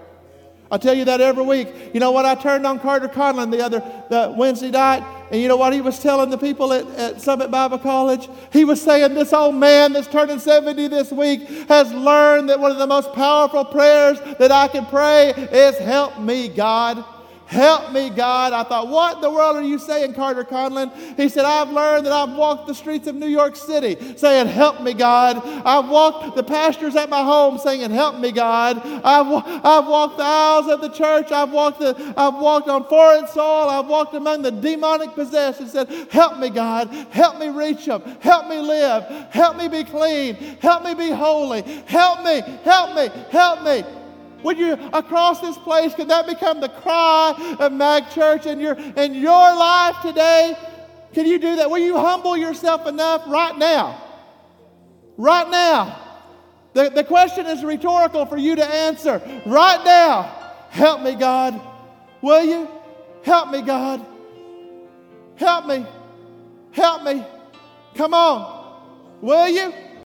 I 0.73 0.77
tell 0.77 0.95
you 0.95 1.05
that 1.05 1.21
every 1.21 1.43
week. 1.43 1.67
You 1.93 1.99
know 1.99 2.09
what? 2.09 2.25
I 2.25 2.33
turned 2.33 2.65
on 2.65 2.79
Carter 2.79 3.07
Conlon 3.07 3.51
the 3.51 3.63
other 3.63 3.79
the 4.09 4.33
Wednesday 4.35 4.71
night, 4.71 5.03
and 5.31 5.39
you 5.39 5.47
know 5.47 5.55
what 5.55 5.71
he 5.71 5.81
was 5.81 5.99
telling 5.99 6.31
the 6.31 6.37
people 6.37 6.73
at, 6.73 6.87
at 6.95 7.21
Summit 7.21 7.51
Bible 7.51 7.77
College? 7.77 8.27
He 8.51 8.65
was 8.65 8.81
saying 8.81 9.13
this 9.13 9.33
old 9.33 9.53
man 9.53 9.93
that's 9.93 10.07
turning 10.07 10.39
70 10.39 10.87
this 10.87 11.11
week 11.11 11.47
has 11.67 11.93
learned 11.93 12.49
that 12.49 12.59
one 12.59 12.71
of 12.71 12.79
the 12.79 12.87
most 12.87 13.13
powerful 13.13 13.65
prayers 13.65 14.19
that 14.39 14.51
I 14.51 14.67
can 14.67 14.87
pray 14.87 15.29
is 15.29 15.77
help 15.77 16.19
me, 16.19 16.47
God. 16.47 17.05
Help 17.53 17.91
me, 17.91 18.09
God. 18.09 18.51
I 18.51 18.63
thought, 18.63 18.87
What 18.87 19.17
in 19.17 19.21
the 19.21 19.29
world 19.29 19.57
are 19.57 19.61
you 19.61 19.77
saying, 19.77 20.15
Carter 20.15 20.43
Conlon? 20.43 20.91
He 21.15 21.29
said, 21.29 21.45
I've 21.45 21.69
learned 21.69 22.07
that 22.07 22.11
I've 22.11 22.35
walked 22.35 22.65
the 22.65 22.73
streets 22.73 23.05
of 23.05 23.13
New 23.13 23.27
York 23.27 23.55
City 23.55 24.17
saying, 24.17 24.47
Help 24.47 24.81
me, 24.81 24.95
God. 24.95 25.39
I've 25.63 25.87
walked 25.87 26.35
the 26.35 26.43
pastors 26.43 26.95
at 26.95 27.11
my 27.11 27.21
home 27.21 27.59
saying, 27.59 27.91
Help 27.91 28.17
me, 28.17 28.31
God. 28.31 28.81
I've, 28.83 29.27
I've 29.63 29.85
walked 29.85 30.17
the 30.17 30.23
aisles 30.23 30.67
of 30.67 30.81
the 30.81 30.89
church. 30.89 31.31
I've 31.31 31.51
walked, 31.51 31.77
the, 31.77 32.13
I've 32.17 32.41
walked 32.41 32.69
on 32.69 32.87
foreign 32.87 33.27
soil. 33.27 33.69
I've 33.69 33.87
walked 33.87 34.15
among 34.15 34.41
the 34.41 34.51
demonic 34.51 35.13
possessed 35.13 35.59
and 35.59 35.69
said, 35.69 35.91
Help 36.09 36.39
me, 36.39 36.49
God. 36.49 36.87
Help 37.11 37.37
me 37.37 37.49
reach 37.49 37.85
them. 37.85 38.01
Help 38.19 38.47
me 38.47 38.57
live. 38.57 39.03
Help 39.29 39.57
me 39.57 39.67
be 39.67 39.83
clean. 39.83 40.33
Help 40.59 40.83
me 40.83 40.95
be 40.95 41.11
holy. 41.11 41.61
Help 41.85 42.23
me. 42.23 42.41
Help 42.63 42.95
me. 42.95 43.09
Help 43.29 43.61
me. 43.61 44.02
Would 44.43 44.57
you 44.57 44.73
across 44.93 45.39
this 45.39 45.57
place, 45.57 45.93
could 45.93 46.09
that 46.09 46.27
become 46.27 46.59
the 46.59 46.69
cry 46.69 47.55
of 47.59 47.71
Mag 47.71 48.09
Church 48.11 48.45
in 48.45 48.59
your 48.59 48.73
in 48.73 49.15
your 49.15 49.31
life 49.31 49.97
today? 50.01 50.55
Can 51.13 51.25
you 51.25 51.39
do 51.39 51.55
that? 51.57 51.69
Will 51.69 51.79
you 51.79 51.97
humble 51.97 52.35
yourself 52.35 52.87
enough 52.87 53.23
right 53.27 53.57
now? 53.57 54.01
Right 55.17 55.49
now. 55.49 55.99
The, 56.73 56.89
the 56.89 57.03
question 57.03 57.45
is 57.45 57.63
rhetorical 57.63 58.25
for 58.25 58.37
you 58.37 58.55
to 58.55 58.65
answer. 58.65 59.21
Right 59.45 59.81
now. 59.85 60.23
Help 60.69 61.01
me, 61.01 61.13
God. 61.13 61.61
Will 62.21 62.43
you? 62.43 62.67
Help 63.23 63.51
me, 63.51 63.61
God. 63.61 64.03
Help 65.35 65.67
me. 65.67 65.85
Help 66.71 67.03
me. 67.03 67.23
Come 67.93 68.15
on. 68.15 69.19
Will 69.21 69.47
you? 69.47 69.71